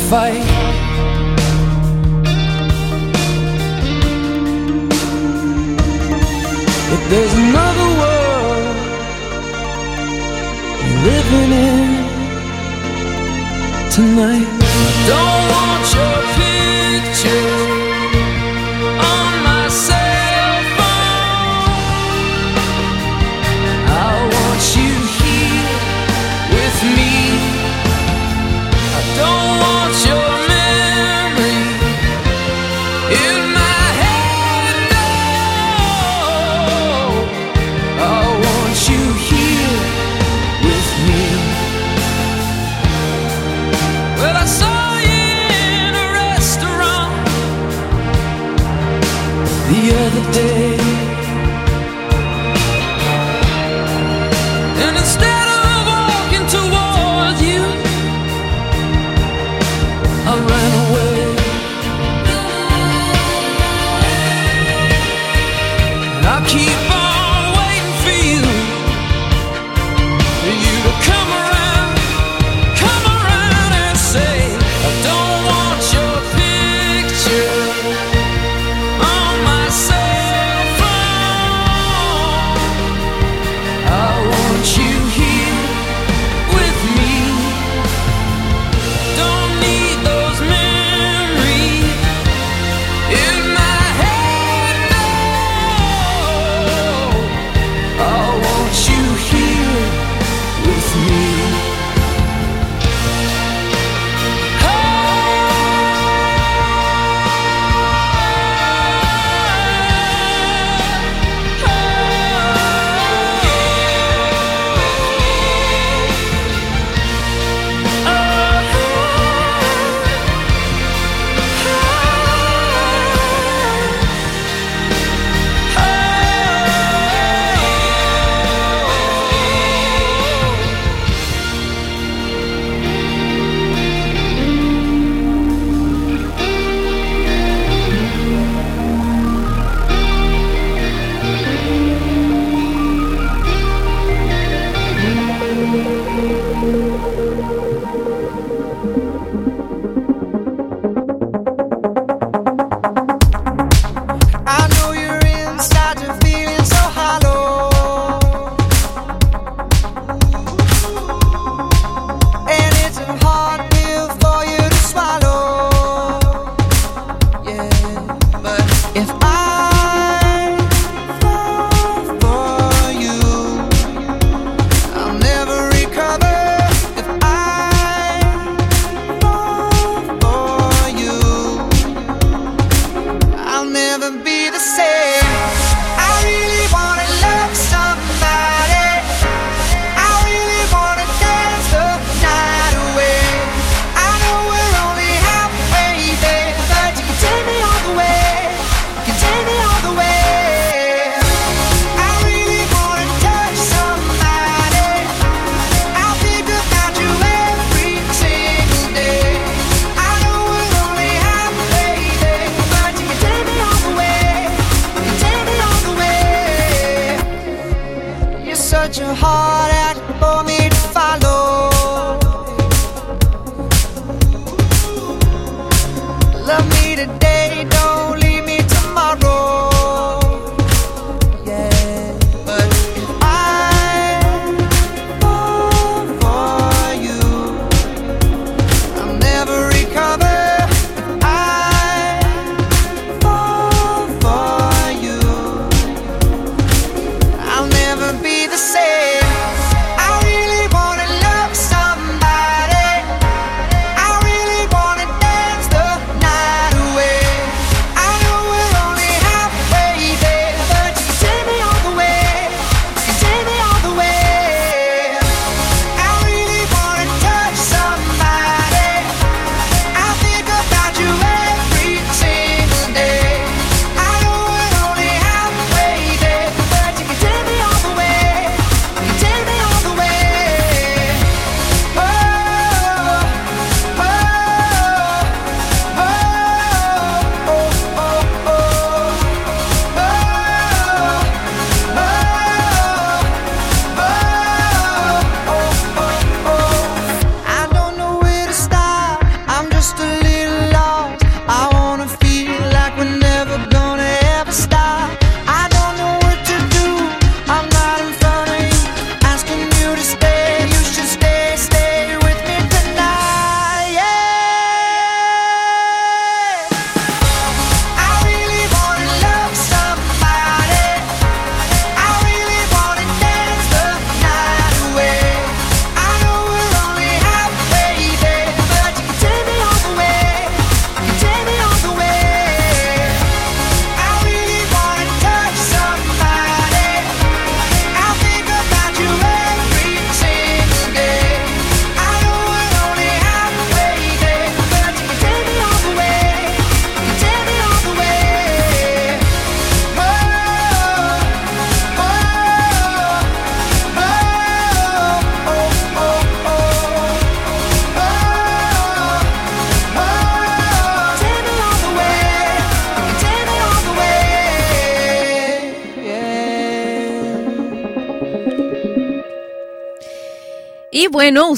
fight. 0.10 0.42
If 6.94 7.02
there's 7.12 7.34
another 7.34 7.90
world 8.02 8.76
you're 10.84 11.02
living 11.12 11.52
in 11.68 11.90
tonight, 13.92 14.50
don't. 15.08 15.39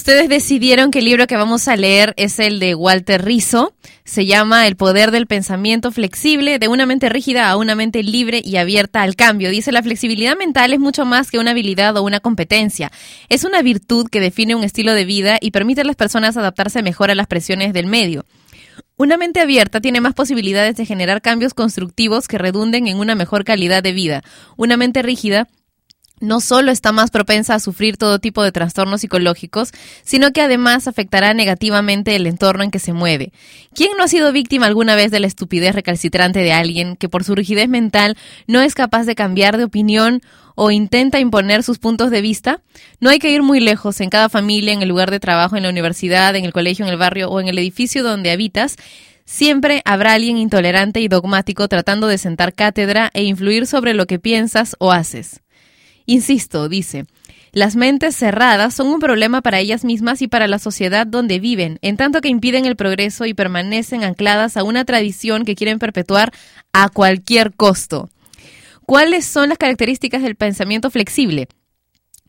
Ustedes 0.01 0.29
decidieron 0.29 0.89
que 0.89 0.97
el 0.97 1.05
libro 1.05 1.27
que 1.27 1.37
vamos 1.37 1.67
a 1.67 1.75
leer 1.75 2.15
es 2.17 2.39
el 2.39 2.59
de 2.59 2.73
Walter 2.73 3.23
Rizzo. 3.23 3.75
Se 4.03 4.25
llama 4.25 4.65
El 4.65 4.75
poder 4.75 5.11
del 5.11 5.27
pensamiento 5.27 5.91
flexible, 5.91 6.57
de 6.57 6.67
una 6.67 6.87
mente 6.87 7.07
rígida 7.07 7.47
a 7.47 7.55
una 7.55 7.75
mente 7.75 8.01
libre 8.01 8.41
y 8.43 8.57
abierta 8.57 9.03
al 9.03 9.15
cambio. 9.15 9.51
Dice, 9.51 9.71
la 9.71 9.83
flexibilidad 9.83 10.35
mental 10.35 10.73
es 10.73 10.79
mucho 10.79 11.05
más 11.05 11.29
que 11.29 11.37
una 11.37 11.51
habilidad 11.51 11.95
o 11.97 12.01
una 12.01 12.19
competencia. 12.19 12.91
Es 13.29 13.43
una 13.43 13.61
virtud 13.61 14.07
que 14.09 14.19
define 14.19 14.55
un 14.55 14.63
estilo 14.63 14.95
de 14.95 15.05
vida 15.05 15.37
y 15.39 15.51
permite 15.51 15.81
a 15.81 15.83
las 15.83 15.95
personas 15.95 16.35
adaptarse 16.35 16.81
mejor 16.81 17.11
a 17.11 17.15
las 17.15 17.27
presiones 17.27 17.71
del 17.71 17.85
medio. 17.85 18.25
Una 18.97 19.17
mente 19.17 19.39
abierta 19.39 19.81
tiene 19.81 20.01
más 20.01 20.15
posibilidades 20.15 20.77
de 20.77 20.85
generar 20.87 21.21
cambios 21.21 21.53
constructivos 21.53 22.27
que 22.27 22.39
redunden 22.39 22.87
en 22.87 22.97
una 22.97 23.13
mejor 23.13 23.43
calidad 23.43 23.83
de 23.83 23.91
vida. 23.91 24.23
Una 24.57 24.77
mente 24.77 25.03
rígida 25.03 25.47
no 26.21 26.39
solo 26.39 26.71
está 26.71 26.91
más 26.91 27.11
propensa 27.11 27.55
a 27.55 27.59
sufrir 27.59 27.97
todo 27.97 28.19
tipo 28.19 28.43
de 28.43 28.51
trastornos 28.51 29.01
psicológicos, 29.01 29.71
sino 30.03 30.31
que 30.31 30.41
además 30.41 30.87
afectará 30.87 31.33
negativamente 31.33 32.15
el 32.15 32.27
entorno 32.27 32.63
en 32.63 32.71
que 32.71 32.79
se 32.79 32.93
mueve. 32.93 33.33
¿Quién 33.73 33.91
no 33.97 34.03
ha 34.03 34.07
sido 34.07 34.31
víctima 34.31 34.67
alguna 34.67 34.95
vez 34.95 35.11
de 35.11 35.19
la 35.19 35.27
estupidez 35.27 35.75
recalcitrante 35.75 36.39
de 36.39 36.53
alguien 36.53 36.95
que 36.95 37.09
por 37.09 37.23
su 37.23 37.35
rigidez 37.35 37.67
mental 37.67 38.17
no 38.47 38.61
es 38.61 38.75
capaz 38.75 39.05
de 39.05 39.15
cambiar 39.15 39.57
de 39.57 39.65
opinión 39.65 40.21
o 40.55 40.71
intenta 40.71 41.19
imponer 41.19 41.63
sus 41.63 41.79
puntos 41.79 42.11
de 42.11 42.21
vista? 42.21 42.61
No 42.99 43.09
hay 43.09 43.19
que 43.19 43.31
ir 43.31 43.41
muy 43.41 43.59
lejos. 43.59 43.99
En 43.99 44.09
cada 44.09 44.29
familia, 44.29 44.73
en 44.73 44.81
el 44.81 44.89
lugar 44.89 45.11
de 45.11 45.19
trabajo, 45.19 45.57
en 45.57 45.63
la 45.63 45.69
universidad, 45.69 46.35
en 46.35 46.45
el 46.45 46.53
colegio, 46.53 46.85
en 46.85 46.91
el 46.91 46.97
barrio 46.97 47.29
o 47.29 47.39
en 47.39 47.47
el 47.47 47.57
edificio 47.57 48.03
donde 48.03 48.31
habitas, 48.31 48.77
Siempre 49.31 49.81
habrá 49.85 50.11
alguien 50.11 50.37
intolerante 50.37 50.99
y 50.99 51.07
dogmático 51.07 51.67
tratando 51.69 52.07
de 52.07 52.17
sentar 52.17 52.53
cátedra 52.53 53.09
e 53.13 53.23
influir 53.23 53.65
sobre 53.65 53.93
lo 53.93 54.05
que 54.05 54.19
piensas 54.19 54.75
o 54.77 54.91
haces. 54.91 55.41
Insisto, 56.05 56.69
dice, 56.69 57.05
las 57.51 57.75
mentes 57.75 58.15
cerradas 58.15 58.73
son 58.73 58.87
un 58.87 58.99
problema 58.99 59.41
para 59.41 59.59
ellas 59.59 59.83
mismas 59.83 60.21
y 60.21 60.27
para 60.27 60.47
la 60.47 60.57
sociedad 60.57 61.05
donde 61.05 61.39
viven, 61.39 61.79
en 61.81 61.97
tanto 61.97 62.21
que 62.21 62.29
impiden 62.29 62.65
el 62.65 62.75
progreso 62.75 63.25
y 63.25 63.33
permanecen 63.33 64.03
ancladas 64.03 64.55
a 64.55 64.63
una 64.63 64.85
tradición 64.85 65.43
que 65.43 65.55
quieren 65.55 65.77
perpetuar 65.77 66.31
a 66.71 66.89
cualquier 66.89 67.53
costo. 67.53 68.09
¿Cuáles 68.85 69.25
son 69.25 69.49
las 69.49 69.57
características 69.57 70.21
del 70.21 70.35
pensamiento 70.35 70.89
flexible? 70.89 71.47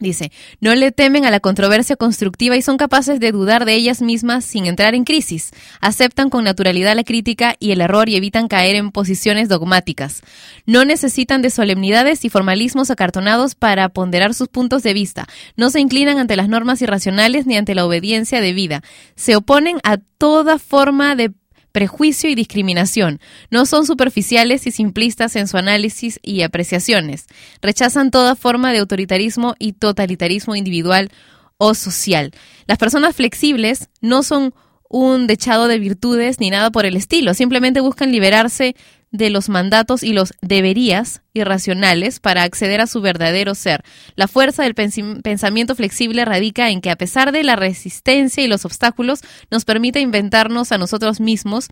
Dice, 0.03 0.33
no 0.61 0.74
le 0.74 0.91
temen 0.91 1.24
a 1.27 1.31
la 1.31 1.39
controversia 1.39 1.95
constructiva 1.95 2.57
y 2.57 2.62
son 2.62 2.77
capaces 2.77 3.20
de 3.20 3.31
dudar 3.31 3.65
de 3.65 3.74
ellas 3.74 4.03
mismas 4.03 4.45
sin 4.45 4.66
entrar 4.66 4.97
en 4.97 5.05
crisis. 5.05 5.53
Aceptan 5.81 6.29
con 6.29 6.43
naturalidad 6.43 6.97
la 6.97 7.05
crítica 7.05 7.55
y 7.61 7.70
el 7.70 7.81
error 7.81 8.09
y 8.09 8.16
evitan 8.16 8.49
caer 8.49 8.74
en 8.74 8.91
posiciones 8.91 9.49
dogmáticas. 9.49 10.23
No 10.66 10.85
necesitan 10.85 11.41
de 11.41 11.51
solemnidades 11.51 12.24
y 12.24 12.31
formalismos 12.31 12.91
acartonados 12.91 13.55
para 13.55 13.91
ponderar 13.91 14.35
sus 14.35 14.49
puntos 14.49 14.83
de 14.83 14.93
vista. 14.93 15.29
No 15.57 15.70
se 15.70 15.79
inclinan 15.79 16.19
ante 16.19 16.35
las 16.35 16.49
normas 16.49 16.83
irracionales 16.83 17.47
ni 17.47 17.57
ante 17.57 17.77
la 17.77 17.87
obediencia 17.87 18.41
debida. 18.41 18.83
Se 19.15 19.37
oponen 19.37 19.79
a 19.85 19.99
toda 20.19 20.59
forma 20.59 21.15
de 21.15 21.33
prejuicio 21.73 22.31
y 22.31 22.35
discriminación. 22.35 23.20
No 23.51 23.66
son 23.66 23.86
superficiales 23.86 24.66
y 24.66 24.70
simplistas 24.70 25.35
en 25.36 25.49
su 25.49 25.57
análisis 25.57 26.20
y 26.23 26.43
apreciaciones. 26.43 27.27
Rechazan 27.61 28.11
toda 28.11 28.36
forma 28.36 28.73
de 28.73 28.78
autoritarismo 28.78 29.55
y 29.59 29.73
totalitarismo 29.73 30.55
individual 30.55 31.11
o 31.59 31.74
social. 31.74 32.32
Las 32.66 32.78
personas 32.78 33.16
flexibles 33.16 33.89
no 34.01 34.23
son 34.23 34.55
un 34.93 35.27
dechado 35.27 35.66
de 35.66 35.78
virtudes 35.78 36.39
ni 36.39 36.51
nada 36.51 36.70
por 36.70 36.86
el 36.86 36.97
estilo, 36.97 37.35
simplemente 37.35 37.81
buscan 37.81 38.12
liberarse 38.12 38.77
de 39.10 39.31
los 39.31 39.48
mandatos 39.48 40.02
y 40.02 40.12
los 40.12 40.32
deberías 40.40 41.23
irracionales 41.35 42.20
para 42.20 42.43
acceder 42.43 42.81
a 42.81 42.86
su 42.86 43.01
verdadero 43.01 43.55
ser. 43.55 43.82
La 44.16 44.28
fuerza 44.28 44.62
del 44.62 44.74
pensamiento 44.74 45.74
flexible 45.74 46.24
radica 46.24 46.70
en 46.70 46.81
que 46.81 46.90
a 46.90 46.97
pesar 46.97 47.32
de 47.32 47.43
la 47.43 47.56
resistencia 47.56 48.43
y 48.43 48.48
los 48.48 48.64
obstáculos, 48.64 49.20
nos 49.51 49.64
permite 49.64 50.01
inventarnos 50.01 50.73
a 50.73 50.78
nosotros 50.78 51.20
mismos 51.20 51.69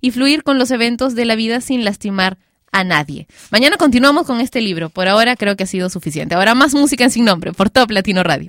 y 0.00 0.10
fluir 0.10 0.42
con 0.42 0.58
los 0.58 0.70
eventos 0.70 1.14
de 1.14 1.24
la 1.24 1.36
vida 1.36 1.60
sin 1.60 1.84
lastimar 1.84 2.38
a 2.72 2.82
nadie. 2.82 3.28
Mañana 3.50 3.76
continuamos 3.76 4.26
con 4.26 4.40
este 4.40 4.60
libro. 4.60 4.88
Por 4.88 5.06
ahora 5.06 5.36
creo 5.36 5.56
que 5.56 5.64
ha 5.64 5.68
sido 5.68 5.90
suficiente. 5.90 6.34
Ahora 6.34 6.54
más 6.54 6.74
música 6.74 7.08
sin 7.08 7.24
nombre 7.24 7.52
por 7.52 7.70
Top 7.70 7.90
Latino 7.90 8.24
Radio. 8.24 8.48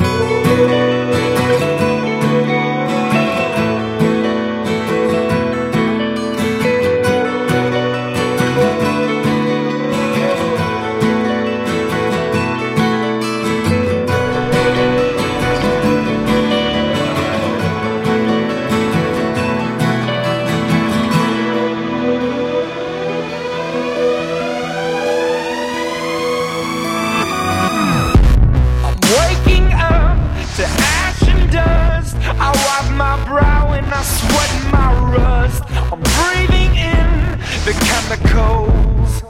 Rust. 35.17 35.63
I'm 35.91 36.01
breathing 36.15 36.73
in 36.75 37.39
the 37.67 37.73
chemicals. 37.87 39.23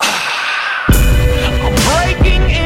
I'm 1.64 1.74
breaking 1.88 2.44
in, 2.50 2.63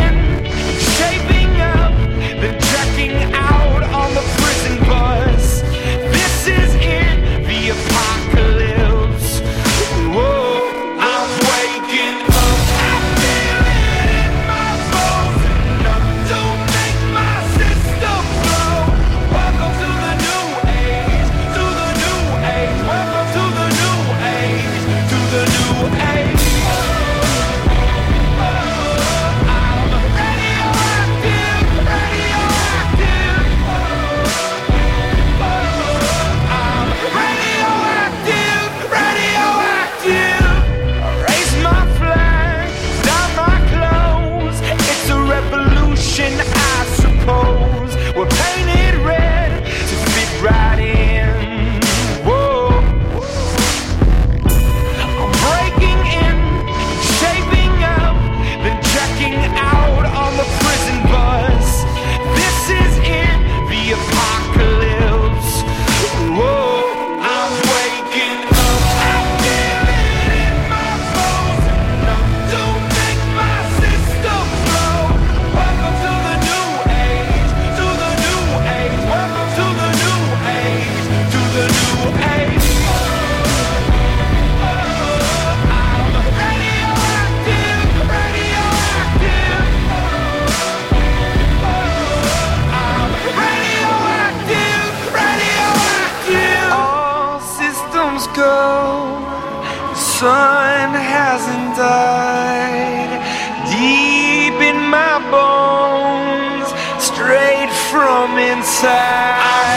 Sun 100.18 100.94
hasn't 100.94 101.76
died. 101.76 103.22
Deep 103.70 104.60
in 104.60 104.90
my 104.90 105.22
bones, 105.30 106.66
straight 107.00 107.70
from 107.88 108.36
inside. 108.36 109.67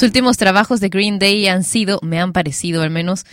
los 0.00 0.08
últimos 0.08 0.38
trabajos 0.38 0.80
de 0.80 0.88
Green 0.88 1.18
Day 1.18 1.46
han 1.46 1.62
sido, 1.62 1.98
me 2.00 2.18
han 2.18 2.32
parecido 2.32 2.80
al 2.80 2.88
menos, 2.88 3.26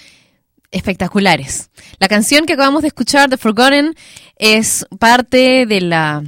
espectaculares. 0.72 1.70
La 1.98 2.10
canción 2.10 2.46
que 2.46 2.54
acabamos 2.54 2.82
de 2.82 2.90
escuchar, 2.90 3.30
The 3.30 3.38
Forgotten, 3.38 3.96
es 4.36 4.86
parte 5.00 5.66
de 5.66 5.80
la 5.80 6.24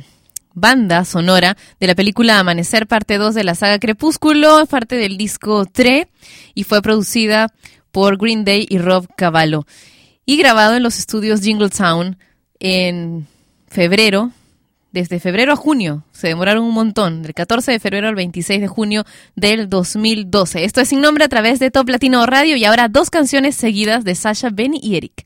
banda 0.54 1.04
sonora 1.04 1.58
de 1.82 1.88
la 1.88 1.96
película 1.96 2.40
Amanecer, 2.40 2.88
parte 2.88 3.18
2 3.18 3.36
de 3.36 3.44
la 3.44 3.54
saga 3.54 3.80
Crepúsculo, 3.80 4.62
es 4.62 4.70
parte 4.70 4.96
del 4.96 5.18
disco 5.18 5.66
3 5.66 6.08
y 6.54 6.64
fue 6.64 6.82
producida 6.82 7.52
por 7.92 8.18
Green 8.18 8.46
Day 8.46 8.66
y 8.70 8.78
Rob 8.78 9.10
Cavallo 9.18 9.66
y 10.26 10.38
grabado 10.38 10.78
en 10.78 10.84
los 10.84 11.00
estudios 11.00 11.42
Jingle 11.42 11.70
Town 11.70 12.18
en 12.62 13.28
febrero 13.68 14.32
desde 14.92 15.20
febrero 15.20 15.54
a 15.54 15.56
junio. 15.56 16.04
Se 16.12 16.28
demoraron 16.28 16.64
un 16.64 16.74
montón, 16.74 17.22
del 17.22 17.34
14 17.34 17.72
de 17.72 17.80
febrero 17.80 18.08
al 18.08 18.16
26 18.16 18.62
de 18.62 18.68
junio 18.68 19.06
del 19.36 19.70
2012. 19.70 20.64
Esto 20.64 20.82
es 20.82 20.90
sin 20.90 21.02
nombre 21.02 21.24
a 21.24 21.30
través 21.30 21.60
de 21.60 21.72
Top 21.72 21.90
Latino 21.90 22.26
Radio 22.26 22.56
y 22.56 22.66
ahora 22.66 22.88
dos 22.88 23.10
canciones 23.10 23.56
seguidas 23.56 24.04
de 24.04 24.16
Sasha, 24.16 24.50
Benny 24.52 24.80
y 24.82 24.96
Eric. 24.96 25.26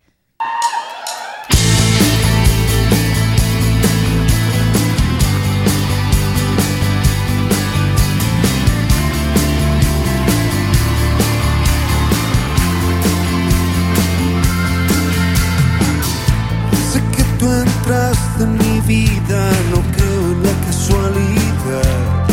Sé 16.92 17.02
que 17.16 17.24
tú 17.40 17.48
mi 18.46 18.73
vida, 18.88 19.52
no 19.72 19.82
creo 19.96 20.22
en 20.34 20.44
la 20.44 20.56
casualidad. 20.66 22.28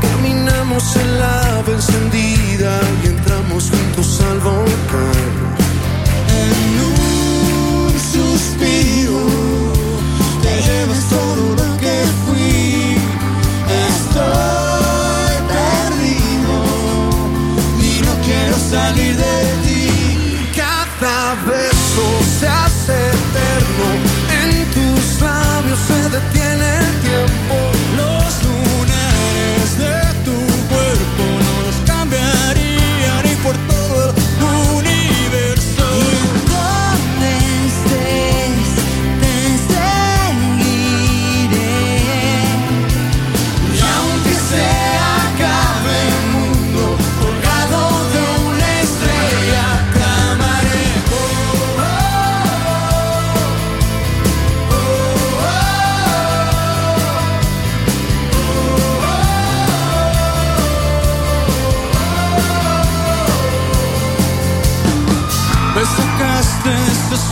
Caminamos 0.00 0.96
en 0.96 1.18
la 1.18 1.58
ave 1.58 1.72
encendida 1.74 2.80
y 3.02 3.06
entramos 3.08 3.70
juntos 3.70 4.20
al 4.30 4.38
volcán. 4.40 5.34
En 6.42 6.74
un 6.92 8.00
suspiro 8.00 8.93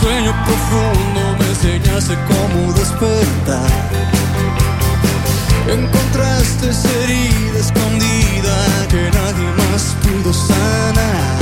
sueño 0.03 0.33
profundo, 0.45 1.21
me 1.39 1.45
enseñaste 1.47 2.15
cómo 2.31 2.73
despertar. 2.73 3.71
Encontraste 5.67 6.69
esa 6.69 6.89
herida 7.03 7.57
escondida 7.65 8.55
que 8.91 9.03
nadie 9.19 9.47
más 9.61 9.83
pudo 10.03 10.33
sanar. 10.33 11.37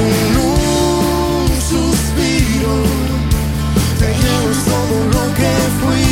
En 0.00 0.32
un 0.52 1.46
suspiro 1.70 2.74
te 4.00 4.08
llevas 4.22 4.60
todo 4.72 4.96
lo 5.16 5.24
que 5.38 5.52
fui 5.80 6.08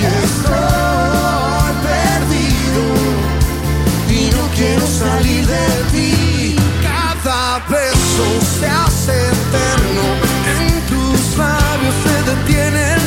y 0.00 0.04
estoy 0.24 1.72
perdido 1.88 2.84
y 4.16 4.20
no 4.36 4.44
quiero 4.54 4.86
salir 4.86 5.46
de 5.46 5.66
ti. 5.92 6.56
Cada 6.82 7.58
beso 7.70 8.26
se 8.60 8.66
hace 8.66 9.27
detiene 12.28 12.97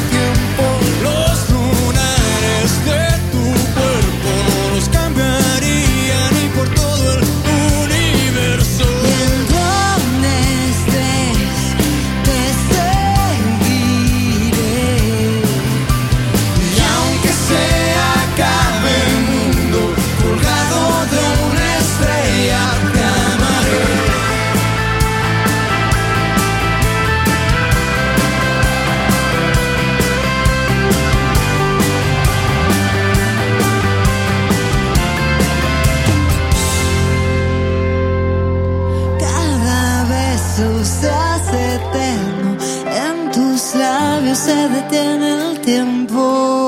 se 44.51 44.67
detiene 44.67 45.29
el 45.33 45.61
tiempo. 45.61 46.60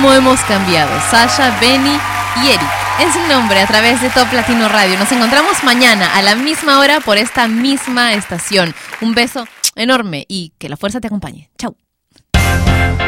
¿Cómo 0.00 0.14
hemos 0.14 0.40
cambiado? 0.44 0.90
Sasha, 1.10 1.58
Benny 1.60 1.94
y 2.42 2.48
Eric. 2.48 2.70
En 3.00 3.12
su 3.12 3.18
nombre, 3.28 3.60
a 3.60 3.66
través 3.66 4.00
de 4.00 4.08
Top 4.08 4.32
Latino 4.32 4.66
Radio. 4.66 4.98
Nos 4.98 5.12
encontramos 5.12 5.62
mañana 5.62 6.16
a 6.16 6.22
la 6.22 6.36
misma 6.36 6.78
hora 6.78 7.00
por 7.00 7.18
esta 7.18 7.46
misma 7.48 8.14
estación. 8.14 8.74
Un 9.02 9.12
beso 9.12 9.46
enorme 9.76 10.24
y 10.26 10.54
que 10.56 10.70
la 10.70 10.78
fuerza 10.78 11.02
te 11.02 11.08
acompañe. 11.08 11.50
Chau. 11.58 11.76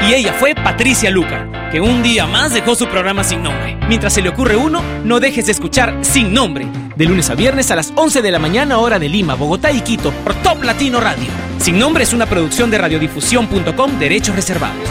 Y 0.06 0.12
ella 0.12 0.34
fue 0.34 0.54
Patricia 0.54 1.10
Luca, 1.10 1.70
que 1.70 1.80
un 1.80 2.02
día 2.02 2.26
más 2.26 2.52
dejó 2.52 2.74
su 2.74 2.86
programa 2.86 3.24
sin 3.24 3.42
nombre. 3.42 3.78
Mientras 3.88 4.12
se 4.12 4.20
le 4.20 4.28
ocurre 4.28 4.56
uno, 4.56 4.82
no 5.02 5.18
dejes 5.18 5.46
de 5.46 5.52
escuchar 5.52 5.96
Sin 6.02 6.34
Nombre, 6.34 6.66
de 6.94 7.06
lunes 7.06 7.30
a 7.30 7.34
viernes 7.34 7.70
a 7.70 7.76
las 7.76 7.90
11 7.96 8.20
de 8.20 8.30
la 8.30 8.38
mañana 8.38 8.76
hora 8.76 8.98
de 8.98 9.08
Lima, 9.08 9.34
Bogotá 9.34 9.72
y 9.72 9.80
Quito, 9.80 10.10
por 10.24 10.34
Top 10.42 10.62
Latino 10.62 11.00
Radio. 11.00 11.30
Sin 11.58 11.78
Nombre 11.78 12.04
es 12.04 12.12
una 12.12 12.26
producción 12.26 12.70
de 12.70 12.76
radiodifusión.com, 12.76 13.98
derechos 13.98 14.36
reservados. 14.36 14.88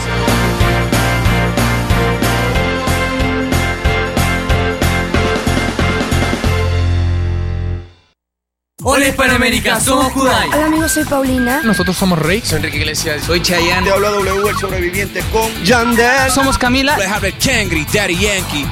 Hola 9.02 9.08
Hispanoamérica, 9.08 9.80
somos 9.80 10.12
Kudai. 10.12 10.48
Hola 10.50 10.66
amigos, 10.66 10.92
soy 10.92 11.04
Paulina. 11.04 11.60
Nosotros 11.64 11.96
somos 11.96 12.16
Rey. 12.20 12.40
Soy 12.40 12.58
Enrique 12.58 12.76
Iglesias. 12.76 13.24
Soy 13.24 13.42
Chayanne. 13.42 13.84
Te 13.84 13.92
habla 13.92 14.10
W, 14.10 14.48
el 14.48 14.56
sobreviviente 14.56 15.24
con 15.32 15.52
Yandel. 15.64 16.30
Somos 16.30 16.56
Camila. 16.56 16.96
Kangri, 17.44 17.84
Daddy 17.92 18.16
Yankee. 18.16 18.64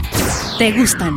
¿Te 0.56 0.70
gustan? 0.70 1.16